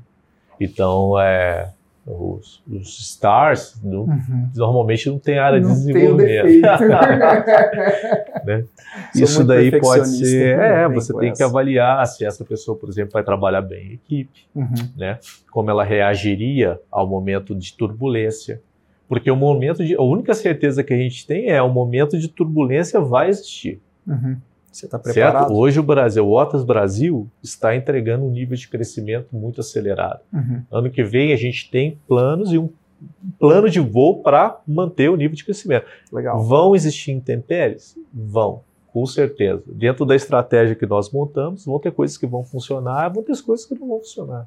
[0.61, 1.73] Então, é,
[2.07, 4.51] os, os stars não, uhum.
[4.55, 6.61] normalmente não tem área não de desenvolvimento.
[8.47, 8.65] né?
[9.15, 10.59] Isso daí pode ser.
[10.59, 11.37] É, você tem essa.
[11.37, 14.73] que avaliar se essa pessoa, por exemplo, vai trabalhar bem em equipe, uhum.
[14.97, 15.19] né?
[15.51, 18.63] Como ela reagiria ao momento de turbulência.
[19.09, 19.95] Porque o momento de.
[19.95, 23.81] A única certeza que a gente tem é o momento de turbulência vai existir.
[24.07, 24.37] Uhum.
[24.77, 25.49] Você está preparado?
[25.49, 25.55] Certo?
[25.55, 30.21] Hoje o Brasil, o Otas Brasil, está entregando um nível de crescimento muito acelerado.
[30.33, 30.63] Uhum.
[30.71, 32.69] Ano que vem a gente tem planos e um
[33.39, 35.87] plano de voo para manter o nível de crescimento.
[36.13, 36.43] Legal.
[36.43, 37.97] Vão existir intempéries?
[38.13, 38.63] Vão,
[38.93, 39.63] com certeza.
[39.67, 43.67] Dentro da estratégia que nós montamos, vão ter coisas que vão funcionar, vão ter coisas
[43.67, 44.47] que não vão funcionar.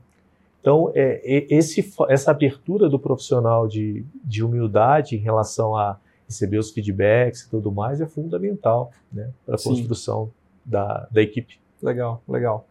[0.61, 5.97] Então, é, esse, essa abertura do profissional de, de humildade em relação a
[6.27, 10.30] receber os feedbacks e tudo mais é fundamental né, para a construção
[10.65, 11.59] da, da equipe.
[11.81, 12.67] Legal, legal.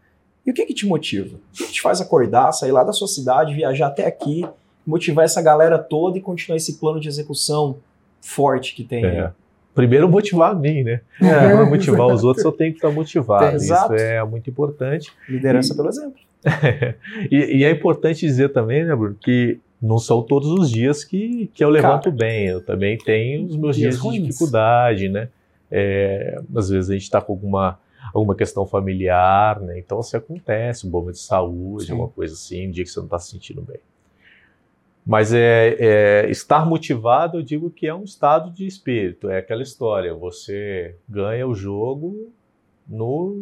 [0.47, 1.37] E o que, que te motiva?
[1.37, 4.47] O que, que te faz acordar, sair lá da sua cidade, viajar até aqui,
[4.89, 7.77] motivar essa galera toda e continuar esse plano de execução
[8.21, 9.05] forte que tem?
[9.05, 9.31] É.
[9.75, 11.03] Primeiro motivar a mim, né?
[11.23, 11.55] É.
[11.55, 13.55] Para motivar os outros, eu tenho que estar motivado.
[13.55, 13.95] Exato.
[13.95, 15.13] Isso é muito importante.
[15.29, 16.15] Liderança e, pelo exemplo.
[17.31, 21.49] e, e, é importante dizer também, né, Bruno, que não são todos os dias que,
[21.55, 22.47] que eu levanto Cara, bem.
[22.47, 25.29] Eu também tenho os meus dias, dias de dificuldade, né?
[25.71, 27.79] É, às vezes a gente está com alguma,
[28.13, 29.79] alguma questão familiar, né?
[29.79, 31.93] Então, se acontece, um problema de saúde, Sim.
[31.93, 33.79] alguma coisa assim, um dia que você não está se sentindo bem.
[35.09, 39.63] Mas é, é, estar motivado, eu digo que é um estado de espírito, é aquela
[39.63, 42.31] história, você ganha o jogo
[42.87, 43.35] no,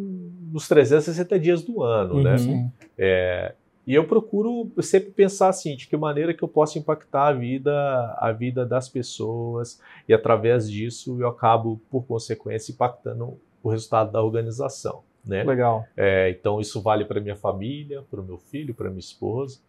[0.49, 2.37] nos 360 dias do ano, né?
[2.37, 2.47] uhum.
[2.47, 2.71] né?
[2.97, 3.53] É,
[3.85, 8.15] e eu procuro sempre pensar assim, de que maneira que eu posso impactar a vida,
[8.17, 14.23] a vida das pessoas e através disso eu acabo, por consequência, impactando o resultado da
[14.23, 15.03] organização.
[15.25, 15.43] Né?
[15.43, 15.85] Legal.
[15.97, 19.59] É, então isso vale para minha família, para o meu filho, para minha esposa,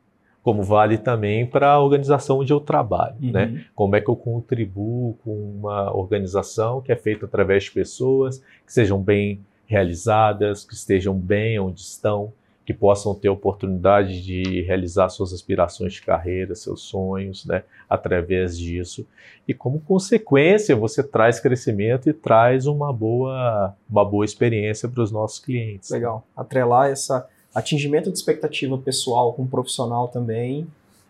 [0.49, 3.17] como vale também para a organização onde eu trabalho.
[3.21, 3.33] Uhum.
[3.33, 3.67] Né?
[3.75, 8.73] Como é que eu contribuo com uma organização que é feita através de pessoas que
[8.73, 12.33] sejam bem realizadas, que estejam bem onde estão,
[12.65, 19.07] que possam ter oportunidade de realizar suas aspirações de carreira, seus sonhos, né, através disso.
[19.47, 25.13] E como consequência, você traz crescimento e traz uma boa, uma boa experiência para os
[25.13, 25.91] nossos clientes.
[25.91, 26.27] Legal.
[26.35, 27.13] Atrelar esse
[27.55, 30.67] atingimento de expectativa pessoal com profissional também.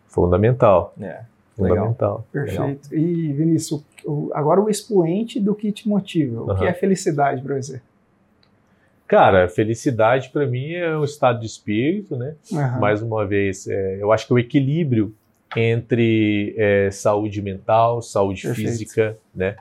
[0.09, 0.95] Fundamental.
[1.01, 1.21] É.
[1.57, 2.25] Fundamental.
[2.33, 2.91] Perfeito.
[2.91, 3.09] Legal.
[3.09, 3.83] E, Vinícius,
[4.33, 6.43] agora o expoente do que te motiva.
[6.43, 6.57] O uhum.
[6.57, 7.81] que é felicidade para você?
[9.09, 12.35] Cara, felicidade para mim é um estado de espírito, né?
[12.53, 12.79] Uhum.
[12.79, 15.15] Mais uma vez, é, eu acho que o equilíbrio
[15.57, 18.69] entre é, saúde mental, saúde Perfeito.
[18.71, 19.57] física, né?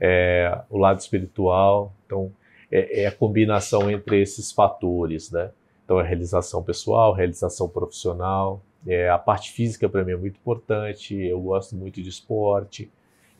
[0.00, 2.32] É, o lado espiritual, então
[2.70, 5.50] é, é, a combinação entre esses fatores, né?
[5.90, 11.16] Então a realização pessoal, realização profissional, é, a parte física para mim é muito importante.
[11.16, 12.88] Eu gosto muito de esporte,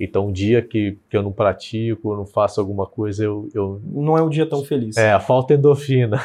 [0.00, 3.82] então, um dia que, que eu não pratico, eu não faço alguma coisa, eu, eu.
[3.84, 4.96] Não é um dia tão feliz.
[4.96, 6.18] É, falta endorfina.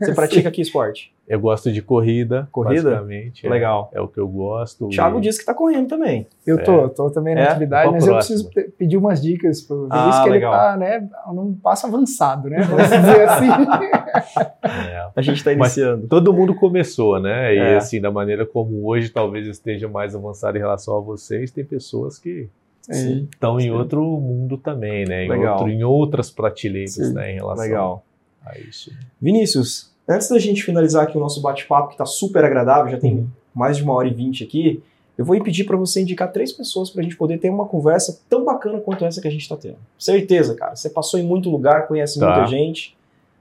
[0.00, 1.14] Você pratica que esporte?
[1.32, 2.46] Eu gosto de corrida.
[2.52, 2.90] Corrida?
[2.90, 3.46] Basicamente.
[3.46, 3.90] É, Legal.
[3.94, 4.84] É, é, o que eu gosto.
[4.84, 5.22] O Thiago e...
[5.22, 6.26] disse que está correndo também.
[6.46, 6.88] Eu tô, é.
[6.90, 7.48] tô também na é?
[7.48, 8.38] atividade, mas próxima?
[8.38, 10.52] eu preciso pedir umas dicas pro Vinícius, ah, que legal.
[10.52, 12.60] ele tá, né, num passo avançado, né?
[12.60, 13.48] Vamos dizer assim.
[14.62, 15.08] É.
[15.16, 16.00] A gente está iniciando.
[16.02, 17.54] Mas todo mundo começou, né?
[17.54, 17.76] E é.
[17.76, 22.18] assim, da maneira como hoje talvez esteja mais avançado em relação a vocês, tem pessoas
[22.18, 22.48] que
[22.82, 25.24] Sim, estão em outro mundo também, né?
[25.24, 27.14] Em, outro, em outras prateleiras, sim.
[27.14, 27.32] né?
[27.32, 28.04] Em relação Legal.
[28.44, 28.92] a isso.
[29.20, 33.28] Vinícius, antes da gente finalizar aqui o nosso bate-papo, que está super agradável, já tem
[33.54, 34.82] mais de uma hora e vinte aqui,
[35.16, 38.20] eu vou pedir para você indicar três pessoas para a gente poder ter uma conversa
[38.28, 39.76] tão bacana quanto essa que a gente está tendo.
[39.98, 40.74] Certeza, cara.
[40.74, 42.26] Você passou em muito lugar, conhece tá.
[42.26, 42.96] muita gente.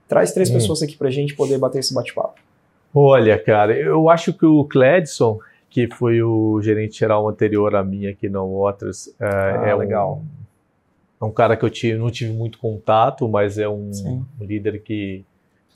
[0.07, 0.53] Traz três hum.
[0.53, 2.35] pessoas aqui para a gente poder bater esse bate-papo.
[2.93, 5.39] Olha, cara, eu acho que o Cledson,
[5.69, 9.07] que foi o gerente geral anterior a mim aqui na Waters.
[9.17, 10.21] É, ah, é legal.
[11.21, 13.91] Um, é um cara que eu tive, não tive muito contato, mas é um,
[14.39, 15.23] um líder que,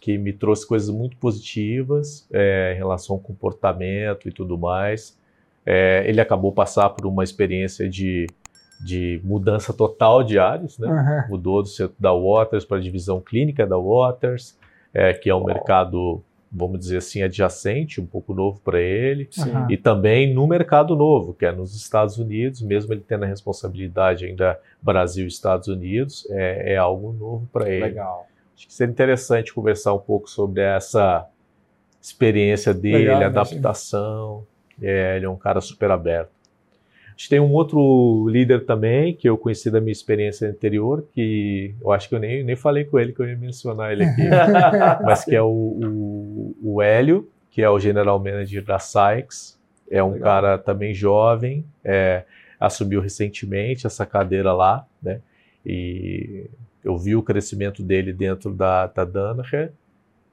[0.05, 5.17] que me trouxe coisas muito positivas é, em relação ao comportamento e tudo mais.
[5.65, 8.27] É, ele acabou passar por uma experiência de,
[8.85, 10.87] de mudança total de áreas, né?
[10.87, 11.31] Uhum.
[11.31, 14.55] Mudou do centro da Waters para a divisão clínica da Waters,
[14.93, 19.51] é, que é um mercado vamos dizer assim, adjacente, um pouco novo para ele, Sim.
[19.69, 24.23] e também no mercado novo, que é nos Estados Unidos, mesmo ele tendo a responsabilidade
[24.23, 27.83] ainda Brasil e Estados Unidos, é, é algo novo para ele.
[27.83, 28.25] Legal.
[28.55, 31.27] Acho que seria interessante conversar um pouco sobre essa
[32.01, 34.45] experiência dele, Legal, adaptação.
[34.81, 36.35] É, ele é um cara super aberto.
[37.07, 41.73] A gente tem um outro líder também, que eu conheci da minha experiência anterior, que
[41.81, 44.23] eu acho que eu nem, nem falei com ele, que eu ia mencionar ele aqui,
[45.01, 49.57] mas que é o, o, o Hélio, que é o General Manager da Sykes.
[49.89, 50.25] É um Legal.
[50.25, 52.25] cara também jovem, é,
[52.59, 55.21] assumiu recentemente essa cadeira lá, né?
[55.65, 56.49] E
[56.85, 59.73] eu vi o crescimento dele dentro da, da Danaher,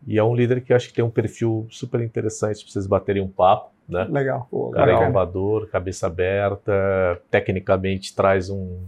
[0.06, 3.22] e é um líder que acho que tem um perfil super interessante para vocês baterem
[3.22, 4.06] um papo, né?
[4.10, 4.46] Legal.
[4.50, 8.80] Pô, cara inovador, cabeça aberta, tecnicamente traz um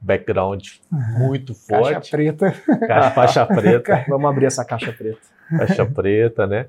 [0.00, 0.64] background
[1.18, 1.94] muito forte.
[1.94, 2.54] Caixa preta.
[2.86, 4.04] Caixa, faixa preta.
[4.08, 5.20] Vamos abrir essa caixa preta.
[5.50, 6.66] Caixa preta, né?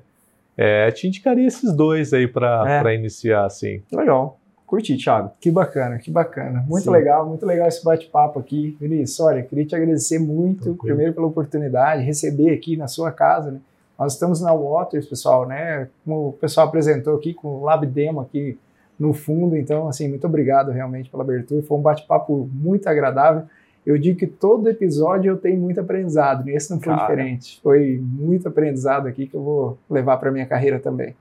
[0.56, 2.94] É, te indicaria esses dois aí para é.
[2.94, 3.80] iniciar, assim.
[3.92, 4.40] Legal.
[4.68, 5.30] Curti, Thiago.
[5.40, 6.62] Que bacana, que bacana.
[6.68, 6.90] Muito Sim.
[6.90, 8.76] legal, muito legal esse bate-papo aqui.
[8.78, 10.78] Vinícius, olha, queria te agradecer muito, Tranquilo.
[10.84, 13.60] primeiro pela oportunidade, receber aqui na sua casa, né?
[13.98, 15.88] Nós estamos na Waters, pessoal, né?
[16.04, 18.58] Como o pessoal apresentou aqui, com o Lab Demo aqui
[19.00, 19.56] no fundo.
[19.56, 21.62] Então, assim, muito obrigado realmente pela abertura.
[21.62, 23.44] Foi um bate-papo muito agradável.
[23.86, 27.08] Eu digo que todo episódio eu tenho muito aprendizado, e esse não foi Cara.
[27.08, 27.58] diferente.
[27.62, 31.16] Foi muito aprendizado aqui que eu vou levar para minha carreira também.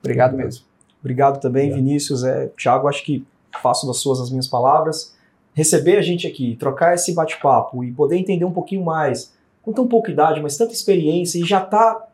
[0.00, 0.71] Obrigado mesmo.
[1.02, 1.84] Obrigado também, Obrigado.
[1.84, 2.24] Vinícius.
[2.24, 3.24] É, Thiago, acho que
[3.60, 5.14] faço das suas as minhas palavras.
[5.54, 9.86] Receber a gente aqui, trocar esse bate-papo e poder entender um pouquinho mais, com tão
[9.86, 12.06] pouca idade, mas tanta experiência e já tá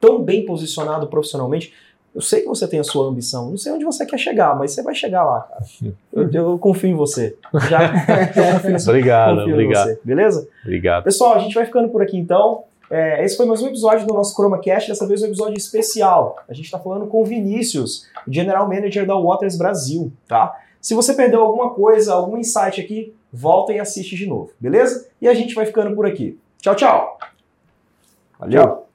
[0.00, 1.74] tão bem posicionado profissionalmente.
[2.14, 4.70] Eu sei que você tem a sua ambição, não sei onde você quer chegar, mas
[4.70, 5.64] você vai chegar lá, cara.
[6.10, 7.36] Eu, eu confio em você.
[7.68, 7.92] Já,
[8.34, 9.88] eu confio, obrigado, confio obrigado.
[9.88, 10.48] Você, beleza?
[10.62, 11.04] Obrigado.
[11.04, 12.64] Pessoal, a gente vai ficando por aqui então.
[12.90, 16.36] É, esse foi mais um episódio do nosso ChromaCast, dessa vez um episódio especial.
[16.48, 20.56] A gente está falando com o Vinícius, General Manager da Waters Brasil, tá?
[20.80, 25.08] Se você perdeu alguma coisa, algum insight aqui, volta e assiste de novo, beleza?
[25.20, 26.38] E a gente vai ficando por aqui.
[26.60, 27.18] Tchau, tchau!
[28.38, 28.85] Valeu!